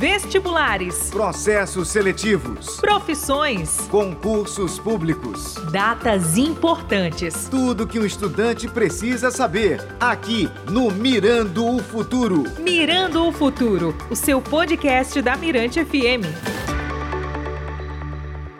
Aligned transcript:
Vestibulares. 0.00 1.10
Processos 1.10 1.88
seletivos. 1.88 2.80
Profissões. 2.80 3.86
Concursos 3.90 4.78
públicos. 4.78 5.56
Datas 5.70 6.38
importantes. 6.38 7.50
Tudo 7.50 7.86
que 7.86 7.98
um 7.98 8.06
estudante 8.06 8.66
precisa 8.66 9.30
saber. 9.30 9.86
Aqui 10.00 10.48
no 10.70 10.90
Mirando 10.90 11.76
o 11.76 11.82
Futuro. 11.82 12.44
Mirando 12.60 13.28
o 13.28 13.30
Futuro, 13.30 13.94
o 14.08 14.16
seu 14.16 14.40
podcast 14.40 15.20
da 15.20 15.36
Mirante 15.36 15.84
FM. 15.84 16.24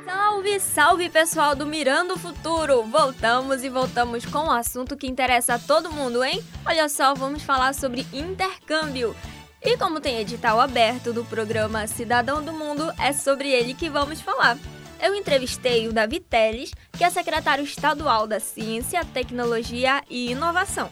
Salve, 0.05 0.61
salve 0.61 1.09
pessoal 1.09 1.57
do 1.57 1.65
Mirando 1.65 2.15
o 2.15 2.19
Futuro! 2.19 2.83
Voltamos 2.83 3.65
e 3.65 3.71
voltamos 3.71 4.27
com 4.27 4.41
um 4.41 4.51
assunto 4.51 4.95
que 4.95 5.07
interessa 5.07 5.55
a 5.55 5.59
todo 5.59 5.91
mundo, 5.91 6.23
hein? 6.23 6.45
Olha 6.67 6.87
só, 6.91 7.15
vamos 7.15 7.43
falar 7.43 7.73
sobre 7.73 8.07
intercâmbio. 8.13 9.17
E 9.63 9.77
como 9.77 10.01
tem 10.01 10.19
edital 10.19 10.59
aberto 10.59 11.13
do 11.13 11.23
programa 11.23 11.87
Cidadão 11.87 12.43
do 12.43 12.51
Mundo, 12.51 12.91
é 12.99 13.13
sobre 13.13 13.51
ele 13.51 13.75
que 13.75 13.91
vamos 13.91 14.19
falar. 14.19 14.57
Eu 14.99 15.15
entrevistei 15.15 15.87
o 15.87 15.93
Davi 15.93 16.19
Teles, 16.19 16.73
que 16.93 17.05
é 17.05 17.11
secretário 17.11 17.63
estadual 17.63 18.27
da 18.27 18.41
Ciência, 18.41 19.05
Tecnologia 19.05 20.03
e 20.09 20.31
Inovação. 20.31 20.91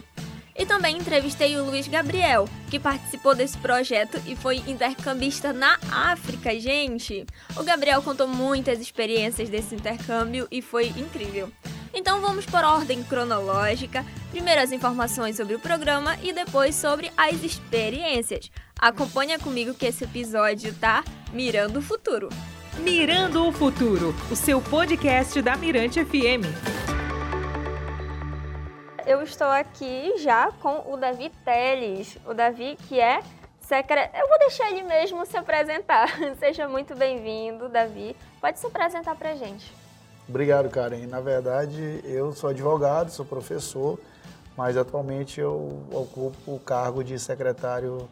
E 0.54 0.66
também 0.66 0.98
entrevistei 0.98 1.56
o 1.56 1.64
Luiz 1.64 1.88
Gabriel, 1.88 2.46
que 2.68 2.78
participou 2.78 3.34
desse 3.34 3.56
projeto 3.56 4.20
e 4.26 4.36
foi 4.36 4.56
intercambista 4.66 5.50
na 5.50 5.78
África, 5.90 6.58
gente. 6.60 7.24
O 7.56 7.62
Gabriel 7.62 8.02
contou 8.02 8.28
muitas 8.28 8.80
experiências 8.80 9.48
desse 9.48 9.74
intercâmbio 9.74 10.46
e 10.50 10.60
foi 10.60 10.88
incrível. 10.88 11.50
Então 11.92 12.20
vamos 12.20 12.46
por 12.46 12.64
ordem 12.64 13.02
cronológica. 13.02 14.04
Primeiro 14.30 14.60
as 14.60 14.72
informações 14.72 15.36
sobre 15.36 15.54
o 15.54 15.58
programa 15.58 16.16
e 16.22 16.32
depois 16.32 16.74
sobre 16.74 17.10
as 17.16 17.42
experiências. 17.42 18.50
Acompanha 18.78 19.38
comigo 19.38 19.74
que 19.74 19.86
esse 19.86 20.04
episódio 20.04 20.74
tá 20.74 21.02
mirando 21.32 21.78
o 21.78 21.82
futuro. 21.82 22.28
Mirando 22.78 23.48
o 23.48 23.50
Futuro, 23.50 24.14
o 24.30 24.36
seu 24.36 24.62
podcast 24.62 25.42
da 25.42 25.56
Mirante 25.56 26.04
FM. 26.04 26.46
Eu 29.04 29.20
estou 29.22 29.48
aqui 29.48 30.14
já 30.18 30.52
com 30.60 30.92
o 30.92 30.96
Davi 30.96 31.32
Teles. 31.44 32.16
O 32.24 32.34
Davi 32.34 32.76
que 32.86 33.00
é 33.00 33.20
secretário. 33.58 34.10
Eu 34.14 34.28
vou 34.28 34.38
deixar 34.38 34.70
ele 34.70 34.82
mesmo 34.82 35.26
se 35.26 35.36
apresentar. 35.36 36.08
Seja 36.38 36.68
muito 36.68 36.94
bem-vindo, 36.94 37.68
Davi. 37.68 38.14
Pode 38.40 38.60
se 38.60 38.66
apresentar 38.66 39.16
pra 39.16 39.34
gente. 39.34 39.72
Obrigado, 40.28 40.68
Karen. 40.68 41.06
Na 41.06 41.20
verdade, 41.20 42.00
eu 42.04 42.32
sou 42.32 42.50
advogado, 42.50 43.10
sou 43.10 43.24
professor, 43.24 43.98
mas 44.56 44.76
atualmente 44.76 45.40
eu 45.40 45.82
ocupo 45.90 46.54
o 46.54 46.60
cargo 46.60 47.02
de 47.02 47.18
secretário 47.18 48.08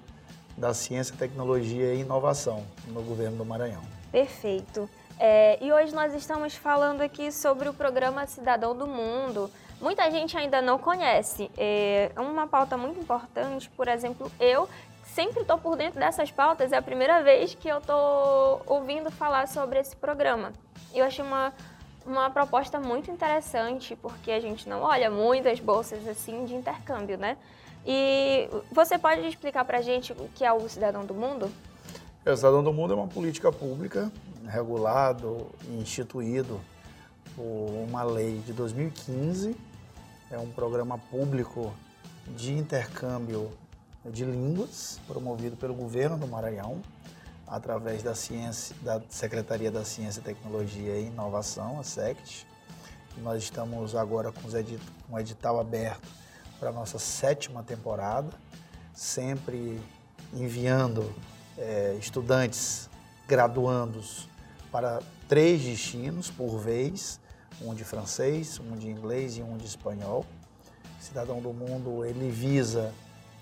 da 0.57 0.73
Ciência, 0.73 1.15
Tecnologia 1.15 1.93
e 1.93 2.01
Inovação 2.01 2.65
no 2.89 3.03
governo 3.03 3.37
do 3.37 3.45
Maranhão. 3.45 3.83
Perfeito. 4.11 4.89
É, 5.19 5.63
e 5.63 5.71
hoje 5.71 5.95
nós 5.95 6.15
estamos 6.15 6.55
falando 6.55 7.03
aqui 7.03 7.31
sobre 7.31 7.69
o 7.69 7.75
programa 7.75 8.27
Cidadão 8.27 8.75
do 8.75 8.87
Mundo. 8.87 9.51
Muita 9.79 10.11
gente 10.11 10.39
ainda 10.39 10.63
não 10.63 10.79
conhece. 10.79 11.51
É 11.57 12.11
uma 12.17 12.47
pauta 12.47 12.79
muito 12.79 12.99
importante, 12.99 13.69
por 13.71 13.89
exemplo, 13.89 14.33
eu 14.41 14.67
sempre 15.05 15.43
estou 15.43 15.59
por 15.59 15.77
dentro 15.77 16.01
dessas 16.01 16.31
pautas, 16.31 16.73
é 16.73 16.77
a 16.77 16.83
primeira 16.83 17.23
vez 17.23 17.55
que 17.55 17.69
eu 17.69 17.79
estou 17.79 18.63
ouvindo 18.67 19.11
falar 19.11 19.49
sobre 19.49 19.79
esse 19.79 19.95
programa. 19.97 20.53
Eu 20.95 21.05
achei 21.05 21.25
uma 21.25 21.53
uma 22.07 22.31
proposta 22.31 22.79
muito 22.79 23.11
interessante, 23.11 23.97
porque 23.97 24.31
a 24.31 24.41
gente 24.41 24.69
não 24.69 24.83
olha 24.83 25.11
muitas 25.11 25.59
bolsas 25.59 26.07
assim 26.07 26.45
de 26.45 26.55
intercâmbio, 26.55 27.19
né? 27.19 27.37
E 27.85 28.49
você 28.73 28.99
pode 28.99 29.27
explicar 29.27 29.65
para 29.65 29.79
a 29.79 29.83
gente 29.83 30.13
o 30.13 30.29
que 30.35 30.45
é 30.45 30.53
o 30.53 30.69
Cidadão 30.69 31.05
do 31.05 31.15
Mundo? 31.15 31.51
É, 32.25 32.33
o 32.33 32.37
Cidadão 32.37 32.63
do 32.63 32.73
Mundo 32.73 32.93
é 32.93 32.97
uma 32.97 33.07
política 33.07 33.53
pública 33.53 34.11
regulado 34.47 35.47
e 35.69 35.81
instituído 35.81 36.61
por 37.35 37.69
uma 37.89 38.03
lei 38.03 38.41
de 38.41 38.53
2015. 38.53 39.57
É 40.31 40.39
um 40.39 40.51
programa 40.51 40.99
público 40.99 41.73
de 42.27 42.53
intercâmbio 42.53 43.51
de 44.05 44.25
línguas 44.25 45.01
promovido 45.07 45.57
pelo 45.57 45.75
governo 45.75 46.17
do 46.17 46.27
Maranhão 46.27 46.81
através 47.47 48.03
da 48.03 48.15
ciência, 48.15 48.75
da 48.83 49.01
Secretaria 49.09 49.71
da 49.71 49.85
Ciência, 49.85 50.21
Tecnologia 50.21 50.97
e 50.97 51.07
Inovação, 51.07 51.79
a 51.79 51.85
SECT. 51.85 52.47
Nós 53.19 53.43
estamos 53.43 53.95
agora 53.95 54.33
com 54.33 54.49
um 55.11 55.19
edital 55.19 55.59
aberto 55.59 56.07
para 56.59 56.71
a 56.71 56.73
nossa 56.73 56.99
sétima 56.99 57.63
temporada, 57.63 58.29
sempre 58.93 59.81
enviando 60.35 61.15
é, 61.57 61.97
estudantes 62.01 62.91
graduandos 63.27 64.29
para 64.71 65.01
três 65.29 65.63
destinos 65.63 66.31
por 66.31 66.59
vez, 66.59 67.21
um 67.63 67.75
de 67.75 67.85
francês, 67.85 68.61
um 68.61 68.77
de 68.77 68.89
inglês 68.89 69.39
e 69.39 69.43
um 69.43 69.57
de 69.57 69.67
espanhol. 69.67 70.27
Cidadão 71.01 71.41
do 71.41 71.53
Mundo, 71.53 72.05
ele 72.05 72.31
visa 72.31 72.93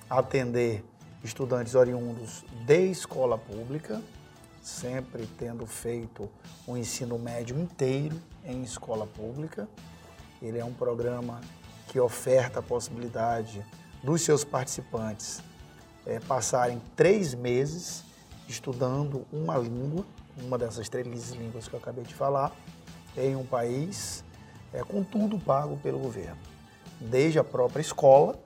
atender 0.09 0.85
estudantes 1.25 1.75
oriundos 1.75 2.45
de 2.67 2.91
escola 2.91 3.39
pública, 3.39 4.01
sempre 4.63 5.27
tendo 5.39 5.67
feito 5.67 6.31
o 6.67 6.77
ensino 6.77 7.19
médio 7.19 7.59
inteiro 7.59 8.21
em 8.45 8.63
escola 8.63 9.07
pública. 9.07 9.67
Ele 10.41 10.59
é 10.59 10.65
um 10.65 10.73
programa 10.73 11.41
que 11.89 11.99
oferta 11.99 12.61
a 12.61 12.63
possibilidade 12.63 13.65
dos 14.03 14.23
seus 14.23 14.45
participantes 14.45 15.43
é, 16.07 16.21
passarem 16.21 16.81
três 16.95 17.35
meses 17.35 18.05
estudando 18.47 19.27
uma 19.33 19.57
língua, 19.57 20.05
uma 20.37 20.59
dessas 20.59 20.89
três 20.89 21.31
línguas 21.31 21.67
que 21.67 21.75
eu 21.75 21.81
acabei 21.81 22.05
de 22.05 22.15
falar, 22.15 22.53
em 23.17 23.35
um 23.37 23.45
país, 23.45 24.23
é, 24.73 24.83
com 24.83 25.03
tudo 25.03 25.39
pago 25.39 25.79
pelo 25.79 25.99
governo. 25.99 26.37
Desde 27.01 27.39
a 27.39 27.45
própria 27.45 27.81
escola, 27.81 28.39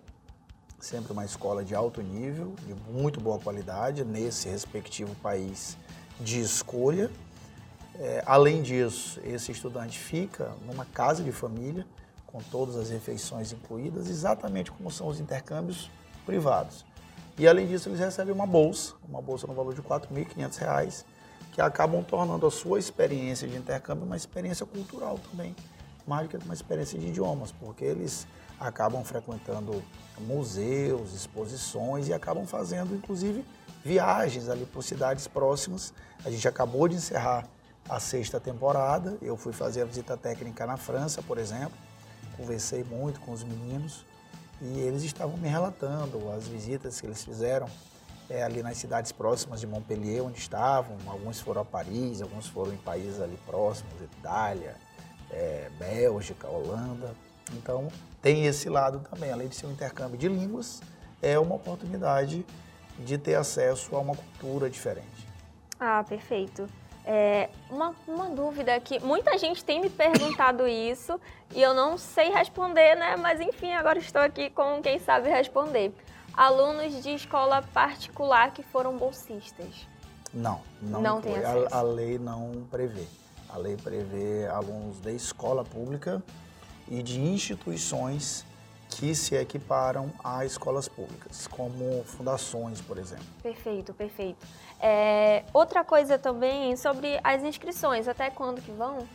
sempre 0.78 1.12
uma 1.12 1.24
escola 1.24 1.64
de 1.64 1.74
alto 1.74 2.00
nível, 2.02 2.54
de 2.66 2.74
muito 2.92 3.20
boa 3.20 3.38
qualidade, 3.38 4.04
nesse 4.04 4.48
respectivo 4.48 5.14
país 5.16 5.76
de 6.20 6.40
escolha. 6.40 7.10
É, 7.96 8.22
além 8.24 8.62
disso, 8.62 9.20
esse 9.24 9.50
estudante 9.50 9.98
fica 9.98 10.52
numa 10.66 10.84
casa 10.84 11.22
de 11.22 11.32
família, 11.32 11.84
com 12.26 12.38
todas 12.40 12.76
as 12.76 12.90
refeições 12.90 13.52
incluídas, 13.52 14.08
exatamente 14.08 14.70
como 14.70 14.90
são 14.90 15.08
os 15.08 15.18
intercâmbios 15.18 15.90
privados. 16.24 16.84
E 17.36 17.46
além 17.48 17.66
disso, 17.66 17.88
eles 17.88 18.00
recebem 18.00 18.34
uma 18.34 18.46
bolsa, 18.46 18.94
uma 19.08 19.22
bolsa 19.22 19.46
no 19.46 19.54
valor 19.54 19.74
de 19.74 19.80
R$ 19.80 19.88
4.500, 19.88 21.04
que 21.52 21.60
acabam 21.60 22.04
tornando 22.04 22.46
a 22.46 22.50
sua 22.50 22.78
experiência 22.78 23.48
de 23.48 23.56
intercâmbio 23.56 24.04
uma 24.04 24.16
experiência 24.16 24.66
cultural 24.66 25.18
também, 25.30 25.56
mais 26.06 26.28
do 26.28 26.38
que 26.38 26.44
uma 26.44 26.54
experiência 26.54 26.98
de 26.98 27.08
idiomas, 27.08 27.50
porque 27.50 27.84
eles 27.84 28.26
acabam 28.58 29.04
frequentando 29.04 29.82
museus, 30.20 31.14
exposições 31.14 32.08
e 32.08 32.12
acabam 32.12 32.46
fazendo, 32.46 32.94
inclusive, 32.94 33.44
viagens 33.84 34.48
ali 34.48 34.66
por 34.66 34.82
cidades 34.82 35.28
próximas. 35.28 35.92
A 36.24 36.30
gente 36.30 36.46
acabou 36.48 36.88
de 36.88 36.96
encerrar 36.96 37.46
a 37.88 38.00
sexta 38.00 38.38
temporada. 38.38 39.16
Eu 39.22 39.36
fui 39.36 39.52
fazer 39.52 39.82
a 39.82 39.84
visita 39.84 40.16
técnica 40.16 40.66
na 40.66 40.76
França, 40.76 41.22
por 41.22 41.38
exemplo. 41.38 41.76
Conversei 42.36 42.84
muito 42.84 43.20
com 43.20 43.32
os 43.32 43.42
meninos 43.42 44.04
e 44.60 44.80
eles 44.80 45.02
estavam 45.02 45.36
me 45.36 45.48
relatando 45.48 46.30
as 46.32 46.46
visitas 46.46 47.00
que 47.00 47.06
eles 47.06 47.24
fizeram 47.24 47.68
é, 48.28 48.42
ali 48.42 48.62
nas 48.62 48.76
cidades 48.76 49.10
próximas 49.12 49.60
de 49.60 49.66
Montpellier, 49.66 50.24
onde 50.24 50.38
estavam. 50.38 50.96
Alguns 51.06 51.40
foram 51.40 51.62
a 51.62 51.64
Paris, 51.64 52.20
alguns 52.20 52.46
foram 52.46 52.72
em 52.72 52.76
países 52.76 53.20
ali 53.20 53.38
próximos, 53.46 53.92
Itália, 54.02 54.76
é, 55.30 55.70
Bélgica, 55.78 56.48
Holanda. 56.48 57.14
Então, 57.52 57.88
tem 58.20 58.46
esse 58.46 58.68
lado 58.68 59.00
também. 59.10 59.32
Além 59.32 59.48
de 59.48 59.56
ser 59.56 59.66
um 59.66 59.72
intercâmbio 59.72 60.18
de 60.18 60.28
línguas, 60.28 60.80
é 61.22 61.38
uma 61.38 61.54
oportunidade 61.54 62.44
de 62.98 63.18
ter 63.18 63.34
acesso 63.34 63.94
a 63.96 64.00
uma 64.00 64.14
cultura 64.14 64.68
diferente. 64.68 65.28
Ah, 65.78 66.04
perfeito. 66.08 66.68
É, 67.04 67.48
uma, 67.70 67.94
uma 68.06 68.28
dúvida 68.28 68.78
que 68.80 69.00
muita 69.00 69.38
gente 69.38 69.64
tem 69.64 69.80
me 69.80 69.88
perguntado 69.88 70.68
isso 70.68 71.18
e 71.54 71.62
eu 71.62 71.72
não 71.72 71.96
sei 71.96 72.28
responder, 72.30 72.96
né? 72.96 73.16
Mas 73.16 73.40
enfim, 73.40 73.72
agora 73.72 73.98
estou 73.98 74.20
aqui 74.20 74.50
com 74.50 74.82
quem 74.82 74.98
sabe 74.98 75.30
responder. 75.30 75.94
Alunos 76.34 77.02
de 77.02 77.14
escola 77.14 77.62
particular 77.62 78.52
que 78.52 78.62
foram 78.62 78.96
bolsistas. 78.98 79.88
Não, 80.34 80.60
não, 80.82 81.00
não 81.00 81.20
tem 81.20 81.36
acesso. 81.36 81.74
A, 81.74 81.78
a 81.78 81.82
lei 81.82 82.18
não 82.18 82.66
prevê. 82.70 83.06
A 83.48 83.56
lei 83.56 83.76
prevê 83.76 84.46
alunos 84.46 85.00
de 85.00 85.14
escola 85.14 85.64
pública 85.64 86.22
e 86.90 87.02
de 87.02 87.20
instituições 87.20 88.44
que 88.88 89.14
se 89.14 89.34
equiparam 89.34 90.10
a 90.24 90.44
escolas 90.44 90.88
públicas, 90.88 91.46
como 91.46 92.02
fundações, 92.04 92.80
por 92.80 92.98
exemplo. 92.98 93.26
Perfeito, 93.42 93.92
perfeito. 93.92 94.46
É, 94.80 95.44
outra 95.52 95.84
coisa 95.84 96.18
também 96.18 96.74
sobre 96.76 97.20
as 97.22 97.42
inscrições, 97.42 98.08
até 98.08 98.30
quando 98.30 98.62
que 98.62 98.72
vão? 98.72 99.06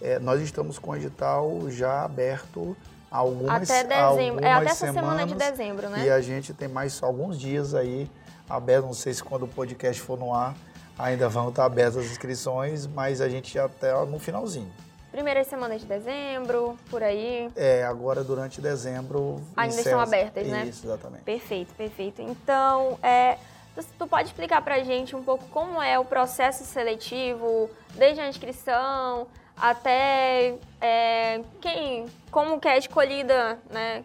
É, 0.00 0.18
nós 0.18 0.40
estamos 0.40 0.78
com 0.78 0.90
o 0.90 0.96
edital 0.96 1.70
já 1.70 2.02
aberto 2.02 2.76
há 3.10 3.18
algumas 3.18 3.70
Até 3.70 3.84
dezembro, 3.84 4.44
algumas 4.44 4.44
é 4.44 4.52
até 4.52 4.66
essa 4.66 4.86
semanas, 4.86 5.00
semana 5.00 5.26
de 5.26 5.34
dezembro, 5.34 5.88
né? 5.88 6.04
E 6.04 6.10
a 6.10 6.20
gente 6.20 6.52
tem 6.52 6.66
mais 6.66 7.00
alguns 7.02 7.38
dias 7.38 7.74
aí 7.74 8.10
aberto, 8.48 8.86
não 8.86 8.94
sei 8.94 9.14
se 9.14 9.22
quando 9.22 9.44
o 9.44 9.48
podcast 9.48 10.02
for 10.02 10.18
no 10.18 10.34
ar 10.34 10.54
ainda 10.98 11.28
vão 11.28 11.48
estar 11.48 11.64
abertas 11.64 11.96
as 11.96 12.10
inscrições, 12.10 12.86
mas 12.86 13.20
a 13.20 13.28
gente 13.28 13.52
já 13.52 13.66
está 13.66 14.04
no 14.04 14.18
finalzinho. 14.18 14.70
Primeiras 15.14 15.46
semanas 15.46 15.80
de 15.80 15.86
dezembro, 15.86 16.76
por 16.90 17.00
aí. 17.00 17.48
É, 17.54 17.84
agora 17.84 18.24
durante 18.24 18.60
dezembro. 18.60 19.40
Ainda 19.56 19.76
estão 19.76 20.00
abertas, 20.00 20.44
né? 20.44 20.66
Isso, 20.66 20.84
exatamente. 20.84 21.22
Perfeito, 21.22 21.72
perfeito. 21.74 22.20
Então, 22.20 22.98
é, 23.00 23.38
tu, 23.76 23.84
tu 23.96 24.08
pode 24.08 24.26
explicar 24.26 24.60
pra 24.62 24.82
gente 24.82 25.14
um 25.14 25.22
pouco 25.22 25.46
como 25.50 25.80
é 25.80 25.96
o 26.00 26.04
processo 26.04 26.64
seletivo, 26.64 27.70
desde 27.94 28.20
a 28.22 28.28
inscrição 28.28 29.28
até 29.56 30.56
é, 30.80 31.40
quem, 31.60 32.06
como 32.32 32.58
que 32.58 32.66
é 32.66 32.76
escolhida, 32.76 33.56
né? 33.70 34.04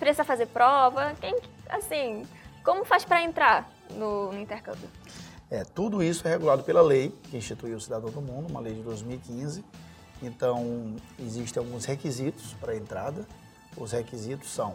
Precisa 0.00 0.24
fazer 0.24 0.46
prova, 0.46 1.14
quem, 1.20 1.38
assim, 1.68 2.26
como 2.64 2.84
faz 2.84 3.04
para 3.04 3.22
entrar 3.22 3.70
no, 3.92 4.32
no 4.32 4.40
intercâmbio? 4.40 4.88
É, 5.48 5.62
tudo 5.62 6.02
isso 6.02 6.26
é 6.26 6.30
regulado 6.32 6.64
pela 6.64 6.82
lei 6.82 7.14
que 7.30 7.36
instituiu 7.36 7.76
o 7.76 7.80
Cidadão 7.80 8.10
do 8.10 8.20
Mundo, 8.20 8.50
uma 8.50 8.58
lei 8.58 8.74
de 8.74 8.82
2015. 8.82 9.64
Então, 10.22 10.96
existem 11.18 11.62
alguns 11.62 11.84
requisitos 11.84 12.54
para 12.60 12.72
a 12.72 12.76
entrada. 12.76 13.26
Os 13.76 13.92
requisitos 13.92 14.50
são 14.50 14.74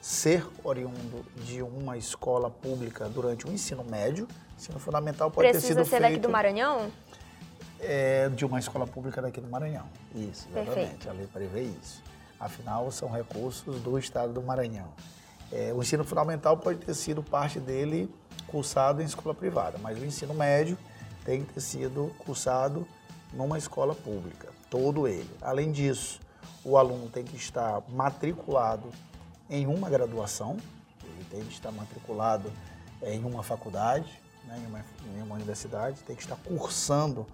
ser 0.00 0.46
oriundo 0.62 1.24
de 1.36 1.62
uma 1.62 1.96
escola 1.96 2.50
pública 2.50 3.08
durante 3.08 3.46
o 3.46 3.52
ensino 3.52 3.82
médio. 3.82 4.28
Ensino 4.56 4.78
fundamental 4.78 5.30
pode 5.30 5.48
Precisa 5.48 5.68
ter 5.68 5.74
sido 5.74 5.84
ser 5.84 5.90
feito... 5.90 6.02
daqui 6.02 6.18
do 6.18 6.28
Maranhão? 6.28 6.90
É, 7.80 8.28
de 8.28 8.44
uma 8.44 8.58
escola 8.58 8.86
pública 8.86 9.20
daqui 9.20 9.40
do 9.40 9.48
Maranhão. 9.48 9.86
Isso, 10.14 10.46
exatamente. 10.50 10.74
Perfeito. 10.74 11.10
A 11.10 11.12
lei 11.12 11.26
prevê 11.26 11.62
isso. 11.62 12.02
Afinal, 12.38 12.90
são 12.90 13.10
recursos 13.10 13.80
do 13.80 13.98
estado 13.98 14.32
do 14.32 14.42
Maranhão. 14.42 14.92
É, 15.50 15.72
o 15.72 15.82
ensino 15.82 16.04
fundamental 16.04 16.56
pode 16.56 16.78
ter 16.80 16.94
sido 16.94 17.22
parte 17.22 17.58
dele 17.58 18.12
cursado 18.46 19.02
em 19.02 19.04
escola 19.04 19.34
privada, 19.34 19.78
mas 19.78 19.98
o 19.98 20.04
ensino 20.04 20.34
médio 20.34 20.76
tem 21.24 21.44
que 21.44 21.54
ter 21.54 21.60
sido 21.60 22.14
cursado 22.18 22.86
numa 23.34 23.58
escola 23.58 23.94
pública, 23.94 24.48
todo 24.70 25.06
ele. 25.06 25.30
Além 25.42 25.72
disso, 25.72 26.20
o 26.64 26.78
aluno 26.78 27.08
tem 27.08 27.24
que 27.24 27.36
estar 27.36 27.82
matriculado 27.88 28.88
em 29.50 29.66
uma 29.66 29.90
graduação, 29.90 30.56
ele 31.02 31.26
tem 31.30 31.44
que 31.44 31.52
estar 31.52 31.70
matriculado 31.70 32.50
em 33.02 33.22
uma 33.24 33.42
faculdade, 33.42 34.10
né, 34.44 34.58
em, 34.62 34.66
uma, 34.66 34.84
em 35.16 35.22
uma 35.22 35.34
universidade, 35.34 36.02
tem 36.02 36.16
que 36.16 36.22
estar 36.22 36.36
cursando 36.36 37.26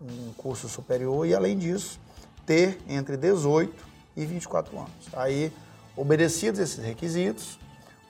um 0.00 0.32
curso 0.32 0.68
superior 0.68 1.26
e, 1.26 1.34
além 1.34 1.56
disso, 1.56 2.00
ter 2.44 2.80
entre 2.88 3.16
18 3.16 3.84
e 4.16 4.26
24 4.26 4.76
anos. 4.76 5.08
Aí, 5.12 5.52
obedecidos 5.96 6.58
esses 6.58 6.84
requisitos, 6.84 7.58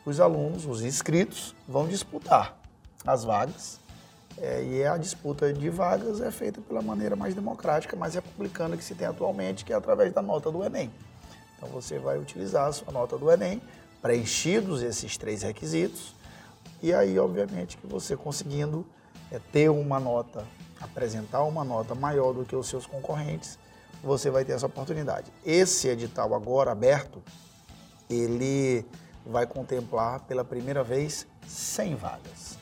os 0.05 0.21
alunos, 0.21 0.65
os 0.65 0.83
inscritos, 0.83 1.55
vão 1.69 1.87
disputar 1.87 2.57
as 3.07 3.25
vagas. 3.25 3.79
É, 4.39 4.63
e 4.65 4.85
a 4.85 4.97
disputa 4.97 5.53
de 5.53 5.69
vagas 5.69 6.21
é 6.21 6.31
feita 6.31 6.61
pela 6.61 6.83
maneira 6.83 7.15
mais 7.15 7.35
democrática, 7.35 7.97
mais 7.97 8.15
republicana 8.15 8.77
que 8.77 8.85
se 8.85 8.95
tem 8.95 9.07
atualmente, 9.07 9.65
que 9.65 9.73
é 9.73 9.77
através 9.77 10.13
da 10.13 10.23
nota 10.23 10.51
do 10.51 10.65
Enem. 10.65 10.91
Então 11.57 11.69
você 11.69 11.99
vai 11.99 12.19
utilizar 12.19 12.67
a 12.67 12.73
sua 12.73 12.93
nota 12.93 13.17
do 13.19 13.31
Enem, 13.31 13.63
preenchidos 14.01 14.83
esses 14.83 15.17
três 15.17 15.43
requisitos, 15.43 16.15
e 16.83 16.93
aí, 16.93 17.17
obviamente, 17.19 17.77
que 17.77 17.87
você 17.87 18.17
conseguindo 18.17 18.85
é, 19.31 19.39
ter 19.53 19.69
uma 19.69 20.01
nota, 20.01 20.45
apresentar 20.81 21.45
uma 21.45 21.65
nota 21.65 21.95
maior 21.95 22.33
do 22.33 22.45
que 22.45 22.57
os 22.57 22.67
seus 22.67 22.87
concorrentes, 22.87 23.57
você 24.03 24.31
vai 24.31 24.45
ter 24.45 24.53
essa 24.53 24.67
oportunidade. 24.67 25.31
Esse 25.47 25.87
edital 25.87 26.35
agora 26.35 26.73
aberto, 26.73 27.23
ele 28.11 28.85
vai 29.25 29.47
contemplar 29.47 30.21
pela 30.21 30.45
primeira 30.45 30.83
vez 30.83 31.27
100 31.47 31.95
vagas. 31.95 32.59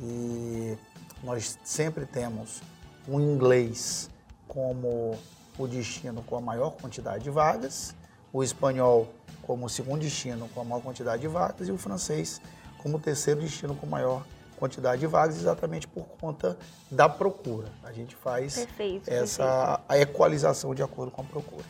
E 0.00 0.76
nós 1.22 1.58
sempre 1.62 2.06
temos 2.06 2.62
o 3.06 3.20
inglês 3.20 4.10
como 4.48 5.18
o 5.58 5.68
destino 5.68 6.22
com 6.22 6.36
a 6.36 6.40
maior 6.40 6.70
quantidade 6.70 7.24
de 7.24 7.30
vagas, 7.30 7.94
o 8.32 8.42
espanhol 8.42 9.08
como 9.42 9.66
o 9.66 9.68
segundo 9.68 10.00
destino 10.00 10.48
com 10.48 10.60
a 10.60 10.64
maior 10.64 10.82
quantidade 10.82 11.22
de 11.22 11.28
vagas 11.28 11.68
e 11.68 11.72
o 11.72 11.78
francês 11.78 12.40
como 12.78 12.96
o 12.96 13.00
terceiro 13.00 13.40
destino 13.40 13.74
com 13.74 13.86
maior 13.86 14.24
quantidade 14.56 15.00
de 15.00 15.06
vagas, 15.06 15.36
exatamente 15.36 15.88
por 15.88 16.06
conta 16.20 16.56
da 16.90 17.08
procura. 17.08 17.68
A 17.82 17.92
gente 17.92 18.14
faz 18.14 18.54
perfeito, 18.56 19.10
essa 19.10 19.44
perfeito. 19.44 19.84
a 19.88 19.98
equalização 19.98 20.74
de 20.74 20.82
acordo 20.82 21.10
com 21.10 21.22
a 21.22 21.24
procura. 21.24 21.64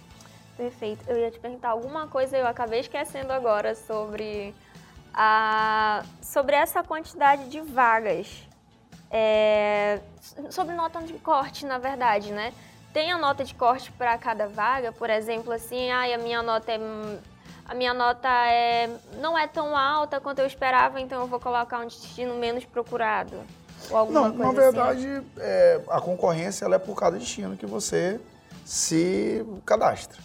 Perfeito. 0.56 1.08
Eu 1.08 1.16
ia 1.16 1.30
te 1.30 1.38
perguntar 1.38 1.70
alguma 1.70 2.06
coisa, 2.06 2.36
eu 2.36 2.46
acabei 2.46 2.80
esquecendo 2.80 3.32
agora 3.32 3.74
sobre 3.74 4.54
sobre 6.22 6.56
essa 6.56 6.82
quantidade 6.82 7.48
de 7.48 7.60
vagas. 7.60 8.48
É, 9.10 10.00
sobre 10.50 10.74
nota 10.74 11.00
de 11.02 11.14
corte, 11.14 11.66
na 11.66 11.78
verdade, 11.78 12.32
né? 12.32 12.52
Tem 12.92 13.10
a 13.10 13.18
nota 13.18 13.44
de 13.44 13.54
corte 13.54 13.90
para 13.92 14.16
cada 14.18 14.48
vaga, 14.48 14.92
por 14.92 15.10
exemplo, 15.10 15.52
assim, 15.52 15.90
ah, 15.90 16.14
a 16.14 16.18
minha 16.18 16.42
nota 16.42 16.72
é 16.72 16.78
a 17.70 17.74
minha 17.74 17.94
nota 17.94 18.28
é, 18.48 18.90
não 19.20 19.38
é 19.38 19.46
tão 19.46 19.76
alta 19.76 20.18
quanto 20.18 20.40
eu 20.40 20.46
esperava, 20.46 21.00
então 21.00 21.20
eu 21.20 21.28
vou 21.28 21.38
colocar 21.38 21.78
um 21.78 21.86
destino 21.86 22.34
menos 22.34 22.64
procurado. 22.64 23.36
Ou 23.88 23.96
alguma 23.96 24.28
não, 24.28 24.36
coisa 24.36 24.72
na 24.72 24.88
assim. 24.88 25.06
verdade, 25.06 25.26
é, 25.38 25.80
a 25.88 26.00
concorrência 26.00 26.64
é 26.66 26.78
por 26.80 26.96
cada 26.96 27.16
destino 27.16 27.56
que 27.56 27.66
você 27.66 28.20
se 28.64 29.46
cadastra. 29.64 30.18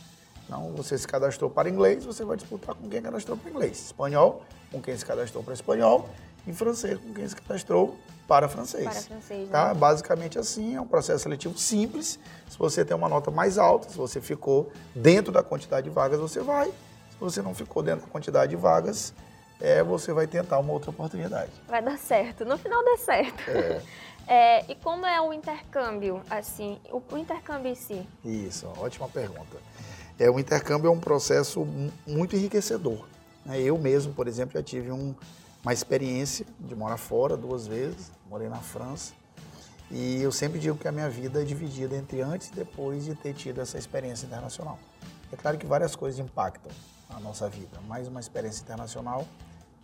Então, 0.43 0.73
você 0.75 0.97
se 0.97 1.07
cadastrou 1.07 1.47
para 1.47 1.69
inglês, 1.69 2.03
você 2.03 2.25
vai 2.25 2.35
disputar 2.35 2.73
com 2.73 2.89
quem 2.89 2.99
cadastrou 2.99 3.37
para 3.37 3.51
inglês. 3.51 3.85
Espanhol, 3.85 4.43
com 4.71 4.81
quem 4.81 4.95
se 4.97 5.05
cadastrou 5.05 5.43
para 5.43 5.53
espanhol. 5.53 6.09
E 6.47 6.53
francês, 6.53 6.99
com 6.99 7.13
quem 7.13 7.27
se 7.27 7.35
cadastrou 7.35 7.97
para 8.27 8.47
francês. 8.47 8.83
Para 8.83 9.01
francês, 9.01 9.49
tá? 9.49 9.69
né? 9.69 9.73
Basicamente 9.73 10.37
assim, 10.37 10.75
é 10.75 10.81
um 10.81 10.85
processo 10.87 11.23
seletivo 11.23 11.57
simples. 11.57 12.19
Se 12.49 12.57
você 12.57 12.85
tem 12.85 12.95
uma 12.95 13.09
nota 13.09 13.31
mais 13.31 13.57
alta, 13.57 13.89
se 13.89 13.97
você 13.97 14.21
ficou 14.21 14.71
dentro 14.95 15.31
da 15.31 15.41
quantidade 15.41 15.85
de 15.89 15.89
vagas, 15.89 16.19
você 16.19 16.41
vai. 16.41 16.67
Se 16.67 17.17
você 17.19 17.41
não 17.41 17.53
ficou 17.55 17.81
dentro 17.81 18.05
da 18.05 18.11
quantidade 18.11 18.49
de 18.51 18.55
vagas, 18.55 19.13
é, 19.59 19.81
você 19.81 20.11
vai 20.13 20.27
tentar 20.27 20.59
uma 20.59 20.71
outra 20.73 20.89
oportunidade. 20.91 21.51
Vai 21.67 21.81
dar 21.81 21.97
certo. 21.97 22.45
No 22.45 22.57
final 22.57 22.83
dá 22.83 22.97
certo. 22.97 23.49
É. 23.49 23.81
É, 24.27 24.65
e 24.71 24.73
como 24.73 25.05
é 25.05 25.21
o 25.21 25.31
intercâmbio, 25.31 26.19
assim, 26.31 26.79
o, 26.91 26.99
o 27.11 27.15
intercâmbio 27.15 27.71
em 27.71 27.75
si? 27.75 28.09
Isso, 28.25 28.65
ótima 28.79 29.07
pergunta. 29.07 29.55
É, 30.17 30.27
o 30.31 30.39
intercâmbio 30.39 30.87
é 30.87 30.91
um 30.91 30.99
processo 30.99 31.63
mu- 31.63 31.93
muito 32.07 32.35
enriquecedor. 32.35 33.05
Né? 33.45 33.59
Eu 33.61 33.77
mesmo, 33.77 34.13
por 34.13 34.27
exemplo, 34.27 34.53
já 34.53 34.63
tive 34.63 34.91
um- 34.91 35.13
uma 35.63 35.73
experiência 35.73 36.45
de 36.59 36.75
morar 36.75 36.97
fora 36.97 37.35
duas 37.37 37.67
vezes, 37.67 38.11
morei 38.29 38.49
na 38.49 38.57
França, 38.59 39.13
e 39.89 40.21
eu 40.21 40.31
sempre 40.31 40.59
digo 40.59 40.77
que 40.77 40.87
a 40.87 40.91
minha 40.91 41.09
vida 41.09 41.41
é 41.41 41.45
dividida 41.45 41.95
entre 41.95 42.21
antes 42.21 42.49
e 42.49 42.53
depois 42.53 43.05
de 43.05 43.15
ter 43.15 43.33
tido 43.33 43.61
essa 43.61 43.77
experiência 43.77 44.25
internacional. 44.25 44.79
É 45.31 45.35
claro 45.35 45.57
que 45.57 45.65
várias 45.65 45.95
coisas 45.95 46.19
impactam 46.19 46.71
a 47.09 47.19
nossa 47.19 47.47
vida, 47.49 47.79
mas 47.87 48.07
uma 48.07 48.19
experiência 48.19 48.61
internacional 48.63 49.25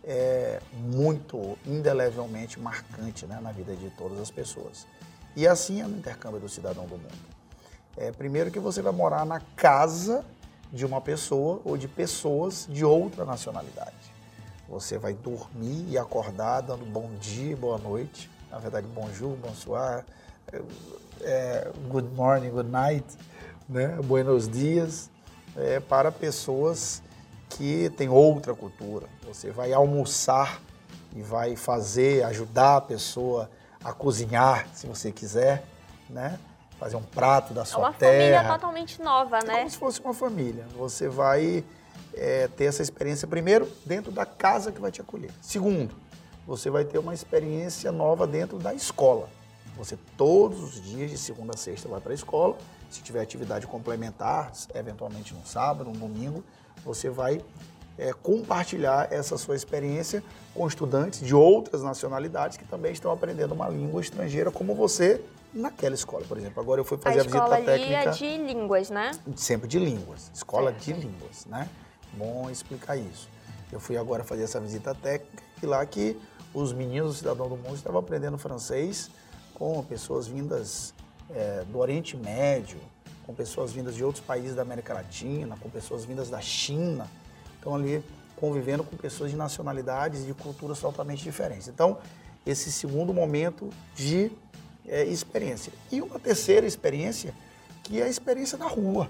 é 0.04 0.60
muito, 0.72 1.56
indelevelmente 1.64 2.58
marcante 2.58 3.26
né, 3.26 3.38
na 3.40 3.52
vida 3.52 3.74
de 3.76 3.90
todas 3.90 4.18
as 4.18 4.30
pessoas. 4.30 4.86
E 5.36 5.46
assim 5.46 5.80
é 5.80 5.86
no 5.86 5.96
intercâmbio 5.96 6.40
do 6.40 6.48
cidadão 6.48 6.84
do 6.86 6.96
mundo. 6.96 7.32
É, 7.96 8.10
primeiro 8.10 8.50
que 8.50 8.58
você 8.58 8.82
vai 8.82 8.92
morar 8.92 9.24
na 9.24 9.40
casa 9.54 10.24
de 10.72 10.86
uma 10.86 11.00
pessoa 11.00 11.60
ou 11.64 11.76
de 11.76 11.86
pessoas 11.86 12.66
de 12.68 12.84
outra 12.84 13.24
nacionalidade. 13.24 13.92
Você 14.68 14.96
vai 14.96 15.12
dormir 15.12 15.84
e 15.90 15.98
acordar 15.98 16.62
dando 16.62 16.86
bom 16.86 17.10
dia, 17.20 17.54
boa 17.54 17.76
noite, 17.76 18.30
na 18.50 18.58
verdade 18.58 18.86
bonjour, 18.86 19.36
bonsoir, 19.36 20.04
é, 21.20 21.70
good 21.88 22.08
morning, 22.14 22.48
good 22.48 22.70
night, 22.70 23.06
né? 23.68 23.88
buenos 24.02 24.48
dias, 24.48 25.10
é, 25.56 25.78
para 25.78 26.10
pessoas 26.10 27.02
que 27.50 27.90
têm 27.90 28.08
outra 28.08 28.54
cultura. 28.54 29.06
Você 29.26 29.50
vai 29.50 29.74
almoçar 29.74 30.60
e 31.14 31.20
vai 31.20 31.54
fazer, 31.54 32.24
ajudar 32.24 32.76
a 32.76 32.80
pessoa 32.80 33.50
a 33.84 33.92
cozinhar, 33.92 34.66
se 34.72 34.86
você 34.86 35.12
quiser, 35.12 35.64
né? 36.08 36.38
Fazer 36.82 36.96
um 36.96 37.02
prato 37.02 37.54
da 37.54 37.62
É 37.62 37.64
sua 37.64 37.78
uma 37.78 37.92
terra. 37.92 38.12
família 38.12 38.44
totalmente 38.44 39.00
nova, 39.00 39.38
né? 39.38 39.58
Como 39.58 39.70
se 39.70 39.78
fosse 39.78 40.00
uma 40.00 40.12
família. 40.12 40.66
Você 40.76 41.08
vai 41.08 41.62
é, 42.12 42.48
ter 42.48 42.64
essa 42.64 42.82
experiência, 42.82 43.28
primeiro, 43.28 43.70
dentro 43.86 44.10
da 44.10 44.26
casa 44.26 44.72
que 44.72 44.80
vai 44.80 44.90
te 44.90 45.00
acolher. 45.00 45.30
Segundo, 45.40 45.94
você 46.44 46.70
vai 46.70 46.84
ter 46.84 46.98
uma 46.98 47.14
experiência 47.14 47.92
nova 47.92 48.26
dentro 48.26 48.58
da 48.58 48.74
escola. 48.74 49.28
Você, 49.76 49.96
todos 50.16 50.60
os 50.60 50.82
dias, 50.82 51.08
de 51.08 51.18
segunda 51.18 51.52
a 51.54 51.56
sexta, 51.56 51.88
vai 51.88 52.00
para 52.00 52.10
a 52.10 52.14
escola. 52.16 52.56
Se 52.90 53.00
tiver 53.00 53.20
atividade 53.20 53.64
complementar, 53.68 54.50
eventualmente 54.74 55.32
no 55.34 55.46
sábado, 55.46 55.88
no 55.88 55.96
domingo, 55.96 56.42
você 56.84 57.08
vai 57.08 57.40
é, 57.96 58.12
compartilhar 58.12 59.06
essa 59.12 59.38
sua 59.38 59.54
experiência 59.54 60.20
com 60.52 60.66
estudantes 60.66 61.20
de 61.20 61.32
outras 61.32 61.80
nacionalidades 61.80 62.56
que 62.56 62.64
também 62.64 62.90
estão 62.90 63.12
aprendendo 63.12 63.54
uma 63.54 63.68
língua 63.68 64.00
estrangeira, 64.00 64.50
como 64.50 64.74
você 64.74 65.22
naquela 65.52 65.94
escola, 65.94 66.24
por 66.26 66.38
exemplo. 66.38 66.60
Agora 66.62 66.80
eu 66.80 66.84
fui 66.84 66.96
A 66.98 67.00
fazer 67.00 67.20
a, 67.20 67.24
escola 67.24 67.56
visita 67.56 67.72
ali 67.72 67.82
técnica 67.84 68.10
é 68.10 68.12
de 68.12 68.52
línguas, 68.52 68.90
né? 68.90 69.10
sempre 69.36 69.68
de 69.68 69.78
línguas, 69.78 70.30
escola 70.34 70.70
Certo. 70.70 70.84
de 70.84 70.92
línguas, 70.92 71.46
né? 71.46 71.68
Bom 72.14 72.50
explicar 72.50 72.96
isso. 72.96 73.28
Eu 73.70 73.80
fui 73.80 73.96
agora 73.96 74.22
fazer 74.22 74.42
essa 74.44 74.60
visita 74.60 74.94
técnica 74.94 75.42
e 75.62 75.66
lá 75.66 75.84
que 75.86 76.18
os 76.52 76.72
meninos 76.72 77.12
do 77.12 77.18
Cidadão 77.18 77.48
do 77.48 77.56
Mundo 77.56 77.74
estavam 77.76 78.00
aprendendo 78.00 78.36
francês 78.36 79.10
com 79.54 79.82
pessoas 79.84 80.26
vindas 80.26 80.92
é, 81.30 81.64
do 81.64 81.78
Oriente 81.78 82.16
Médio, 82.16 82.78
com 83.26 83.34
pessoas 83.34 83.72
vindas 83.72 83.94
de 83.94 84.04
outros 84.04 84.22
países 84.24 84.54
da 84.54 84.62
América 84.62 84.92
Latina, 84.92 85.56
com 85.58 85.70
pessoas 85.70 86.04
vindas 86.04 86.28
da 86.28 86.40
China. 86.40 87.08
Então, 87.58 87.74
ali 87.74 88.04
convivendo 88.36 88.82
com 88.82 88.96
pessoas 88.96 89.30
de 89.30 89.36
nacionalidades 89.36 90.22
e 90.22 90.26
de 90.26 90.34
culturas 90.34 90.80
totalmente 90.80 91.22
diferentes. 91.22 91.68
Então, 91.68 91.98
esse 92.44 92.72
segundo 92.72 93.14
momento 93.14 93.70
de 93.94 94.32
é, 94.86 95.04
experiência. 95.04 95.72
E 95.90 96.00
uma 96.00 96.18
terceira 96.18 96.66
experiência, 96.66 97.34
que 97.82 98.00
é 98.00 98.04
a 98.04 98.08
experiência 98.08 98.56
da 98.58 98.66
rua. 98.66 99.08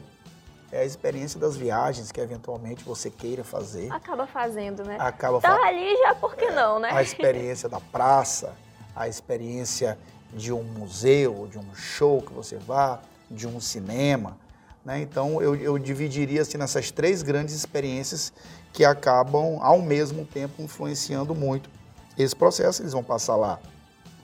É 0.71 0.81
a 0.81 0.85
experiência 0.87 1.39
das 1.39 1.55
viagens 1.55 2.11
que 2.11 2.19
eventualmente 2.21 2.83
você 2.83 3.11
queira 3.11 3.45
fazer. 3.45 3.93
Acaba 3.93 4.27
fazendo, 4.27 4.83
né? 4.85 4.97
Acaba 4.99 5.39
Tá 5.41 5.55
fa- 5.59 5.67
ali 5.67 5.95
já, 5.99 6.15
por 6.15 6.35
que 6.35 6.51
não, 6.51 6.79
né? 6.79 6.89
a 6.91 7.03
experiência 7.03 7.69
da 7.69 7.79
praça, 7.79 8.55
a 8.97 9.07
experiência 9.07 9.99
de 10.33 10.51
um 10.51 10.63
museu, 10.63 11.47
de 11.51 11.59
um 11.59 11.75
show 11.75 12.23
que 12.23 12.33
você 12.33 12.57
vá, 12.57 13.01
de 13.31 13.47
um 13.47 13.61
cinema. 13.61 14.39
Né? 14.83 15.01
Então, 15.01 15.43
eu, 15.43 15.55
eu 15.55 15.79
dividiria 15.79 16.41
assim, 16.41 16.57
nessas 16.57 16.91
três 16.91 17.23
grandes 17.23 17.55
experiências 17.55 18.33
que 18.73 18.83
acabam, 18.83 19.59
ao 19.61 19.83
mesmo 19.83 20.25
tempo, 20.25 20.63
influenciando 20.63 21.35
muito 21.35 21.69
esse 22.19 22.35
processo. 22.35 22.81
Eles 22.81 22.95
vão 22.95 23.05
passar 23.05 23.37
lá 23.37 23.61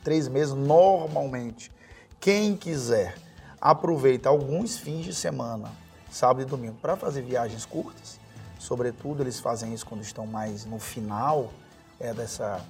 três 0.09 0.27
meses, 0.27 0.55
normalmente. 0.55 1.71
Quem 2.19 2.57
quiser, 2.57 3.15
aproveita 3.61 4.31
alguns 4.31 4.79
fins 4.79 5.05
de 5.05 5.13
semana, 5.13 5.71
sábado 6.11 6.41
e 6.41 6.45
domingo, 6.47 6.77
para 6.81 6.97
fazer 6.97 7.21
viagens 7.21 7.67
curtas. 7.67 8.19
Sobretudo, 8.59 9.23
eles 9.23 9.39
fazem 9.39 9.75
isso 9.75 9.85
quando 9.85 10.01
estão 10.01 10.27
mais 10.27 10.65
no 10.65 10.79
final 10.79 11.53
é, 12.01 12.15
dessa 12.15 12.65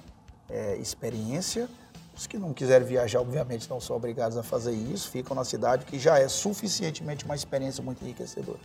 é, 0.49 0.75
experiência. 0.75 1.69
Os 2.13 2.27
que 2.27 2.37
não 2.37 2.53
quiserem 2.53 2.85
viajar, 2.85 3.21
obviamente, 3.21 3.69
não 3.69 3.79
são 3.79 3.95
obrigados 3.95 4.37
a 4.37 4.43
fazer 4.43 4.73
isso, 4.73 5.09
ficam 5.09 5.33
na 5.33 5.45
cidade, 5.45 5.85
que 5.85 5.97
já 5.97 6.19
é 6.19 6.27
suficientemente 6.27 7.23
uma 7.23 7.35
experiência 7.35 7.81
muito 7.81 8.03
enriquecedora. 8.03 8.59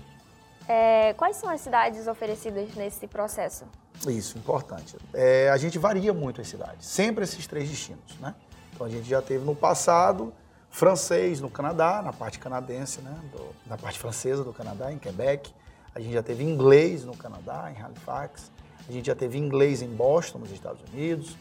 É, 0.66 1.12
quais 1.12 1.36
são 1.36 1.48
as 1.48 1.60
cidades 1.60 2.08
oferecidas 2.08 2.74
nesse 2.74 3.06
processo? 3.06 3.66
Isso, 4.08 4.36
importante. 4.36 4.96
É, 5.12 5.48
a 5.50 5.56
gente 5.56 5.78
varia 5.78 6.12
muito 6.12 6.40
as 6.40 6.48
cidades, 6.48 6.88
sempre 6.88 7.22
esses 7.22 7.46
três 7.46 7.70
destinos, 7.70 8.18
né? 8.18 8.34
Então 8.74 8.86
a 8.86 8.90
gente 8.90 9.08
já 9.08 9.22
teve 9.22 9.44
no 9.44 9.54
passado 9.54 10.32
francês 10.70 11.40
no 11.40 11.48
Canadá, 11.48 12.02
na 12.02 12.12
parte 12.12 12.38
canadense, 12.38 13.00
né? 13.00 13.16
Do- 13.32 13.54
na 13.66 13.78
parte 13.78 13.98
francesa 13.98 14.42
do 14.42 14.52
Canadá, 14.52 14.92
em 14.92 14.98
Quebec. 14.98 15.52
A 15.94 16.00
gente 16.00 16.12
já 16.12 16.22
teve 16.22 16.42
inglês 16.42 17.04
no 17.04 17.16
Canadá, 17.16 17.72
em 17.74 17.80
Halifax. 17.80 18.50
A 18.88 18.92
gente 18.92 19.06
já 19.06 19.14
teve 19.14 19.38
inglês 19.38 19.80
em 19.82 19.88
Boston, 19.88 20.38
nos 20.40 20.50
Estados 20.50 20.82
Unidos. 20.92 21.36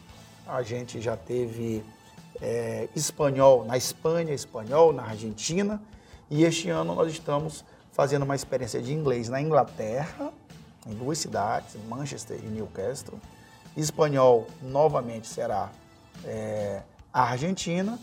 A 0.46 0.62
gente 0.62 1.00
já 1.00 1.16
teve 1.16 1.84
é, 2.40 2.88
espanhol 2.94 3.64
na 3.64 3.76
Espanha, 3.76 4.32
espanhol 4.32 4.92
na 4.92 5.02
Argentina. 5.02 5.82
E 6.30 6.44
este 6.44 6.70
ano 6.70 6.94
nós 6.94 7.10
estamos 7.12 7.64
fazendo 7.92 8.22
uma 8.22 8.34
experiência 8.36 8.80
de 8.80 8.92
inglês 8.92 9.28
na 9.28 9.40
Inglaterra, 9.40 10.32
em 10.86 10.94
duas 10.94 11.18
cidades, 11.18 11.76
Manchester 11.88 12.38
e 12.42 12.46
Newcastle. 12.46 13.18
Espanhol, 13.76 14.46
novamente, 14.62 15.26
será 15.26 15.70
é, 16.24 16.82
a 17.14 17.22
Argentina. 17.22 17.96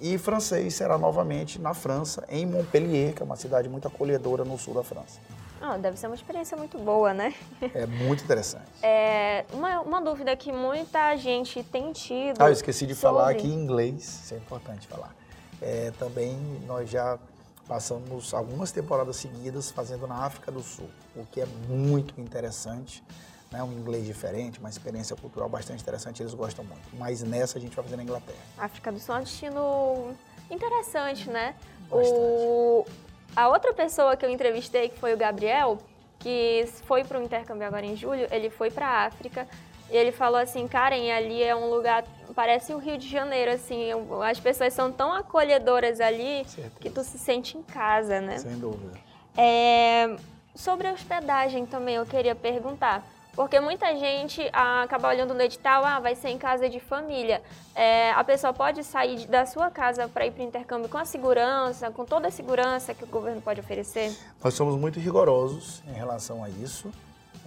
E 0.00 0.16
francês 0.16 0.74
será 0.74 0.96
novamente 0.96 1.60
na 1.60 1.74
França, 1.74 2.24
em 2.28 2.46
Montpellier, 2.46 3.14
que 3.14 3.22
é 3.22 3.24
uma 3.24 3.34
cidade 3.34 3.68
muito 3.68 3.88
acolhedora 3.88 4.44
no 4.44 4.56
sul 4.56 4.74
da 4.74 4.84
França. 4.84 5.18
Ah, 5.60 5.76
deve 5.76 5.96
ser 5.98 6.06
uma 6.06 6.14
experiência 6.14 6.56
muito 6.56 6.78
boa, 6.78 7.12
né? 7.12 7.34
É 7.74 7.84
muito 7.86 8.22
interessante. 8.22 8.66
É, 8.80 9.44
uma, 9.52 9.80
uma 9.80 10.00
dúvida 10.00 10.36
que 10.36 10.52
muita 10.52 11.16
gente 11.16 11.64
tem 11.64 11.92
tido. 11.92 12.40
Ah, 12.40 12.46
eu 12.46 12.52
esqueci 12.52 12.86
de 12.86 12.94
falar 12.94 13.22
sobre- 13.26 13.38
aqui 13.38 13.48
em 13.48 13.54
inglês, 13.54 14.20
isso 14.24 14.34
é 14.34 14.36
importante 14.36 14.86
falar. 14.86 15.12
É, 15.60 15.92
também 15.98 16.36
nós 16.66 16.88
já 16.88 17.18
passamos 17.66 18.32
algumas 18.32 18.70
temporadas 18.70 19.16
seguidas 19.16 19.70
fazendo 19.70 20.06
na 20.06 20.24
África 20.24 20.50
do 20.52 20.62
Sul, 20.62 20.88
o 21.16 21.24
que 21.26 21.40
é 21.40 21.46
muito 21.68 22.18
interessante. 22.20 23.02
Né? 23.50 23.62
Um 23.62 23.72
inglês 23.72 24.04
diferente, 24.04 24.58
uma 24.58 24.68
experiência 24.68 25.16
cultural 25.16 25.48
bastante 25.48 25.82
interessante, 25.82 26.22
eles 26.22 26.34
gostam 26.34 26.64
muito. 26.64 26.82
Mas 26.94 27.22
nessa 27.22 27.58
a 27.58 27.60
gente 27.60 27.74
vai 27.74 27.84
fazer 27.84 27.96
na 27.96 28.02
Inglaterra. 28.02 28.38
África 28.58 28.92
do 28.92 28.98
Sul 28.98 29.14
é 29.14 29.18
um 29.18 29.22
destino 29.22 30.16
interessante, 30.50 31.30
né? 31.30 31.54
Bastante. 31.90 32.14
O, 32.14 32.86
a 33.34 33.48
outra 33.48 33.72
pessoa 33.72 34.16
que 34.16 34.24
eu 34.24 34.30
entrevistei, 34.30 34.90
que 34.90 34.98
foi 34.98 35.14
o 35.14 35.16
Gabriel, 35.16 35.78
que 36.18 36.68
foi 36.84 37.04
para 37.04 37.18
o 37.18 37.22
intercâmbio 37.22 37.66
agora 37.66 37.86
em 37.86 37.96
julho, 37.96 38.26
ele 38.30 38.50
foi 38.50 38.70
para 38.70 38.86
a 38.86 39.06
África 39.06 39.46
e 39.90 39.96
ele 39.96 40.12
falou 40.12 40.38
assim, 40.38 40.68
Karen, 40.68 41.10
ali 41.10 41.42
é 41.42 41.56
um 41.56 41.70
lugar, 41.70 42.04
parece 42.34 42.74
o 42.74 42.78
Rio 42.78 42.98
de 42.98 43.08
Janeiro, 43.08 43.50
assim, 43.50 43.90
as 44.28 44.38
pessoas 44.38 44.74
são 44.74 44.92
tão 44.92 45.12
acolhedoras 45.12 46.00
ali 46.00 46.44
que 46.78 46.90
tu 46.90 47.02
se 47.02 47.18
sente 47.18 47.56
em 47.56 47.62
casa, 47.62 48.20
né? 48.20 48.36
Sem 48.38 48.58
dúvida. 48.58 48.98
É, 49.34 50.14
sobre 50.54 50.88
a 50.88 50.92
hospedagem 50.92 51.64
também 51.64 51.94
eu 51.94 52.04
queria 52.04 52.34
perguntar. 52.34 53.02
Porque 53.38 53.60
muita 53.60 53.96
gente 53.96 54.50
ah, 54.52 54.82
acaba 54.82 55.06
olhando 55.06 55.32
no 55.32 55.40
edital, 55.40 55.84
ah, 55.84 56.00
vai 56.00 56.16
ser 56.16 56.30
em 56.30 56.38
casa 56.38 56.68
de 56.68 56.80
família. 56.80 57.40
É, 57.72 58.10
a 58.10 58.24
pessoa 58.24 58.52
pode 58.52 58.82
sair 58.82 59.28
da 59.28 59.46
sua 59.46 59.70
casa 59.70 60.08
para 60.08 60.26
ir 60.26 60.32
para 60.32 60.42
o 60.42 60.44
intercâmbio 60.44 60.88
com 60.88 60.98
a 60.98 61.04
segurança, 61.04 61.88
com 61.88 62.04
toda 62.04 62.26
a 62.26 62.30
segurança 62.32 62.92
que 62.92 63.04
o 63.04 63.06
governo 63.06 63.40
pode 63.40 63.60
oferecer? 63.60 64.12
Nós 64.42 64.54
somos 64.54 64.74
muito 64.74 64.98
rigorosos 64.98 65.84
em 65.86 65.92
relação 65.92 66.42
a 66.42 66.50
isso. 66.50 66.90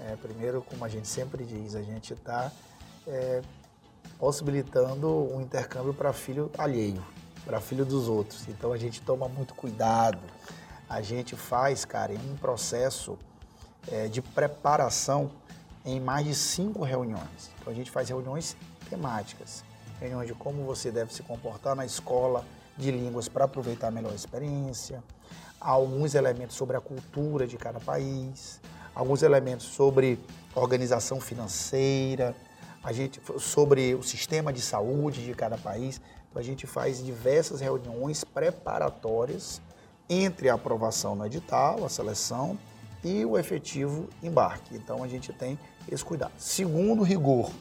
É, 0.07 0.15
primeiro, 0.15 0.61
como 0.61 0.85
a 0.85 0.87
gente 0.87 1.09
sempre 1.09 1.43
diz, 1.43 1.75
a 1.75 1.81
gente 1.81 2.13
está 2.13 2.49
possibilitando 4.17 5.09
um 5.35 5.41
intercâmbio 5.41 5.93
para 5.93 6.13
filho 6.13 6.49
alheio, 6.57 7.05
para 7.43 7.59
filho 7.59 7.83
dos 7.83 8.07
outros. 8.07 8.47
Então 8.47 8.71
a 8.71 8.77
gente 8.77 9.01
toma 9.01 9.27
muito 9.27 9.53
cuidado. 9.53 10.21
A 10.89 11.01
gente 11.01 11.35
faz, 11.35 11.83
cara, 11.83 12.13
um 12.13 12.37
processo 12.37 13.19
é, 13.89 14.07
de 14.07 14.21
preparação 14.21 15.31
em 15.85 15.99
mais 15.99 16.25
de 16.25 16.35
cinco 16.35 16.83
reuniões. 16.83 17.51
Então 17.59 17.71
a 17.71 17.75
gente 17.75 17.89
faz 17.89 18.09
reuniões 18.09 18.55
temáticas, 18.89 19.63
reuniões 19.99 20.27
de 20.27 20.33
como 20.33 20.63
você 20.63 20.91
deve 20.91 21.13
se 21.13 21.23
comportar 21.23 21.75
na 21.75 21.85
escola 21.85 22.45
de 22.77 22.91
línguas 22.91 23.27
para 23.27 23.45
aproveitar 23.45 23.91
melhor 23.91 24.11
a 24.11 24.15
experiência, 24.15 25.03
alguns 25.59 26.15
elementos 26.15 26.55
sobre 26.55 26.75
a 26.75 26.81
cultura 26.81 27.45
de 27.45 27.57
cada 27.57 27.79
país, 27.79 28.59
alguns 28.95 29.21
elementos 29.21 29.67
sobre 29.67 30.19
organização 30.55 31.19
financeira, 31.21 32.35
a 32.83 32.91
gente 32.91 33.21
sobre 33.39 33.93
o 33.93 34.01
sistema 34.01 34.51
de 34.51 34.61
saúde 34.61 35.23
de 35.23 35.33
cada 35.33 35.57
país. 35.57 36.01
Então 36.29 36.41
a 36.41 36.43
gente 36.43 36.65
faz 36.65 37.03
diversas 37.03 37.61
reuniões 37.61 38.23
preparatórias 38.23 39.61
entre 40.09 40.49
a 40.49 40.55
aprovação 40.55 41.15
no 41.15 41.25
edital, 41.25 41.85
a 41.85 41.89
seleção 41.89 42.57
e 43.03 43.25
o 43.25 43.37
efetivo 43.37 44.07
embarque. 44.21 44.75
Então 44.75 45.03
a 45.03 45.07
gente 45.07 45.33
tem 45.33 45.57
esse 45.89 46.03
cuidado. 46.03 46.33
Segundo 46.37 47.03
rigor, 47.03 47.51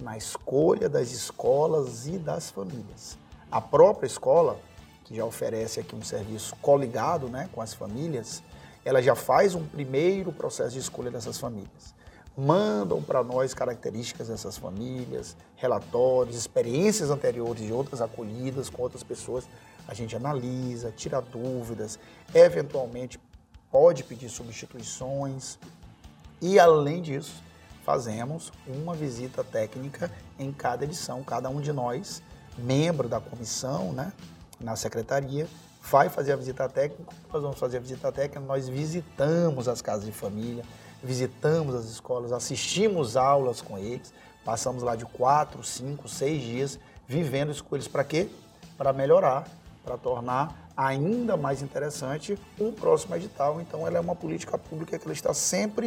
na 0.00 0.16
escolha 0.16 0.88
das 0.88 1.12
escolas 1.12 2.06
e 2.06 2.18
das 2.18 2.50
famílias. 2.50 3.18
A 3.50 3.60
própria 3.60 4.06
escola, 4.06 4.58
que 5.04 5.14
já 5.16 5.24
oferece 5.24 5.80
aqui 5.80 5.94
um 5.94 6.02
serviço 6.02 6.56
coligado 6.56 7.28
né, 7.28 7.48
com 7.52 7.60
as 7.60 7.74
famílias, 7.74 8.42
ela 8.84 9.02
já 9.02 9.14
faz 9.14 9.54
um 9.54 9.64
primeiro 9.64 10.32
processo 10.32 10.70
de 10.70 10.78
escolha 10.78 11.10
dessas 11.10 11.38
famílias. 11.38 11.94
Mandam 12.36 13.02
para 13.02 13.22
nós 13.22 13.52
características 13.52 14.28
dessas 14.28 14.56
famílias, 14.56 15.36
relatórios, 15.56 16.36
experiências 16.36 17.10
anteriores 17.10 17.66
de 17.66 17.72
outras 17.72 18.00
acolhidas 18.00 18.70
com 18.70 18.82
outras 18.82 19.02
pessoas. 19.02 19.46
A 19.86 19.92
gente 19.92 20.16
analisa, 20.16 20.92
tira 20.96 21.20
dúvidas, 21.20 21.98
eventualmente 22.32 23.18
pode 23.70 24.04
pedir 24.04 24.28
substituições. 24.28 25.58
E 26.40 26.58
além 26.58 27.02
disso, 27.02 27.42
fazemos 27.84 28.52
uma 28.66 28.94
visita 28.94 29.44
técnica 29.44 30.10
em 30.38 30.52
cada 30.52 30.84
edição. 30.84 31.22
Cada 31.22 31.48
um 31.48 31.60
de 31.60 31.72
nós, 31.72 32.22
membro 32.58 33.08
da 33.08 33.20
comissão, 33.20 33.92
né, 33.92 34.12
na 34.60 34.76
secretaria, 34.76 35.46
vai 35.82 36.08
fazer 36.08 36.32
a 36.32 36.36
visita 36.36 36.68
técnica. 36.68 37.12
Nós 37.32 37.42
vamos 37.42 37.58
fazer 37.58 37.78
a 37.78 37.80
visita 37.80 38.12
técnica, 38.12 38.40
nós 38.40 38.68
visitamos 38.68 39.68
as 39.68 39.80
casas 39.80 40.04
de 40.04 40.12
família, 40.12 40.64
visitamos 41.02 41.74
as 41.74 41.86
escolas, 41.86 42.32
assistimos 42.32 43.16
aulas 43.16 43.60
com 43.60 43.78
eles, 43.78 44.12
passamos 44.44 44.82
lá 44.82 44.94
de 44.96 45.04
quatro, 45.06 45.62
cinco, 45.62 46.08
seis 46.08 46.42
dias 46.42 46.78
vivendo 47.08 47.50
isso 47.50 47.64
com 47.64 47.74
eles. 47.74 47.88
Para 47.88 48.04
quê? 48.04 48.28
Para 48.76 48.92
melhorar, 48.92 49.48
para 49.84 49.96
tornar 49.96 50.70
ainda 50.76 51.36
mais 51.36 51.62
interessante 51.62 52.38
um 52.58 52.72
próximo 52.72 53.14
edital. 53.16 53.60
Então, 53.60 53.86
ela 53.86 53.98
é 53.98 54.00
uma 54.00 54.14
política 54.16 54.56
pública 54.56 54.98
que 54.98 55.04
ela 55.04 55.12
está 55.12 55.32
sempre 55.34 55.86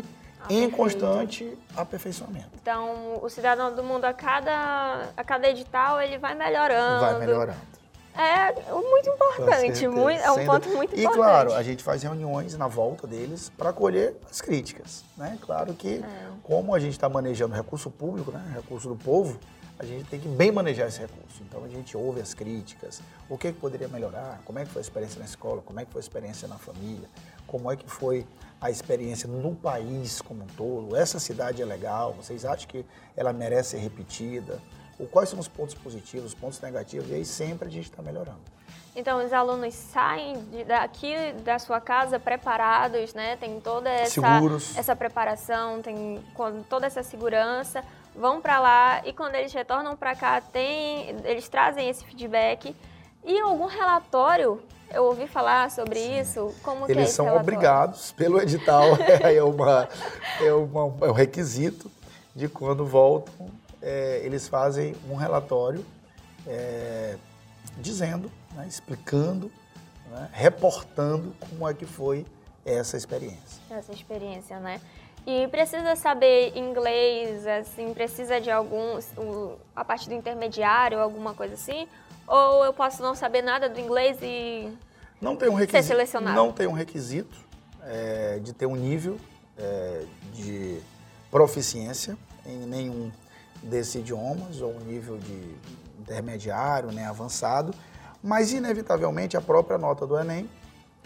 em 0.49 0.69
Perfeito. 0.69 0.75
constante 0.75 1.57
aperfeiçoamento. 1.75 2.49
Então, 2.61 3.19
o 3.21 3.29
cidadão 3.29 3.73
do 3.73 3.83
mundo, 3.83 4.05
a 4.05 4.13
cada, 4.13 5.09
a 5.15 5.23
cada 5.23 5.47
edital, 5.49 6.01
ele 6.01 6.17
vai 6.17 6.35
melhorando. 6.35 6.99
Vai 6.99 7.19
melhorando. 7.19 7.73
É 8.15 8.51
muito 8.71 9.09
Com 9.09 9.15
importante, 9.15 9.87
muito, 9.87 10.21
é 10.21 10.31
um 10.31 10.45
ponto 10.45 10.69
muito 10.69 10.93
E 10.95 10.99
importante. 10.99 11.15
claro, 11.17 11.53
a 11.53 11.63
gente 11.63 11.81
faz 11.81 12.03
reuniões 12.03 12.55
na 12.55 12.67
volta 12.67 13.07
deles 13.07 13.51
para 13.57 13.71
acolher 13.71 14.15
as 14.29 14.39
críticas. 14.39 15.03
Né? 15.17 15.35
Claro 15.41 15.73
que, 15.73 15.95
É. 15.95 16.27
como 16.43 16.75
a 16.75 16.79
gente 16.79 16.91
está 16.91 17.09
manejando 17.09 17.55
recurso 17.55 17.89
público, 17.89 18.29
né? 18.31 18.43
recurso 18.53 18.87
do 18.87 18.95
povo, 18.95 19.39
a 19.79 19.85
gente 19.85 20.05
tem 20.05 20.19
que 20.19 20.27
bem 20.27 20.51
manejar 20.51 20.87
esse 20.87 20.99
recurso. 20.99 21.41
Então 21.41 21.63
a 21.63 21.67
gente 21.67 21.95
ouve 21.97 22.21
as 22.21 22.33
críticas, 22.33 23.01
o 23.29 23.37
que, 23.37 23.51
que 23.51 23.59
poderia 23.59 23.87
melhorar, 23.87 24.41
como 24.45 24.59
é 24.59 24.65
que 24.65 24.71
foi 24.71 24.81
a 24.81 24.83
experiência 24.83 25.19
na 25.19 25.25
escola, 25.25 25.61
como 25.61 25.79
é 25.79 25.85
que 25.85 25.91
foi 25.91 25.99
a 25.99 26.03
experiência 26.03 26.47
na 26.47 26.57
família, 26.57 27.09
como 27.47 27.71
é 27.71 27.75
que 27.75 27.89
foi 27.89 28.25
a 28.61 28.69
experiência 28.69 29.27
no 29.27 29.53
país 29.53 30.21
como 30.21 30.43
um 30.43 30.47
todo. 30.47 30.95
Essa 30.95 31.19
cidade 31.19 31.61
é 31.61 31.65
legal, 31.65 32.13
vocês 32.13 32.45
acham 32.45 32.67
que 32.67 32.85
ela 33.15 33.33
merece 33.33 33.71
ser 33.71 33.77
repetida? 33.77 34.59
Ou 34.97 35.07
quais 35.07 35.27
são 35.27 35.39
os 35.39 35.47
pontos 35.47 35.73
positivos, 35.73 36.27
os 36.27 36.33
pontos 36.33 36.61
negativos? 36.61 37.09
E 37.09 37.15
aí 37.15 37.25
sempre 37.25 37.67
a 37.67 37.71
gente 37.71 37.89
está 37.89 38.01
melhorando. 38.01 38.39
Então, 38.95 39.25
os 39.25 39.33
alunos 39.33 39.73
saem 39.73 40.39
de, 40.45 40.63
daqui 40.65 41.15
da 41.43 41.57
sua 41.57 41.81
casa 41.81 42.19
preparados, 42.19 43.13
né? 43.15 43.35
Tem 43.37 43.59
toda 43.59 43.89
essa, 43.89 44.21
Seguros. 44.21 44.77
essa 44.77 44.95
preparação, 44.95 45.81
tem 45.81 46.23
toda 46.69 46.85
essa 46.85 47.01
segurança 47.01 47.83
vão 48.15 48.41
para 48.41 48.59
lá 48.59 49.01
e 49.05 49.13
quando 49.13 49.35
eles 49.35 49.53
retornam 49.53 49.95
para 49.95 50.15
cá, 50.15 50.41
tem, 50.41 51.09
eles 51.23 51.47
trazem 51.47 51.89
esse 51.89 52.05
feedback. 52.05 52.75
E 53.23 53.39
algum 53.39 53.65
relatório, 53.65 54.61
eu 54.91 55.05
ouvi 55.05 55.27
falar 55.27 55.71
sobre 55.71 55.99
Sim. 55.99 56.19
isso, 56.19 56.53
como 56.61 56.89
Eles 56.89 57.09
é 57.09 57.11
são 57.11 57.25
relatório? 57.25 57.53
obrigados 57.53 58.11
pelo 58.11 58.41
edital, 58.41 58.85
é, 59.23 59.41
uma, 59.41 59.87
é, 60.41 60.53
uma, 60.53 61.05
é 61.05 61.09
um 61.09 61.13
requisito 61.13 61.89
de 62.35 62.47
quando 62.47 62.85
voltam, 62.85 63.49
é, 63.81 64.21
eles 64.23 64.47
fazem 64.47 64.95
um 65.09 65.15
relatório 65.15 65.85
é, 66.45 67.15
dizendo, 67.77 68.31
né, 68.53 68.65
explicando, 68.67 69.51
né, 70.09 70.29
reportando 70.31 71.33
como 71.39 71.67
é 71.67 71.73
que 71.73 71.85
foi 71.85 72.25
essa 72.65 72.95
experiência. 72.97 73.61
Essa 73.69 73.91
experiência, 73.91 74.59
né? 74.59 74.79
E 75.25 75.47
precisa 75.47 75.95
saber 75.95 76.57
inglês, 76.57 77.47
assim, 77.47 77.93
precisa 77.93 78.41
de 78.41 78.51
algum, 78.51 78.99
a 79.75 79.85
parte 79.85 80.09
do 80.09 80.15
intermediário, 80.15 80.99
alguma 80.99 81.33
coisa 81.33 81.53
assim? 81.53 81.87
Ou 82.27 82.65
eu 82.65 82.73
posso 82.73 83.01
não 83.01 83.15
saber 83.15 83.41
nada 83.41 83.69
do 83.69 83.79
inglês 83.79 84.17
e 84.21 84.69
não 85.21 85.35
tem 85.37 85.47
um 85.47 85.53
requisito, 85.53 85.83
ser 85.83 85.87
selecionado? 85.87 86.35
Não 86.35 86.51
tem 86.51 86.67
um 86.67 86.73
requisito 86.73 87.37
é, 87.83 88.39
de 88.39 88.51
ter 88.51 88.65
um 88.65 88.75
nível 88.75 89.17
é, 89.57 90.03
de 90.33 90.79
proficiência 91.31 92.17
em 92.45 92.57
nenhum 92.65 93.09
desses 93.61 93.95
idiomas, 93.95 94.59
ou 94.59 94.73
um 94.73 94.79
nível 94.81 95.17
de 95.17 95.55
intermediário, 95.99 96.91
né, 96.91 97.07
avançado, 97.07 97.73
mas 98.21 98.51
inevitavelmente 98.51 99.37
a 99.37 99.41
própria 99.41 99.77
nota 99.77 100.05
do 100.05 100.19
Enem 100.19 100.49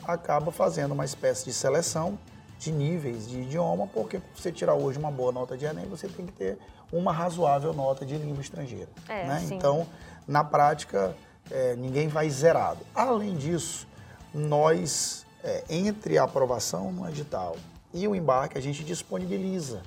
acaba 0.04 0.52
fazendo 0.52 0.94
uma 0.94 1.06
espécie 1.06 1.46
de 1.46 1.54
seleção 1.54 2.18
de 2.60 2.72
níveis 2.72 3.28
de 3.28 3.42
idioma, 3.42 3.88
porque 3.88 4.20
para 4.20 4.30
você 4.36 4.52
tirar 4.52 4.74
hoje 4.74 4.98
uma 4.98 5.12
boa 5.12 5.32
nota 5.32 5.58
de 5.58 5.66
Enem, 5.66 5.86
você 5.86 6.08
tem 6.08 6.26
que 6.26 6.32
ter 6.32 6.58
uma 6.92 7.12
razoável 7.12 7.74
nota 7.74 8.06
de 8.06 8.18
língua 8.18 8.42
estrangeira. 8.42 8.90
É, 9.08 9.28
né? 9.28 9.48
Então, 9.52 9.86
na 10.28 10.44
prática, 10.44 11.16
é, 11.52 11.76
ninguém 11.76 12.08
vai 12.08 12.30
zerado. 12.30 12.80
Além 12.96 13.36
disso, 13.36 13.88
nós, 14.34 15.26
é, 15.44 15.64
entre 15.70 16.18
a 16.18 16.24
aprovação 16.24 16.92
no 16.92 17.08
edital 17.08 17.56
e 17.94 18.08
o 18.08 18.16
embarque, 18.16 18.58
a 18.58 18.62
gente 18.62 18.84
disponibiliza 18.84 19.82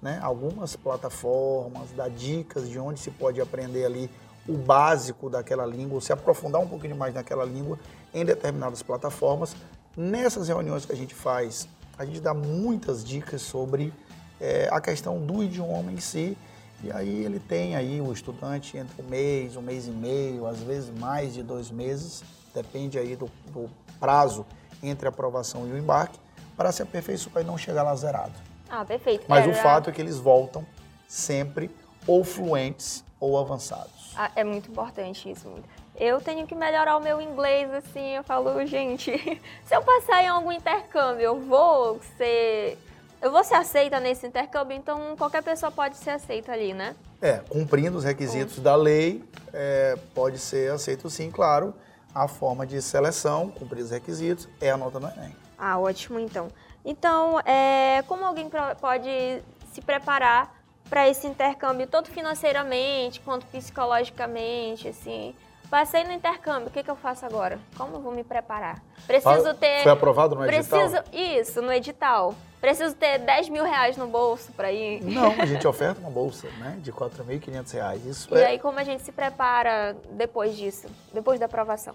né, 0.00 0.18
algumas 0.22 0.76
plataformas, 0.76 1.90
dá 1.94 2.08
dicas 2.08 2.68
de 2.68 2.78
onde 2.78 3.00
se 3.00 3.10
pode 3.10 3.40
aprender 3.40 3.84
ali 3.84 4.10
o 4.48 4.56
básico 4.56 5.28
daquela 5.28 5.66
língua, 5.66 6.00
se 6.00 6.12
aprofundar 6.12 6.60
um 6.60 6.66
pouquinho 6.66 6.96
mais 6.96 7.14
naquela 7.14 7.44
língua 7.44 7.78
em 8.12 8.24
determinadas 8.24 8.82
plataformas. 8.82 9.54
Nessas 9.96 10.48
reuniões 10.48 10.86
que 10.86 10.92
a 10.92 10.96
gente 10.96 11.14
faz 11.14 11.68
a 12.00 12.06
gente 12.06 12.18
dá 12.18 12.32
muitas 12.32 13.04
dicas 13.04 13.42
sobre 13.42 13.92
é, 14.40 14.70
a 14.72 14.80
questão 14.80 15.18
do 15.18 15.42
idioma 15.42 15.92
em 15.92 16.00
si. 16.00 16.34
E 16.82 16.90
aí 16.90 17.26
ele 17.26 17.38
tem 17.38 17.76
aí 17.76 18.00
o 18.00 18.10
estudante 18.10 18.78
entre 18.78 19.02
um 19.02 19.06
mês, 19.06 19.54
um 19.54 19.60
mês 19.60 19.86
e 19.86 19.90
meio, 19.90 20.46
às 20.46 20.60
vezes 20.60 20.88
mais 20.98 21.34
de 21.34 21.42
dois 21.42 21.70
meses, 21.70 22.24
depende 22.54 22.98
aí 22.98 23.16
do, 23.16 23.30
do 23.52 23.68
prazo 24.00 24.46
entre 24.82 25.06
a 25.06 25.10
aprovação 25.10 25.68
e 25.68 25.72
o 25.72 25.76
embarque, 25.76 26.18
para 26.56 26.72
se 26.72 26.80
aperfeiçoar 26.80 27.44
e 27.44 27.46
não 27.46 27.58
chegar 27.58 27.82
lá 27.82 27.94
zerado. 27.94 28.32
Ah, 28.70 28.82
perfeito. 28.82 29.26
Mas 29.28 29.44
Era... 29.44 29.52
o 29.52 29.54
fato 29.54 29.90
é 29.90 29.92
que 29.92 30.00
eles 30.00 30.16
voltam 30.16 30.64
sempre 31.06 31.70
ou 32.06 32.24
fluentes 32.24 33.04
ou 33.20 33.38
avançados. 33.38 34.14
Ah, 34.16 34.30
é 34.34 34.42
muito 34.42 34.70
importante 34.70 35.30
isso. 35.30 35.52
Eu 36.00 36.18
tenho 36.18 36.46
que 36.46 36.54
melhorar 36.54 36.96
o 36.96 37.00
meu 37.00 37.20
inglês, 37.20 37.70
assim, 37.74 38.16
eu 38.16 38.24
falo, 38.24 38.64
gente, 38.64 39.12
se 39.66 39.76
eu 39.76 39.82
passar 39.82 40.24
em 40.24 40.28
algum 40.28 40.50
intercâmbio, 40.50 41.24
eu 41.24 41.38
vou 41.38 42.00
ser. 42.16 42.78
Eu 43.20 43.30
vou 43.30 43.44
ser 43.44 43.56
aceita 43.56 44.00
nesse 44.00 44.26
intercâmbio, 44.26 44.74
então 44.74 45.14
qualquer 45.18 45.42
pessoa 45.42 45.70
pode 45.70 45.98
ser 45.98 46.08
aceita 46.08 46.52
ali, 46.52 46.72
né? 46.72 46.96
É, 47.20 47.42
cumprindo 47.50 47.98
os 47.98 48.04
requisitos 48.04 48.60
da 48.60 48.74
lei, 48.74 49.22
é, 49.52 49.94
pode 50.14 50.38
ser 50.38 50.72
aceito 50.72 51.10
sim, 51.10 51.30
claro. 51.30 51.74
A 52.14 52.26
forma 52.26 52.66
de 52.66 52.80
seleção, 52.80 53.50
cumprir 53.50 53.82
os 53.82 53.90
requisitos, 53.90 54.48
é 54.58 54.70
a 54.70 54.78
nota 54.78 54.98
do 54.98 55.06
Enem. 55.06 55.36
Ah, 55.58 55.78
ótimo 55.78 56.18
então. 56.18 56.48
Então, 56.82 57.38
é, 57.40 58.02
como 58.08 58.24
alguém 58.24 58.50
pode 58.80 59.42
se 59.70 59.82
preparar 59.82 60.58
para 60.88 61.06
esse 61.06 61.26
intercâmbio, 61.26 61.86
tanto 61.86 62.10
financeiramente 62.10 63.20
quanto 63.20 63.44
psicologicamente, 63.48 64.88
assim? 64.88 65.34
Passei 65.70 66.02
no 66.02 66.12
intercâmbio, 66.12 66.66
o 66.66 66.70
que, 66.70 66.82
que 66.82 66.90
eu 66.90 66.96
faço 66.96 67.24
agora? 67.24 67.60
Como 67.76 68.00
vou 68.00 68.12
me 68.12 68.24
preparar? 68.24 68.82
Preciso 69.06 69.54
ter. 69.54 69.84
Foi 69.84 69.92
aprovado 69.92 70.34
no 70.34 70.44
edital? 70.44 70.80
Preciso, 70.80 71.04
isso, 71.12 71.62
no 71.62 71.72
edital. 71.72 72.34
Preciso 72.60 72.94
ter 72.96 73.18
10 73.20 73.48
mil 73.50 73.64
reais 73.64 73.96
no 73.96 74.08
bolso 74.08 74.50
para 74.52 74.72
ir? 74.72 75.00
Não, 75.04 75.30
a 75.40 75.46
gente 75.46 75.64
oferta 75.68 76.00
uma 76.00 76.10
bolsa, 76.10 76.48
né? 76.58 76.76
De 76.82 76.92
4.500 76.92 77.72
reais. 77.72 78.04
Isso 78.04 78.34
e 78.34 78.40
é... 78.40 78.46
aí, 78.46 78.58
como 78.58 78.80
a 78.80 78.84
gente 78.84 79.04
se 79.04 79.12
prepara 79.12 79.96
depois 80.10 80.56
disso? 80.56 80.88
Depois 81.14 81.38
da 81.38 81.46
aprovação? 81.46 81.94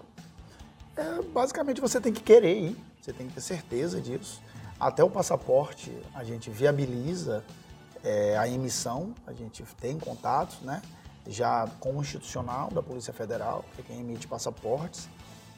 É, 0.96 1.22
basicamente, 1.34 1.78
você 1.78 2.00
tem 2.00 2.14
que 2.14 2.22
querer 2.22 2.56
ir. 2.56 2.76
Você 3.02 3.12
tem 3.12 3.28
que 3.28 3.34
ter 3.34 3.42
certeza 3.42 4.00
disso. 4.00 4.40
Até 4.80 5.04
o 5.04 5.10
passaporte, 5.10 5.92
a 6.14 6.24
gente 6.24 6.48
viabiliza 6.48 7.44
é, 8.02 8.38
a 8.38 8.48
emissão, 8.48 9.14
a 9.26 9.34
gente 9.34 9.62
tem 9.78 9.98
contatos, 9.98 10.60
né? 10.62 10.80
Já 11.28 11.68
como 11.80 12.00
institucional 12.00 12.70
da 12.70 12.82
Polícia 12.82 13.12
Federal, 13.12 13.64
que 13.74 13.82
é 13.82 13.84
quem 13.84 14.00
emite 14.00 14.26
passaportes. 14.26 15.08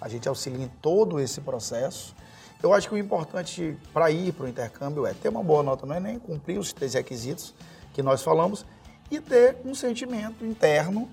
A 0.00 0.08
gente 0.08 0.28
auxilia 0.28 0.64
em 0.64 0.68
todo 0.68 1.20
esse 1.20 1.40
processo. 1.40 2.14
Eu 2.62 2.72
acho 2.72 2.88
que 2.88 2.94
o 2.94 2.98
importante 2.98 3.76
para 3.92 4.10
ir 4.10 4.32
para 4.32 4.46
o 4.46 4.48
intercâmbio 4.48 5.06
é 5.06 5.14
ter 5.14 5.28
uma 5.28 5.42
boa 5.42 5.62
nota 5.62 5.86
no 5.86 5.94
Enem, 5.94 6.18
cumprir 6.18 6.58
os 6.58 6.72
três 6.72 6.94
requisitos 6.94 7.54
que 7.92 8.02
nós 8.02 8.22
falamos 8.22 8.64
e 9.10 9.20
ter 9.20 9.56
um 9.64 9.74
sentimento 9.74 10.44
interno, 10.44 11.08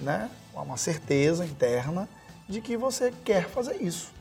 né, 0.00 0.30
uma 0.54 0.76
certeza 0.76 1.44
interna 1.44 2.08
de 2.48 2.60
que 2.60 2.76
você 2.76 3.12
quer 3.24 3.48
fazer 3.48 3.76
isso. 3.76 4.12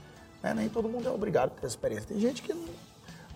Né? 0.42 0.54
Nem 0.54 0.70
todo 0.70 0.88
mundo 0.88 1.08
é 1.08 1.12
obrigado 1.12 1.48
a 1.48 1.52
ter 1.52 1.66
essa 1.66 1.76
experiência. 1.76 2.08
Tem 2.08 2.20
gente 2.20 2.42
que 2.42 2.54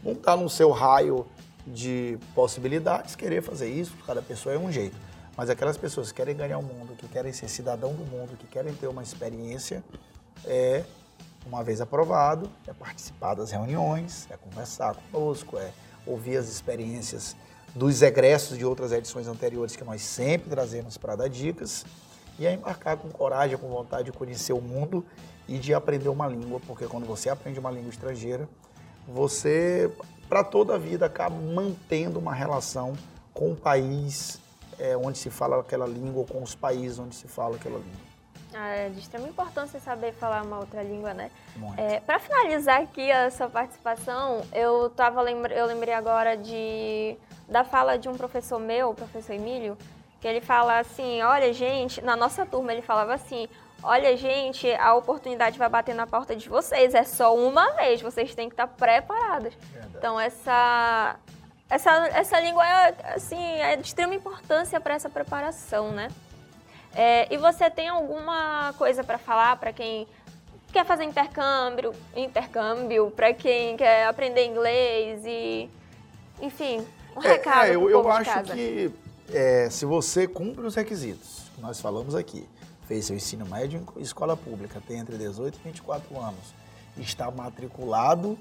não 0.04 0.14
está 0.14 0.36
no 0.36 0.50
seu 0.50 0.72
raio 0.72 1.26
de 1.66 2.18
possibilidades 2.34 3.16
querer 3.16 3.42
fazer 3.42 3.70
isso, 3.70 3.94
cada 4.06 4.22
pessoa 4.22 4.54
é 4.54 4.58
um 4.58 4.72
jeito. 4.72 4.96
Mas 5.38 5.50
aquelas 5.50 5.78
pessoas 5.78 6.12
que 6.12 6.18
querem 6.18 6.36
ganhar 6.36 6.58
o 6.58 6.64
mundo, 6.64 6.96
que 6.96 7.08
querem 7.08 7.34
ser 7.34 7.50
cidadão 7.50 7.94
do 7.94 8.06
mundo, 8.06 8.38
que 8.38 8.48
querem 8.48 8.74
ter 8.74 8.88
uma 8.88 9.04
experiência, 9.04 9.84
é, 10.46 10.84
uma 11.46 11.64
vez 11.64 11.82
aprovado, 11.82 12.50
é 12.66 12.74
participar 12.74 13.36
das 13.36 13.52
reuniões, 13.52 14.28
é 14.32 14.38
conversar 14.38 14.96
conosco, 15.12 15.58
é 15.58 15.72
ouvir 16.06 16.38
as 16.38 16.48
experiências 16.48 17.36
dos 17.76 18.02
egressos 18.02 18.58
de 18.58 18.66
outras 18.66 18.94
edições 18.94 19.28
anteriores 19.28 19.76
que 19.76 19.84
nós 19.84 20.02
sempre 20.02 20.50
trazemos 20.50 20.98
para 20.98 21.16
dar 21.16 21.28
dicas 21.28 21.86
e 22.40 22.46
é 22.46 22.54
embarcar 22.54 22.98
com 22.98 23.10
coragem, 23.10 23.58
com 23.58 23.68
vontade 23.68 24.06
de 24.06 24.18
conhecer 24.18 24.54
o 24.54 24.62
mundo 24.62 25.06
e 25.48 25.58
de 25.58 25.74
aprender 25.74 26.10
uma 26.10 26.28
língua, 26.28 26.62
porque 26.66 26.86
quando 26.86 27.06
você 27.06 27.30
aprende 27.30 27.60
uma 27.60 27.70
língua 27.70 27.90
estrangeira, 27.90 28.48
você, 29.08 29.92
para 30.28 30.44
toda 30.44 30.76
a 30.76 30.78
vida, 30.78 31.06
acaba 31.06 31.36
mantendo 31.36 32.18
uma 32.18 32.34
relação 32.34 32.94
com 33.34 33.52
o 33.52 33.56
país 33.56 34.40
é, 34.80 34.96
onde 34.98 35.18
se 35.18 35.30
fala 35.30 35.60
aquela 35.60 35.86
língua 35.86 36.22
ou 36.22 36.26
com 36.26 36.42
os 36.42 36.56
países 36.56 37.00
onde 37.00 37.16
se 37.16 37.28
fala 37.28 37.56
aquela 37.56 37.78
língua. 37.78 38.16
Ah, 38.58 38.70
é 38.70 38.90
de 38.90 39.00
extrema 39.00 39.28
importância 39.28 39.80
saber 39.82 40.14
falar 40.14 40.42
uma 40.44 40.60
outra 40.60 40.82
língua, 40.82 41.14
né? 41.14 41.30
É, 41.76 42.00
Para 42.00 42.20
finalizar 42.20 42.82
aqui 42.82 43.12
a 43.12 43.30
sua 43.30 43.50
participação, 43.50 44.42
eu 44.54 44.90
tava 44.90 45.22
lembra 45.22 45.54
eu 45.54 45.66
lembrei 45.66 45.94
agora 45.94 46.38
de 46.38 47.18
da 47.50 47.66
fala 47.66 47.98
de 47.98 48.08
um 48.08 48.16
professor 48.16 48.58
meu, 48.58 48.92
o 48.92 48.96
professor 48.96 49.34
Emílio, 49.34 49.78
que 50.22 50.28
ele 50.28 50.40
fala 50.40 50.80
assim, 50.80 51.22
olha 51.22 51.52
gente, 51.54 52.02
na 52.02 52.16
nossa 52.16 52.46
turma 52.46 52.72
ele 52.72 52.82
falava 52.82 53.14
assim, 53.14 53.50
olha 53.84 54.16
gente, 54.16 54.72
a 54.76 54.96
oportunidade 54.96 55.60
vai 55.60 55.70
bater 55.70 55.94
na 55.94 56.08
porta 56.08 56.34
de 56.34 56.48
vocês, 56.48 56.96
é 56.96 57.04
só 57.04 57.36
uma 57.36 57.74
vez, 57.74 58.02
vocês 58.02 58.34
têm 58.34 58.48
que 58.48 58.54
estar 58.54 58.68
preparados. 58.68 59.54
Verdade. 59.54 59.94
Então 59.98 60.20
essa 60.20 61.20
essa, 61.70 61.92
essa 62.08 62.40
língua 62.40 62.66
é, 62.66 62.96
assim, 63.16 63.42
é 63.60 63.76
de 63.76 63.88
extrema 63.88 64.14
importância 64.14 64.80
para 64.80 64.94
essa 64.94 65.10
preparação, 65.10 65.92
né? 65.92 66.10
É, 66.94 67.34
e 67.34 67.38
você 67.38 67.70
tem 67.70 67.90
alguma 67.90 68.74
coisa 68.78 69.04
para 69.04 69.18
falar 69.18 69.58
para 69.58 69.74
quem 69.74 70.08
quer 70.72 70.86
fazer 70.86 71.04
intercâmbio, 71.04 71.94
intercâmbio 72.16 73.12
para 73.12 73.34
quem 73.34 73.76
quer 73.76 74.08
aprender 74.08 74.46
inglês 74.46 75.24
e, 75.26 75.70
enfim, 76.42 76.86
um 77.16 77.22
é, 77.22 77.28
recado 77.34 77.66
é, 77.66 77.76
eu, 77.76 77.90
eu 77.90 78.10
acho 78.12 78.44
que 78.44 78.92
é, 79.34 79.70
se 79.70 79.86
você 79.86 80.28
cumpre 80.28 80.66
os 80.66 80.76
requisitos 80.76 81.50
que 81.56 81.62
nós 81.62 81.82
falamos 81.82 82.14
aqui, 82.16 82.48
fez 82.88 83.06
seu 83.06 83.16
ensino 83.16 83.46
médio 83.46 83.86
em 83.98 84.02
escola 84.02 84.38
pública, 84.38 84.82
tem 84.88 85.00
entre 85.00 85.18
18 85.18 85.58
e 85.58 85.64
24 85.70 86.20
anos, 86.20 86.54
está 86.98 87.30
matriculado 87.32 88.38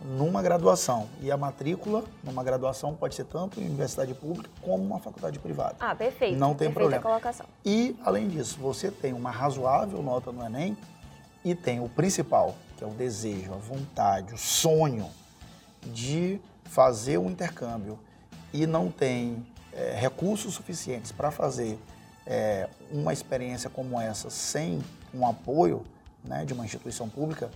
numa 0.00 0.42
graduação. 0.42 1.08
E 1.20 1.30
a 1.30 1.36
matrícula 1.36 2.04
numa 2.22 2.44
graduação 2.44 2.94
pode 2.94 3.14
ser 3.14 3.24
tanto 3.24 3.60
em 3.60 3.66
universidade 3.66 4.14
pública 4.14 4.50
como 4.60 4.82
uma 4.84 4.98
faculdade 4.98 5.38
privada. 5.38 5.76
Ah, 5.80 5.94
perfeito. 5.94 6.38
Não 6.38 6.48
tem 6.54 6.68
Perfeita 6.68 6.80
problema. 6.80 7.02
colocação. 7.02 7.46
E, 7.64 7.96
além 8.04 8.28
disso, 8.28 8.58
você 8.60 8.90
tem 8.90 9.12
uma 9.12 9.30
razoável 9.30 10.02
nota 10.02 10.30
no 10.30 10.44
Enem 10.44 10.76
e 11.44 11.54
tem 11.54 11.80
o 11.80 11.88
principal, 11.88 12.54
que 12.76 12.84
é 12.84 12.86
o 12.86 12.90
desejo, 12.90 13.52
a 13.52 13.56
vontade, 13.56 14.34
o 14.34 14.38
sonho 14.38 15.08
de 15.82 16.40
fazer 16.64 17.18
um 17.18 17.30
intercâmbio 17.30 17.98
e 18.52 18.66
não 18.66 18.90
tem 18.90 19.46
é, 19.72 19.94
recursos 19.98 20.54
suficientes 20.54 21.12
para 21.12 21.30
fazer 21.30 21.78
é, 22.26 22.68
uma 22.90 23.12
experiência 23.12 23.70
como 23.70 24.00
essa 24.00 24.28
sem 24.28 24.82
um 25.14 25.26
apoio 25.26 25.84
né, 26.24 26.44
de 26.44 26.52
uma 26.52 26.64
instituição 26.64 27.08
pública, 27.08 27.50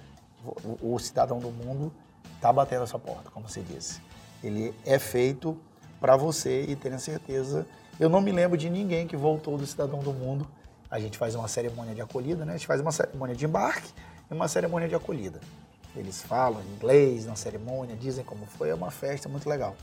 o, 0.44 0.94
o 0.94 0.98
cidadão 0.98 1.38
do 1.40 1.50
mundo 1.50 1.92
está 2.40 2.50
batendo 2.50 2.84
a 2.84 2.86
sua 2.86 2.98
porta, 2.98 3.30
como 3.30 3.46
você 3.46 3.60
disse. 3.60 4.00
Ele 4.42 4.74
é 4.86 4.98
feito 4.98 5.58
para 6.00 6.16
você 6.16 6.62
e 6.62 6.74
tenha 6.74 6.98
certeza. 6.98 7.66
Eu 7.98 8.08
não 8.08 8.22
me 8.22 8.32
lembro 8.32 8.56
de 8.56 8.70
ninguém 8.70 9.06
que 9.06 9.14
voltou 9.14 9.58
do 9.58 9.66
cidadão 9.66 10.00
do 10.00 10.10
mundo. 10.10 10.48
A 10.90 10.98
gente 10.98 11.18
faz 11.18 11.34
uma 11.34 11.46
cerimônia 11.46 11.94
de 11.94 12.00
acolhida, 12.00 12.46
né? 12.46 12.54
A 12.54 12.56
gente 12.56 12.66
faz 12.66 12.80
uma 12.80 12.90
cerimônia 12.90 13.36
de 13.36 13.44
embarque 13.44 13.92
e 14.30 14.34
uma 14.34 14.48
cerimônia 14.48 14.88
de 14.88 14.94
acolhida. 14.94 15.38
Eles 15.94 16.22
falam 16.22 16.62
inglês 16.74 17.26
na 17.26 17.36
cerimônia, 17.36 17.94
dizem 17.94 18.24
como 18.24 18.46
foi, 18.46 18.70
é 18.70 18.74
uma 18.74 18.90
festa 18.90 19.28
muito 19.28 19.46
legal. 19.46 19.76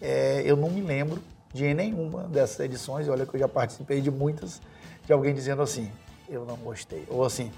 É, 0.00 0.42
eu 0.44 0.56
não 0.56 0.70
me 0.70 0.80
lembro 0.80 1.22
de 1.54 1.72
nenhuma 1.72 2.24
dessas 2.24 2.58
edições, 2.60 3.08
olha 3.08 3.24
que 3.24 3.36
eu 3.36 3.40
já 3.40 3.48
participei 3.48 4.00
de 4.00 4.10
muitas, 4.10 4.60
de 5.06 5.12
alguém 5.12 5.32
dizendo 5.32 5.62
assim, 5.62 5.88
eu 6.28 6.44
não 6.44 6.56
gostei. 6.56 7.06
Ou 7.08 7.24
assim, 7.24 7.52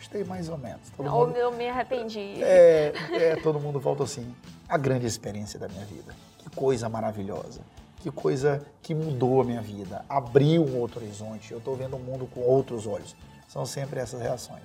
gostei 0.00 0.24
mais 0.24 0.48
ou 0.48 0.56
menos. 0.56 0.80
Todo 0.96 1.14
ou 1.14 1.26
mundo, 1.26 1.36
eu 1.36 1.52
me 1.52 1.68
arrependi. 1.68 2.42
É, 2.42 2.92
é, 3.12 3.36
todo 3.36 3.60
mundo 3.60 3.78
volta 3.78 4.02
assim, 4.02 4.34
a 4.66 4.78
grande 4.78 5.06
experiência 5.06 5.60
da 5.60 5.68
minha 5.68 5.84
vida. 5.84 6.14
Que 6.38 6.48
coisa 6.50 6.88
maravilhosa. 6.88 7.60
Que 7.98 8.10
coisa 8.10 8.66
que 8.82 8.94
mudou 8.94 9.42
a 9.42 9.44
minha 9.44 9.60
vida, 9.60 10.02
abriu 10.08 10.64
um 10.64 10.78
outro 10.78 11.00
horizonte. 11.00 11.52
Eu 11.52 11.58
estou 11.58 11.76
vendo 11.76 11.96
o 11.96 11.98
mundo 11.98 12.26
com 12.26 12.40
outros 12.40 12.86
olhos. 12.86 13.14
São 13.46 13.66
sempre 13.66 14.00
essas 14.00 14.22
reações. 14.22 14.62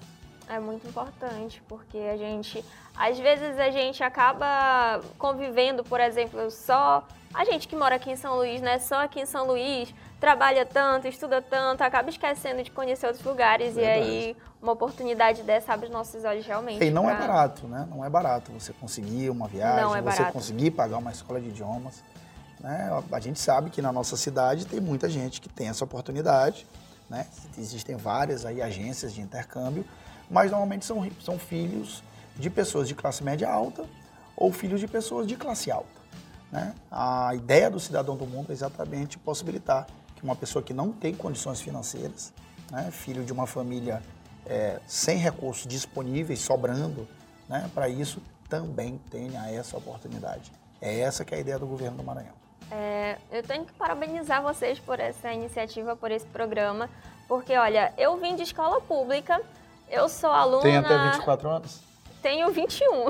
É 0.48 0.58
muito 0.58 0.88
importante, 0.88 1.62
porque 1.68 1.98
a 1.98 2.16
gente, 2.16 2.64
às 2.96 3.20
vezes 3.20 3.60
a 3.60 3.70
gente 3.72 4.02
acaba 4.04 5.02
convivendo, 5.18 5.84
por 5.84 6.00
exemplo, 6.00 6.50
só 6.50 7.06
a 7.34 7.44
gente 7.44 7.68
que 7.68 7.76
mora 7.76 7.96
aqui 7.96 8.12
em 8.12 8.16
São 8.16 8.38
Luís, 8.38 8.62
né? 8.62 8.80
Só 8.80 9.04
aqui 9.04 9.20
em 9.20 9.26
São 9.26 9.46
Luís, 9.48 9.94
trabalha 10.26 10.66
tanto, 10.66 11.08
estuda 11.08 11.40
tanto, 11.40 11.84
acaba 11.84 12.10
esquecendo 12.10 12.64
de 12.64 12.72
conhecer 12.72 13.06
outros 13.06 13.24
lugares 13.24 13.76
Verdade. 13.76 14.00
e 14.00 14.12
aí 14.12 14.38
uma 14.60 14.72
oportunidade 14.72 15.44
dessa 15.44 15.72
abre 15.72 15.86
os 15.86 15.92
nossos 15.92 16.24
olhos 16.24 16.44
realmente. 16.44 16.84
E 16.84 16.90
não 16.90 17.08
é 17.08 17.14
pra... 17.16 17.26
é 17.26 17.28
barato, 17.28 17.68
né? 17.68 17.88
Não 17.90 18.04
é 18.04 18.10
barato 18.10 18.52
você 18.52 18.74
conseguir 18.74 19.30
uma 19.30 19.48
viagem, 19.48 19.98
é 19.98 20.02
você 20.02 20.26
conseguir 20.26 20.72
pagar 20.72 20.98
uma 20.98 21.12
escola 21.12 21.40
de 21.40 21.50
idiomas. 21.50 22.04
Né? 22.60 22.90
A 23.12 23.20
gente 23.20 23.40
sabe 23.40 23.70
que 23.70 23.84
na 23.84 23.92
nossa 23.92 24.18
cidade 24.18 24.66
tem 24.66 24.80
muita 24.80 25.08
gente 25.08 25.40
que 25.40 25.48
tem 25.48 25.68
essa 25.68 25.84
oportunidade, 25.84 26.66
né? 27.08 27.28
Existem 27.56 27.96
várias 27.96 28.46
aí 28.46 28.64
agências 28.64 29.14
de 29.14 29.22
intercâmbio 29.22 29.86
mas 30.30 30.52
normalmente 30.52 30.86
são, 30.86 31.08
são 31.24 31.38
filhos 31.38 32.04
de 32.36 32.50
pessoas 32.50 32.88
de 32.88 32.96
classe 32.96 33.24
média 33.24 33.50
alta 33.50 33.86
ou 34.36 34.52
filhos 34.52 34.80
de 34.80 34.88
pessoas 34.88 35.28
de 35.28 35.36
classe 35.36 35.72
alta. 35.72 35.88
Né? 36.52 36.74
A 36.92 37.34
ideia 37.36 37.70
do 37.70 37.80
cidadão 37.80 38.18
do 38.18 38.26
mundo 38.26 38.50
é 38.50 38.54
exatamente 38.54 39.18
possibilitar 39.18 39.88
que 40.16 40.24
uma 40.24 40.36
pessoa 40.36 40.64
que 40.64 40.74
não 40.74 40.92
tem 40.92 41.14
condições 41.14 41.62
financeiras, 41.62 42.34
né, 42.72 42.90
filho 42.92 43.24
de 43.24 43.32
uma 43.32 43.46
família 43.46 44.02
é, 44.46 44.80
sem 44.88 45.18
recursos 45.18 45.68
disponíveis, 45.68 46.40
sobrando 46.40 47.08
né, 47.48 47.70
para 47.74 47.90
isso, 47.90 48.22
também 48.50 49.00
tenha 49.10 49.50
essa 49.50 49.78
oportunidade. 49.78 50.52
É 50.82 51.00
essa 51.00 51.26
que 51.26 51.34
é 51.34 51.38
a 51.38 51.42
ideia 51.42 51.60
do 51.60 51.66
governo 51.66 51.98
do 51.98 52.04
Maranhão. 52.04 52.34
É, 52.72 53.18
eu 53.32 53.44
tenho 53.44 53.66
que 53.66 53.74
parabenizar 53.74 54.42
vocês 54.42 54.80
por 54.80 55.00
essa 55.00 55.32
iniciativa, 55.32 55.96
por 55.96 56.12
esse 56.12 56.26
programa, 56.26 56.90
porque 57.28 57.56
olha, 57.56 57.94
eu 57.98 58.18
vim 58.18 58.36
de 58.36 58.44
escola 58.44 58.82
pública 58.82 59.40
eu 59.90 60.10
sou 60.10 60.32
aluna. 60.32 60.64
Tem 60.64 60.78
até 60.78 61.12
24 61.12 61.50
anos? 61.50 61.82
Tenho 62.26 62.50
21. 62.50 63.08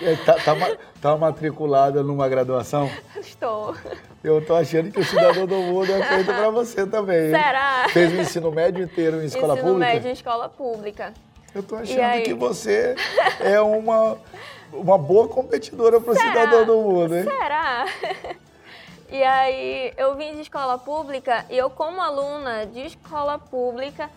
Está 0.00 0.32
tá, 0.36 0.54
tá 0.98 1.14
matriculada 1.14 2.02
numa 2.02 2.26
graduação? 2.26 2.90
Estou. 3.20 3.76
Eu 4.24 4.42
tô 4.42 4.54
achando 4.54 4.90
que 4.90 4.98
o 4.98 5.04
cidadão 5.04 5.46
do 5.46 5.56
mundo 5.56 5.92
é 5.92 6.02
feito 6.02 6.24
para 6.24 6.48
você 6.48 6.86
também. 6.86 7.28
Será? 7.28 7.86
Fez 7.90 8.10
o 8.10 8.16
ensino 8.16 8.50
médio 8.50 8.82
inteiro 8.82 9.22
em 9.22 9.26
escola 9.26 9.52
ensino 9.52 9.68
pública? 9.68 9.90
Ensino 9.90 9.94
médio 9.94 10.08
em 10.08 10.12
escola 10.14 10.48
pública. 10.48 11.12
Eu 11.54 11.62
tô 11.62 11.76
achando 11.76 12.22
que 12.22 12.32
você 12.32 12.94
é 13.40 13.60
uma, 13.60 14.16
uma 14.72 14.96
boa 14.96 15.28
competidora 15.28 16.00
para 16.00 16.12
o 16.12 16.16
cidadão 16.16 16.64
do 16.64 16.80
mundo, 16.80 17.14
hein? 17.14 17.24
Será? 17.24 17.84
E 19.10 19.22
aí, 19.22 19.92
eu 19.98 20.16
vim 20.16 20.32
de 20.32 20.40
escola 20.40 20.78
pública 20.78 21.44
e 21.50 21.58
eu, 21.58 21.68
como 21.68 22.00
aluna 22.00 22.64
de 22.64 22.86
escola 22.86 23.38
pública, 23.38 24.08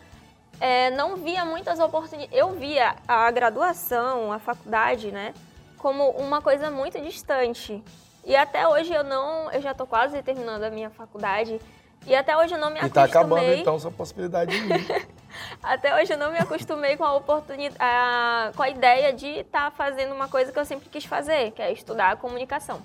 é, 0.60 0.90
não 0.92 1.16
via 1.18 1.46
muitas 1.46 1.80
oportunidades. 1.80 2.38
Eu 2.38 2.52
via 2.52 2.96
a 3.08 3.30
graduação, 3.32 4.32
a 4.32 4.40
faculdade, 4.40 5.12
né, 5.12 5.34
como 5.78 6.10
uma 6.12 6.42
coisa 6.42 6.72
muito 6.72 7.00
distante. 7.02 7.84
E 8.26 8.36
até 8.36 8.68
hoje 8.68 8.94
eu 8.94 9.04
não, 9.04 9.52
eu 9.52 9.62
já 9.62 9.72
estou 9.72 9.88
quase 9.88 10.22
terminando 10.22 10.64
a 10.64 10.70
minha 10.70 10.90
faculdade 10.90 11.62
e 12.06 12.16
até 12.16 12.38
hoje 12.38 12.56
eu 12.56 12.60
não 12.60 12.70
me 12.70 12.80
acostumei. 12.80 13.06
E 13.06 13.12
tá 13.12 13.20
acabando 13.20 13.54
então 13.54 13.80
sua 13.80 13.92
possibilidade 13.92 14.52
de 14.52 14.74
ir. 14.74 15.08
até 15.64 15.96
hoje 15.96 16.14
eu 16.14 16.18
não 16.18 16.32
me 16.32 16.38
acostumei 16.38 16.98
com 16.98 17.04
a 17.04 17.14
oportunidade, 17.14 18.56
com 18.56 18.64
a 18.64 18.70
ideia 18.70 19.14
de 19.14 19.28
estar 19.28 19.66
tá 19.66 19.72
fazendo 19.72 20.14
uma 20.14 20.28
coisa 20.28 20.52
que 20.52 20.60
eu 20.60 20.66
sempre 20.66 20.90
quis 20.90 21.06
fazer, 21.06 21.52
que 21.52 21.62
é 21.62 21.72
estudar 21.72 22.12
a 22.12 22.16
comunicação. 22.16 22.82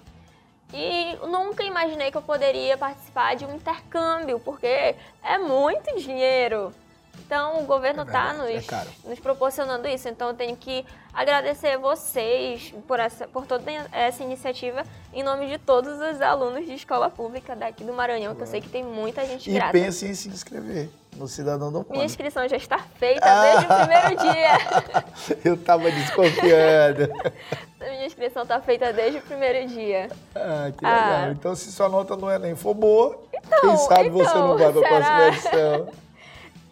E 0.73 1.17
nunca 1.27 1.63
imaginei 1.63 2.11
que 2.11 2.17
eu 2.17 2.23
poderia 2.23 2.79
participar 2.79 3.37
de 3.37 3.45
um 3.45 3.55
intercâmbio, 3.55 4.41
porque 4.41 4.97
é 5.23 5.39
muito 5.39 5.97
dinheiro. 5.99 6.73
Então, 7.19 7.63
o 7.63 7.65
governo 7.65 8.03
está 8.03 8.31
é 8.31 8.33
nos, 8.35 8.69
é 8.69 8.87
nos 9.09 9.19
proporcionando 9.19 9.89
isso. 9.89 10.09
Então, 10.09 10.29
eu 10.29 10.35
tenho 10.35 10.57
que 10.57 10.85
agradecer 11.15 11.79
vocês 11.79 12.75
por, 12.87 13.01
essa, 13.01 13.27
por 13.27 13.47
toda 13.47 13.71
essa 13.91 14.23
iniciativa 14.23 14.85
em 15.13 15.23
nome 15.23 15.47
de 15.47 15.59
todos 15.59 15.99
os 16.01 16.21
alunos 16.21 16.67
de 16.67 16.75
escola 16.75 17.09
pública 17.11 17.55
daqui 17.55 17.85
do 17.85 17.93
Maranhão, 17.93 18.35
claro. 18.35 18.37
que 18.37 18.43
eu 18.43 18.47
sei 18.47 18.61
que 18.61 18.69
tem 18.69 18.85
muita 18.85 19.25
gente 19.27 19.51
e 19.51 19.55
grata. 19.55 19.77
E 19.77 19.81
pense 19.81 20.07
em 20.07 20.15
se 20.15 20.29
inscrever 20.29 20.91
no 21.17 21.29
Cidadão 21.29 21.71
do 21.71 21.79
Mundo. 21.79 21.91
Minha 21.91 22.05
inscrição 22.05 22.49
já 22.49 22.57
está 22.57 22.79
feita 22.79 23.25
ah. 23.25 23.43
desde 23.43 23.67
o 23.67 23.77
primeiro 23.79 24.23
dia. 24.23 25.41
eu 25.45 25.55
estava 25.55 25.91
desconfiando. 25.91 27.13
Minha 27.81 28.07
inscrição 28.07 28.43
está 28.43 28.61
feita 28.61 28.93
desde 28.93 29.19
o 29.19 29.23
primeiro 29.23 29.69
dia. 29.69 30.09
Ah, 30.35 30.71
que 30.77 30.85
legal. 30.85 31.01
Ah. 31.01 31.31
Então, 31.31 31.55
se 31.55 31.71
sua 31.73 31.89
nota 31.89 32.17
no 32.17 32.31
Enem 32.31 32.55
for 32.55 32.75
boa, 32.75 33.19
então, 33.35 33.61
quem 33.61 33.77
sabe 33.77 34.09
então, 34.09 34.19
você 34.19 34.35
não 34.35 34.57
vai 34.57 34.73
para 34.73 34.81
a 34.81 34.89
próxima 34.89 35.29
edição. 35.29 35.89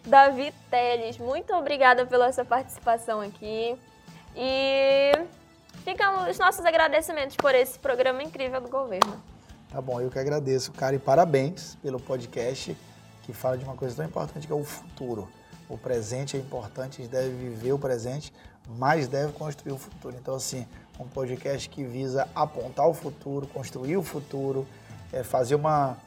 Davi 0.05 0.53
Teles, 0.69 1.17
muito 1.17 1.53
obrigada 1.53 2.05
pela 2.05 2.31
sua 2.31 2.45
participação 2.45 3.21
aqui. 3.21 3.77
E 4.35 5.11
ficam 5.83 6.29
os 6.29 6.37
nossos 6.39 6.65
agradecimentos 6.65 7.35
por 7.35 7.53
esse 7.53 7.77
programa 7.77 8.23
incrível 8.23 8.61
do 8.61 8.69
governo. 8.69 9.21
Tá 9.69 9.81
bom, 9.81 10.01
eu 10.01 10.09
que 10.09 10.19
agradeço, 10.19 10.71
cara, 10.71 10.95
e 10.95 10.99
parabéns 10.99 11.75
pelo 11.75 11.99
podcast 11.99 12.75
que 13.23 13.31
fala 13.31 13.57
de 13.57 13.63
uma 13.63 13.75
coisa 13.75 13.95
tão 13.95 14.05
importante 14.05 14.47
que 14.47 14.51
é 14.51 14.55
o 14.55 14.63
futuro. 14.63 15.29
O 15.69 15.77
presente 15.77 16.35
é 16.35 16.39
importante, 16.39 17.01
a 17.01 17.03
gente 17.03 17.11
deve 17.11 17.29
viver 17.29 17.71
o 17.71 17.79
presente, 17.79 18.33
mas 18.77 19.07
deve 19.07 19.31
construir 19.33 19.71
o 19.71 19.77
futuro. 19.77 20.15
Então, 20.19 20.35
assim, 20.35 20.67
um 20.99 21.07
podcast 21.07 21.69
que 21.69 21.83
visa 21.83 22.27
apontar 22.35 22.87
o 22.87 22.93
futuro, 22.93 23.47
construir 23.47 23.95
o 23.95 24.03
futuro, 24.03 24.67
é 25.13 25.23
fazer 25.23 25.55
uma. 25.55 25.97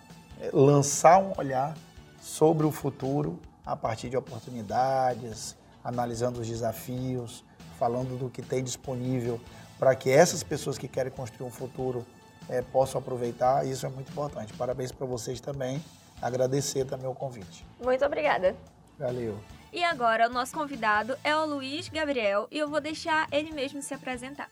É, 0.41 0.51
lançar 0.53 1.19
um 1.19 1.33
olhar 1.39 1.75
sobre 2.21 2.67
o 2.67 2.71
futuro 2.73 3.39
a 3.65 3.77
partir 3.77 4.11
de 4.11 4.17
oportunidades, 4.17 5.57
analisando 5.83 6.41
os 6.41 6.49
desafios, 6.49 7.45
falando 7.79 8.19
do 8.19 8.31
que 8.31 8.43
tem 8.43 8.63
disponível 8.63 9.41
para 9.79 9.95
que 9.95 10.11
essas 10.11 10.43
pessoas 10.43 10.79
que 10.79 10.89
querem 10.89 11.13
construir 11.13 11.47
um 11.47 11.51
futuro 11.51 12.07
é, 12.49 12.63
possam 12.63 13.01
aproveitar. 13.01 13.67
Isso 13.67 13.85
é 13.87 13.89
muito 13.89 14.11
importante. 14.11 14.53
Parabéns 14.55 14.93
para 14.93 15.07
vocês 15.07 15.41
também. 15.41 15.83
Agradecer 16.23 16.85
também 16.85 17.07
o 17.07 17.15
convite. 17.15 17.67
Muito 17.83 18.05
obrigada. 18.05 18.57
Valeu. 18.99 19.39
E 19.73 19.83
agora, 19.83 20.29
o 20.29 20.33
nosso 20.33 20.55
convidado 20.55 21.17
é 21.25 21.37
o 21.37 21.45
Luiz 21.45 21.89
Gabriel 21.89 22.47
e 22.51 22.59
eu 22.59 22.69
vou 22.69 22.81
deixar 22.81 23.27
ele 23.33 23.51
mesmo 23.53 23.83
se 23.83 23.93
apresentar. 23.93 24.49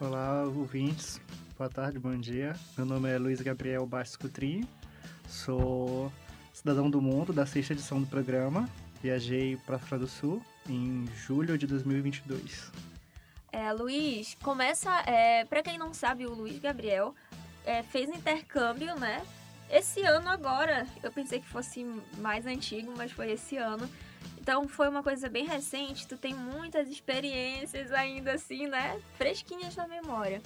Olá, 0.00 0.42
ouvintes. 0.42 1.20
Boa 1.56 1.70
tarde, 1.70 1.98
bom 1.98 2.16
dia. 2.18 2.54
Meu 2.76 2.84
nome 2.84 3.08
é 3.10 3.18
Luiz 3.18 3.40
Gabriel 3.40 3.86
Bastos 3.86 4.16
Cutri. 4.16 4.68
Sou 5.28 6.12
cidadão 6.58 6.90
do 6.90 7.00
mundo 7.00 7.32
da 7.32 7.46
sexta 7.46 7.72
edição 7.72 8.00
do 8.00 8.06
programa. 8.06 8.68
Viajei 9.00 9.56
para 9.64 9.76
a 9.76 9.76
África 9.76 9.98
do 9.98 10.08
Sul 10.08 10.42
em 10.68 11.08
julho 11.14 11.56
de 11.56 11.66
2022. 11.66 12.72
É, 13.52 13.72
Luiz, 13.72 14.36
começa. 14.42 14.90
É, 15.06 15.44
para 15.44 15.62
quem 15.62 15.78
não 15.78 15.94
sabe, 15.94 16.26
o 16.26 16.34
Luiz 16.34 16.58
Gabriel 16.58 17.14
é, 17.64 17.82
fez 17.82 18.08
intercâmbio, 18.08 18.94
né? 18.98 19.22
esse 19.70 20.02
ano 20.02 20.28
agora. 20.28 20.86
Eu 21.02 21.12
pensei 21.12 21.40
que 21.40 21.46
fosse 21.46 21.84
mais 22.18 22.46
antigo, 22.46 22.92
mas 22.96 23.12
foi 23.12 23.32
esse 23.32 23.56
ano. 23.56 23.88
Então 24.40 24.66
foi 24.66 24.88
uma 24.88 25.02
coisa 25.02 25.28
bem 25.28 25.46
recente, 25.46 26.06
tu 26.06 26.16
tem 26.16 26.34
muitas 26.34 26.88
experiências 26.88 27.92
ainda 27.92 28.32
assim, 28.32 28.66
né? 28.66 28.98
Fresquinhas 29.16 29.76
na 29.76 29.86
memória. 29.86 30.42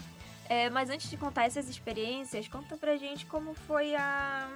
É, 0.48 0.68
mas 0.68 0.90
antes 0.90 1.09
de 1.09 1.16
contar 1.16 1.44
essas 1.44 1.68
experiências, 1.68 2.48
conta 2.48 2.77
pra 2.77 2.96
gente 2.96 3.25
como 3.27 3.55
foi 3.55 3.94
a, 3.94 4.51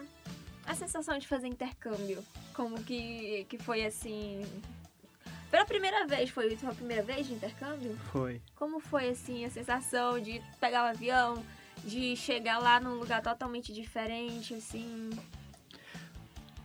a 0.67 0.75
sensação 0.75 1.19
de 1.19 1.27
fazer 1.27 1.47
intercâmbio. 1.47 2.23
Como 2.55 2.83
que, 2.83 3.47
que 3.49 3.59
foi 3.59 3.85
assim. 3.85 4.43
Pela 5.51 5.65
primeira 5.65 6.07
vez, 6.07 6.29
foi 6.31 6.59
a 6.67 6.75
primeira 6.75 7.03
vez 7.03 7.27
de 7.27 7.35
intercâmbio? 7.35 7.97
Foi. 8.11 8.41
Como 8.57 8.81
foi 8.81 9.09
assim 9.11 9.45
a 9.45 9.51
sensação 9.51 10.21
de 10.21 10.43
pegar 10.61 10.85
o 10.85 10.89
avião, 10.89 11.43
de 11.85 12.17
chegar 12.17 12.59
lá 12.59 12.81
num 12.81 12.95
lugar 12.95 13.23
totalmente 13.23 13.73
diferente, 13.73 14.55
assim? 14.55 15.11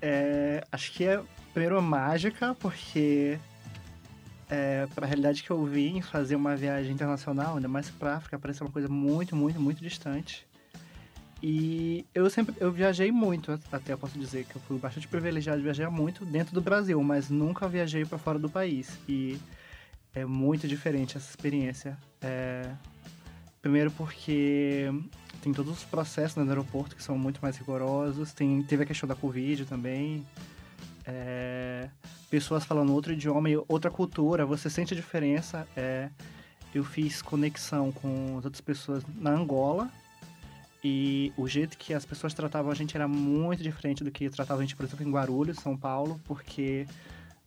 É, 0.02 0.64
acho 0.72 0.92
que 0.94 1.06
é 1.06 1.24
primeiro 1.54 1.80
mágica, 1.82 2.56
porque 2.56 3.40
é, 4.50 4.88
para 4.96 5.06
a 5.06 5.08
realidade 5.08 5.44
que 5.44 5.52
eu 5.52 5.64
vim 5.64 6.02
fazer 6.02 6.36
uma 6.36 6.56
viagem 6.56 6.92
internacional, 6.92 7.56
ainda 7.56 7.68
mais 7.68 7.90
para 7.90 8.16
África, 8.18 8.40
parece 8.40 8.62
uma 8.62 8.72
coisa 8.72 8.90
muito, 8.90 9.36
muito, 9.36 9.60
muito 9.62 9.82
distante. 9.82 10.46
E 11.44 12.06
eu 12.14 12.30
sempre 12.30 12.54
eu 12.60 12.72
viajei 12.72 13.12
muito, 13.12 13.60
até 13.72 13.96
posso 13.96 14.18
dizer 14.18 14.46
que 14.46 14.56
eu 14.56 14.62
fui 14.62 14.78
bastante 14.78 15.08
privilegiado 15.08 15.58
de 15.58 15.64
viajar 15.64 15.90
muito 15.90 16.24
dentro 16.24 16.54
do 16.54 16.62
Brasil, 16.62 17.02
mas 17.02 17.30
nunca 17.30 17.68
viajei 17.68 18.06
para 18.06 18.20
fora 18.20 18.38
do 18.38 18.48
país. 18.48 19.00
E 19.10 19.40
é 20.14 20.24
muito 20.24 20.68
diferente 20.68 21.18
essa 21.18 21.30
experiência. 21.30 21.98
É, 22.22 22.70
primeiro 23.60 23.90
porque 23.90 24.92
tem 25.42 25.52
todos 25.52 25.80
os 25.80 25.84
processos 25.84 26.36
no 26.36 26.48
aeroporto 26.48 26.96
que 26.96 27.02
são 27.02 27.18
muito 27.18 27.40
mais 27.42 27.58
rigorosos. 27.58 28.32
Tem, 28.34 28.62
teve 28.62 28.84
a 28.84 28.86
questão 28.86 29.10
da 29.10 29.16
Covid 29.16 29.66
também. 29.66 30.24
É, 31.08 31.90
pessoas 32.30 32.64
falando 32.64 32.94
outro 32.94 33.14
idioma 33.14 33.50
e 33.50 33.58
outra 33.68 33.90
cultura, 33.90 34.46
você 34.46 34.70
sente 34.70 34.94
a 34.94 34.98
diferença. 34.98 35.68
É, 35.76 36.08
eu 36.74 36.84
fiz 36.84 37.20
conexão 37.20 37.92
com 37.92 38.38
as 38.38 38.46
outras 38.46 38.62
pessoas 38.62 39.04
na 39.16 39.32
Angola 39.32 39.92
e 40.84 41.32
o 41.38 41.48
jeito 41.48 41.78
que 41.78 41.94
as 41.94 42.06
pessoas 42.06 42.34
tratavam 42.34 42.72
a 42.72 42.76
gente 42.76 42.96
era 42.96 43.08
muito 43.08 43.62
diferente 43.62 44.04
do 44.04 44.12
que 44.12 44.30
tratavam 44.30 44.62
a 44.62 44.66
gente, 44.66 44.76
por 44.76 44.86
exemplo, 44.86 45.06
em 45.06 45.12
Guarulhos, 45.12 45.58
São 45.58 45.78
Paulo, 45.78 46.20
porque 46.26 46.88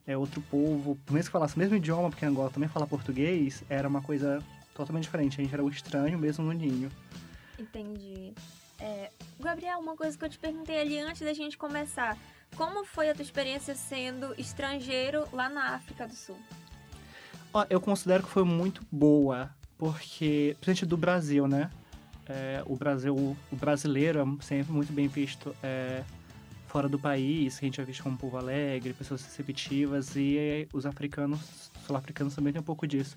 é 0.06 0.16
outro 0.16 0.40
povo, 0.42 0.98
mesmo 1.10 1.26
que 1.26 1.32
falasse 1.32 1.56
o 1.56 1.58
mesmo 1.58 1.76
idioma, 1.76 2.10
porque 2.10 2.24
Angola 2.24 2.50
também 2.50 2.68
fala 2.68 2.86
português, 2.86 3.64
era 3.68 3.88
uma 3.88 4.02
coisa 4.02 4.42
totalmente 4.74 5.04
diferente. 5.04 5.40
A 5.40 5.44
gente 5.44 5.52
era 5.52 5.64
um 5.64 5.68
estranho 5.68 6.18
mesmo 6.18 6.44
no 6.44 6.52
ninho. 6.52 6.90
Entendi. 7.58 8.32
É, 8.78 9.10
Gabriel, 9.40 9.78
uma 9.78 9.96
coisa 9.96 10.18
que 10.18 10.24
eu 10.24 10.28
te 10.28 10.38
perguntei 10.38 10.80
ali 10.80 10.98
antes 10.98 11.22
da 11.22 11.32
gente 11.32 11.56
começar. 11.56 12.18
Como 12.56 12.84
foi 12.84 13.10
a 13.10 13.14
tua 13.14 13.22
experiência 13.22 13.74
sendo 13.74 14.34
estrangeiro 14.38 15.26
lá 15.32 15.48
na 15.48 15.74
África 15.74 16.06
do 16.06 16.14
Sul? 16.14 16.38
Ó, 17.52 17.64
eu 17.70 17.80
considero 17.80 18.24
que 18.24 18.28
foi 18.28 18.44
muito 18.44 18.84
boa, 18.90 19.50
porque, 19.78 20.56
principalmente 20.60 20.86
do 20.86 20.96
Brasil, 20.96 21.46
né? 21.48 21.70
É, 22.28 22.62
o 22.66 22.76
Brasil, 22.76 23.14
o 23.14 23.56
brasileiro 23.56 24.20
é 24.20 24.44
sempre 24.44 24.72
muito 24.72 24.92
bem 24.92 25.08
visto 25.08 25.54
é, 25.62 26.02
fora 26.66 26.88
do 26.88 26.98
país, 26.98 27.58
a 27.58 27.60
gente 27.60 27.80
é 27.80 27.84
visto 27.84 28.02
como 28.02 28.14
um 28.14 28.18
povo 28.18 28.36
alegre, 28.36 28.92
pessoas 28.94 29.24
receptivas, 29.24 30.16
e 30.16 30.66
os 30.72 30.86
africanos, 30.86 31.70
sul-africanos 31.86 32.34
também 32.34 32.52
tem 32.52 32.60
um 32.60 32.64
pouco 32.64 32.86
disso. 32.86 33.16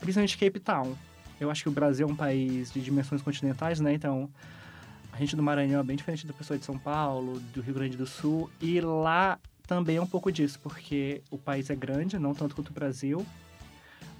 Principalmente 0.00 0.36
Cape 0.36 0.60
Town. 0.60 0.94
Eu 1.40 1.50
acho 1.50 1.62
que 1.62 1.68
o 1.68 1.72
Brasil 1.72 2.06
é 2.06 2.10
um 2.10 2.14
país 2.14 2.72
de 2.72 2.80
dimensões 2.80 3.22
continentais, 3.22 3.80
né? 3.80 3.94
Então, 3.94 4.28
a 5.12 5.16
gente 5.16 5.34
do 5.34 5.42
Maranhão 5.42 5.80
é 5.80 5.82
bem 5.84 5.96
diferente 5.96 6.26
da 6.26 6.32
pessoa 6.32 6.58
de 6.58 6.64
São 6.64 6.78
Paulo, 6.78 7.40
do 7.54 7.60
Rio 7.60 7.74
Grande 7.74 7.96
do 7.96 8.06
Sul, 8.06 8.50
e 8.60 8.80
lá 8.80 9.38
também 9.66 9.96
é 9.96 10.02
um 10.02 10.06
pouco 10.06 10.30
disso, 10.30 10.58
porque 10.62 11.22
o 11.30 11.38
país 11.38 11.70
é 11.70 11.74
grande, 11.74 12.18
não 12.18 12.34
tanto 12.34 12.54
quanto 12.54 12.70
o 12.70 12.72
Brasil, 12.72 13.24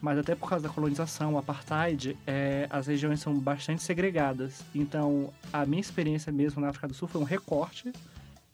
mas 0.03 0.19
até 0.19 0.35
por 0.35 0.49
causa 0.49 0.69
da 0.69 0.75
colonização, 0.75 1.35
o 1.35 1.38
apartheid, 1.38 2.19
é, 2.27 2.67
as 2.69 2.88
regiões 2.88 3.21
são 3.21 3.38
bastante 3.38 3.83
segregadas. 3.83 4.62
Então, 4.75 5.33
a 5.53 5.65
minha 5.65 5.81
experiência 5.81 6.31
mesmo 6.31 6.61
na 6.61 6.69
África 6.69 6.88
do 6.88 6.95
Sul 6.95 7.09
foi 7.09 7.21
um 7.21 7.25
recorte 7.25 7.91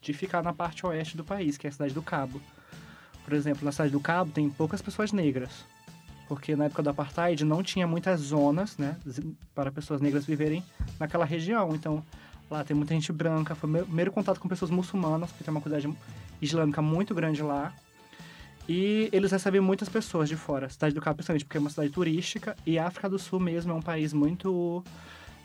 de 0.00 0.12
ficar 0.12 0.42
na 0.42 0.52
parte 0.52 0.87
oeste 0.87 1.16
do 1.16 1.24
país, 1.24 1.56
que 1.56 1.66
é 1.66 1.70
a 1.70 1.72
cidade 1.72 1.92
do 1.92 2.02
Cabo. 2.02 2.40
Por 3.24 3.32
exemplo, 3.32 3.64
na 3.64 3.72
cidade 3.72 3.90
do 3.90 3.98
Cabo 3.98 4.30
tem 4.30 4.48
poucas 4.48 4.80
pessoas 4.80 5.11
negras, 5.11 5.64
porque 6.28 6.54
na 6.54 6.66
época 6.66 6.82
do 6.82 6.90
apartheid 6.90 7.44
não 7.44 7.62
tinha 7.62 7.87
muitas 7.87 8.20
zonas, 8.20 8.76
né, 8.78 8.96
para 9.54 9.72
pessoas 9.72 10.00
negras 10.00 10.24
viverem 10.24 10.62
naquela 11.00 11.24
região. 11.24 11.74
Então, 11.74 12.04
Lá 12.50 12.64
tem 12.64 12.74
muita 12.76 12.94
gente 12.94 13.12
branca. 13.12 13.54
Foi 13.54 13.68
meu 13.68 13.84
primeiro 13.84 14.11
contato 14.11 14.40
com 14.40 14.48
pessoas 14.48 14.70
muçulmanas, 14.70 15.30
porque 15.30 15.44
tem 15.44 15.52
uma 15.52 15.61
comunidade 15.61 15.94
islâmica 16.40 16.80
muito 16.80 17.14
grande 17.14 17.42
lá. 17.42 17.72
E 18.68 19.09
eles 19.12 19.33
recebem 19.33 19.61
muitas 19.62 19.88
pessoas 19.88 20.28
de 20.28 20.37
fora. 20.37 20.68
Cidade 20.68 20.94
do 20.94 21.00
Cabo, 21.00 21.16
principalmente, 21.16 21.44
porque 21.46 21.57
é 21.57 21.61
uma 21.61 21.70
cidade 21.70 21.88
turística. 21.88 22.54
E 22.66 22.78
a 22.78 22.87
África 22.87 23.09
do 23.09 23.18
Sul 23.18 23.40
mesmo 23.40 23.72
é 23.72 23.74
um 23.74 23.81
país 23.81 24.12
muito 24.12 24.85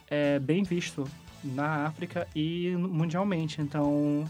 é, 0.09 0.39
bem 0.39 0.63
visto 0.63 1.07
na 1.41 1.85
África 1.85 2.27
e 2.35 2.75
mundialmente. 2.75 3.61
Então, 3.61 4.29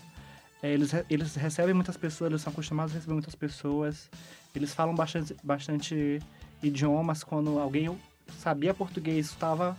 é, 0.61 0.71
eles, 0.71 0.91
eles 1.09 1.35
recebem 1.35 1.73
muitas 1.73 1.97
pessoas, 1.97 2.29
eles 2.29 2.41
são 2.43 2.53
acostumados 2.53 2.93
a 2.93 2.97
receber 2.97 3.13
muitas 3.13 3.33
pessoas. 3.33 4.09
Eles 4.55 4.75
falam 4.75 4.93
bastante, 4.93 5.35
bastante 5.43 6.19
idiomas. 6.61 7.23
Quando 7.23 7.57
alguém 7.57 7.97
sabia 8.37 8.75
português, 8.75 9.25
estava 9.25 9.75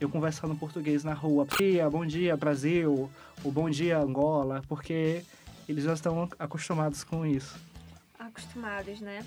eu 0.00 0.08
conversando 0.08 0.54
português 0.56 1.04
na 1.04 1.12
rua. 1.12 1.46
Bom 1.92 2.06
dia 2.06 2.34
Brasil, 2.38 3.10
ou 3.44 3.52
bom 3.52 3.68
dia 3.68 3.98
Angola, 3.98 4.62
porque 4.66 5.22
eles 5.68 5.84
já 5.84 5.92
estão 5.92 6.26
acostumados 6.38 7.04
com 7.04 7.26
isso. 7.26 7.69
Acostumados, 8.30 9.00
né? 9.00 9.24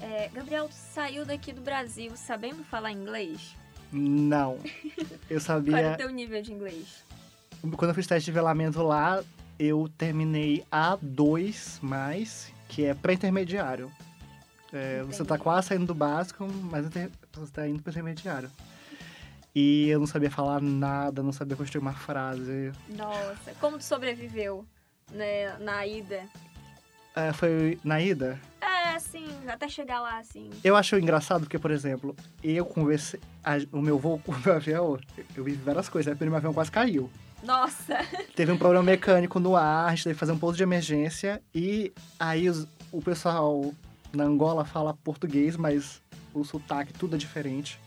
É, 0.00 0.28
Gabriel, 0.32 0.68
tu 0.68 0.74
saiu 0.74 1.24
daqui 1.24 1.52
do 1.52 1.60
Brasil 1.60 2.12
sabendo 2.16 2.62
falar 2.64 2.92
inglês? 2.92 3.56
Não. 3.92 4.58
Eu 5.28 5.40
sabia. 5.40 5.72
Qual 5.72 5.84
é 5.84 5.94
o 5.94 5.96
teu 5.96 6.10
nível 6.10 6.40
de 6.40 6.52
inglês? 6.52 7.04
Quando 7.76 7.90
eu 7.90 7.94
fiz 7.94 8.06
teste 8.06 8.26
de 8.26 8.30
nivelamento 8.30 8.82
lá, 8.82 9.22
eu 9.58 9.88
terminei 9.98 10.64
A2, 10.70 11.80
mais, 11.82 12.52
que 12.68 12.84
é 12.84 12.94
pré-intermediário. 12.94 13.90
É, 14.72 15.02
você 15.02 15.22
está 15.22 15.38
quase 15.38 15.68
saindo 15.68 15.86
do 15.86 15.94
básico, 15.94 16.46
mas 16.46 16.86
você 16.86 17.10
está 17.42 17.66
indo 17.66 17.82
para 17.82 17.90
o 17.90 17.92
intermediário. 17.92 18.50
E 19.54 19.88
eu 19.88 19.98
não 19.98 20.06
sabia 20.06 20.30
falar 20.30 20.60
nada, 20.60 21.22
não 21.22 21.32
sabia 21.32 21.56
construir 21.56 21.80
uma 21.80 21.94
frase. 21.94 22.72
Nossa, 22.90 23.54
como 23.58 23.78
tu 23.78 23.84
sobreviveu 23.84 24.66
né, 25.10 25.56
na 25.58 25.86
ida? 25.86 26.24
É, 27.16 27.32
foi 27.32 27.78
na 27.82 27.98
ida? 27.98 28.38
É, 28.60 28.90
assim, 28.90 29.26
até 29.48 29.66
chegar 29.68 30.00
lá, 30.02 30.18
assim. 30.18 30.50
Eu 30.62 30.76
acho 30.76 30.96
engraçado 30.98 31.40
porque, 31.40 31.58
por 31.58 31.70
exemplo, 31.70 32.14
eu 32.44 32.66
conversei. 32.66 33.18
A, 33.42 33.54
o 33.72 33.80
meu 33.80 33.98
voo 33.98 34.18
com 34.18 34.32
o 34.32 34.38
meu 34.38 34.54
avião, 34.54 34.98
eu 35.34 35.42
vi 35.42 35.52
várias 35.52 35.88
coisas. 35.88 36.08
Aí 36.08 36.14
o 36.14 36.18
primeiro 36.18 36.36
avião 36.36 36.52
quase 36.52 36.70
caiu. 36.70 37.10
Nossa! 37.42 38.04
Teve 38.36 38.52
um 38.52 38.58
problema 38.58 38.84
mecânico 38.84 39.40
no 39.40 39.56
ar, 39.56 39.86
a 39.86 39.90
gente 39.90 40.04
teve 40.04 40.14
que 40.14 40.20
fazer 40.20 40.32
um 40.32 40.38
pouso 40.38 40.58
de 40.58 40.62
emergência. 40.62 41.42
E 41.54 41.90
aí 42.20 42.50
os, 42.50 42.66
o 42.92 43.00
pessoal 43.00 43.72
na 44.12 44.24
Angola 44.24 44.66
fala 44.66 44.92
português, 44.92 45.56
mas 45.56 46.02
o 46.34 46.44
sotaque 46.44 46.92
tudo 46.92 47.16
é 47.16 47.18
diferente. 47.18 47.80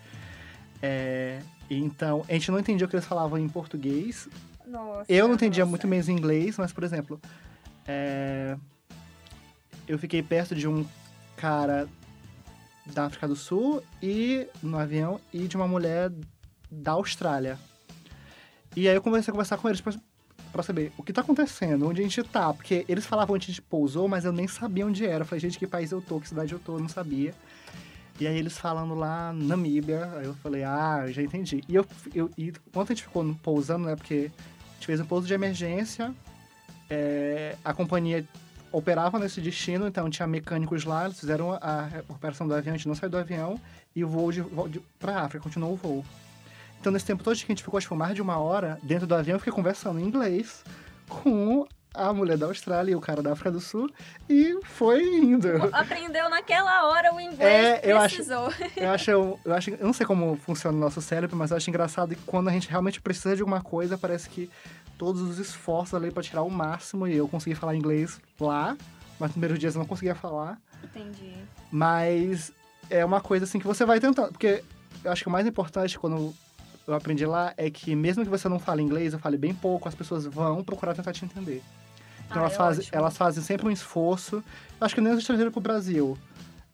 É, 0.81 1.39
então, 1.69 2.25
a 2.27 2.33
gente 2.33 2.49
não 2.49 2.57
entendia 2.57 2.87
o 2.87 2.89
que 2.89 2.95
eles 2.95 3.05
falavam 3.05 3.37
em 3.37 3.47
português. 3.47 4.27
Nossa, 4.65 5.05
eu 5.11 5.27
não 5.27 5.35
entendia 5.35 5.65
nossa. 5.65 5.69
muito 5.69 5.87
menos 5.87 6.09
inglês, 6.09 6.57
mas, 6.57 6.71
por 6.71 6.83
exemplo, 6.83 7.19
é... 7.87 8.55
eu 9.89 9.97
fiquei 9.97 10.21
perto 10.21 10.55
de 10.55 10.67
um 10.67 10.85
cara 11.35 11.89
da 12.85 13.05
África 13.05 13.27
do 13.27 13.35
Sul 13.35 13.83
e 14.01 14.47
no 14.61 14.77
avião 14.77 15.19
e 15.33 15.47
de 15.47 15.55
uma 15.55 15.67
mulher 15.67 16.11
da 16.69 16.91
Austrália. 16.91 17.57
E 18.75 18.87
aí 18.87 18.95
eu 18.95 19.01
comecei 19.01 19.31
a 19.31 19.33
conversar 19.33 19.57
com 19.57 19.67
eles 19.67 19.81
pra 19.81 20.63
saber 20.63 20.91
o 20.95 21.01
que 21.01 21.11
tá 21.11 21.21
acontecendo, 21.21 21.87
onde 21.87 22.01
a 22.01 22.03
gente 22.03 22.21
tá. 22.23 22.53
Porque 22.53 22.85
eles 22.87 23.03
falavam 23.05 23.35
onde 23.35 23.45
a 23.45 23.47
gente 23.47 23.63
pousou, 23.63 24.07
mas 24.07 24.25
eu 24.25 24.31
nem 24.31 24.47
sabia 24.47 24.85
onde 24.85 25.03
era. 25.05 25.23
Eu 25.23 25.25
falei, 25.25 25.39
gente, 25.39 25.57
que 25.57 25.65
país 25.65 25.91
eu 25.91 26.01
tô, 26.01 26.19
que 26.19 26.29
cidade 26.29 26.53
eu 26.53 26.59
tô, 26.59 26.75
eu 26.75 26.79
não 26.79 26.89
sabia. 26.89 27.33
E 28.19 28.27
aí 28.27 28.37
eles 28.37 28.59
falando 28.59 28.93
lá 28.93 29.33
Namíbia, 29.33 30.05
aí 30.17 30.25
eu 30.25 30.35
falei, 30.35 30.63
ah, 30.63 31.05
já 31.09 31.23
entendi. 31.23 31.63
E 31.67 31.73
eu, 31.73 31.85
eu 32.13 32.29
e 32.37 32.49
enquanto 32.49 32.91
a 32.91 32.93
gente 32.93 33.03
ficou 33.03 33.25
pousando, 33.41 33.87
né, 33.87 33.95
porque 33.95 34.29
a 34.29 34.73
gente 34.73 34.85
fez 34.85 34.99
um 34.99 35.05
pouso 35.05 35.25
de 35.25 35.33
emergência, 35.33 36.13
é, 36.89 37.55
a 37.63 37.73
companhia 37.73 38.23
operava 38.71 39.17
nesse 39.19 39.41
destino, 39.41 39.87
então 39.87 40.09
tinha 40.09 40.27
mecânicos 40.27 40.85
lá, 40.85 41.05
eles 41.05 41.19
fizeram 41.19 41.53
a 41.53 41.89
operação 42.09 42.47
do 42.47 42.53
avião, 42.53 42.73
a 42.73 42.77
gente 42.77 42.87
não 42.87 42.95
saiu 42.95 43.09
do 43.09 43.17
avião, 43.17 43.59
e 43.95 44.03
o 44.03 44.07
voo 44.07 44.31
de, 44.31 44.41
de, 44.69 44.79
pra 44.99 45.21
África, 45.21 45.43
continuou 45.43 45.73
o 45.73 45.75
voo. 45.75 46.05
Então, 46.79 46.91
nesse 46.91 47.05
tempo 47.05 47.23
todo 47.23 47.35
que 47.35 47.43
a 47.43 47.47
gente 47.47 47.63
ficou, 47.63 47.77
acho 47.77 47.87
que 47.89 47.95
mais 47.95 48.15
de 48.15 48.21
uma 48.21 48.37
hora, 48.37 48.79
dentro 48.83 49.05
do 49.05 49.13
avião, 49.15 49.35
eu 49.35 49.39
fiquei 49.39 49.51
conversando 49.51 49.99
em 49.99 50.03
inglês 50.03 50.63
com 51.09 51.67
a 51.93 52.13
mulher 52.13 52.37
da 52.37 52.45
Austrália 52.45 52.91
e 52.91 52.95
o 52.95 53.01
cara 53.01 53.21
da 53.21 53.31
África 53.33 53.51
do 53.51 53.59
Sul 53.59 53.89
e 54.29 54.57
foi 54.63 55.03
indo. 55.03 55.47
Aprendeu 55.73 56.29
naquela 56.29 56.87
hora 56.87 57.13
o 57.13 57.19
inglês 57.19 57.39
É, 57.41 57.81
eu 57.91 57.97
acho- 57.97 58.15
precisou. 58.15 58.53
Eu 58.77 58.91
acho, 58.91 59.09
eu, 59.11 59.39
eu 59.43 59.53
acho, 59.53 59.71
eu 59.71 59.85
não 59.85 59.91
sei 59.93 60.05
como 60.05 60.35
funciona 60.37 60.77
o 60.77 60.79
nosso 60.79 61.01
cérebro, 61.01 61.35
mas 61.35 61.49
eu 61.51 61.57
acho 61.57 61.69
engraçado 61.69 62.15
que 62.15 62.21
quando 62.27 62.47
a 62.47 62.51
gente 62.51 62.69
realmente 62.69 63.01
precisa 63.01 63.35
de 63.35 63.41
alguma 63.41 63.59
coisa, 63.61 63.97
parece 63.97 64.29
que 64.29 64.49
todos 64.99 65.21
os 65.21 65.39
esforços 65.39 65.93
ali 65.95 66.11
para 66.11 66.21
tirar 66.21 66.43
o 66.43 66.51
máximo 66.51 67.07
e 67.07 67.15
eu 67.15 67.27
consegui 67.27 67.55
falar 67.55 67.73
inglês 67.75 68.19
lá, 68.39 68.77
mas 69.17 69.29
nos 69.29 69.31
primeiros 69.31 69.57
dias 69.57 69.73
eu 69.73 69.79
não 69.79 69.87
conseguia 69.87 70.13
falar. 70.13 70.59
Entendi. 70.83 71.33
Mas 71.71 72.51
é 72.89 73.03
uma 73.05 73.21
coisa 73.21 73.45
assim 73.45 73.59
que 73.59 73.65
você 73.65 73.85
vai 73.85 73.99
tentando, 73.99 74.31
porque 74.31 74.61
eu 75.03 75.11
acho 75.11 75.23
que 75.23 75.29
o 75.29 75.31
mais 75.31 75.47
importante 75.47 75.97
quando 75.97 76.33
eu 76.85 76.93
aprendi 76.93 77.25
lá 77.25 77.53
é 77.55 77.69
que 77.69 77.95
mesmo 77.95 78.23
que 78.23 78.29
você 78.29 78.49
não 78.49 78.59
fale 78.59 78.81
inglês, 78.81 79.13
eu 79.13 79.19
fale 79.19 79.37
bem 79.37 79.53
pouco, 79.53 79.87
as 79.87 79.95
pessoas 79.95 80.25
vão 80.25 80.63
procurar 80.63 80.93
tentar 80.93 81.13
te 81.13 81.23
entender. 81.23 81.63
Então 82.27 82.41
Ah, 82.41 82.45
elas, 82.45 82.53
é 82.53 82.57
fazem, 82.57 82.81
ótimo. 82.83 82.97
elas 82.97 83.17
fazem 83.17 83.43
sempre 83.43 83.67
um 83.67 83.71
esforço. 83.71 84.35
Eu 84.79 84.85
acho 84.85 84.93
que 84.93 85.01
nem 85.01 85.13
os 85.13 85.19
estrangeiros 85.19 85.53
pro 85.53 85.61
Brasil. 85.61 86.17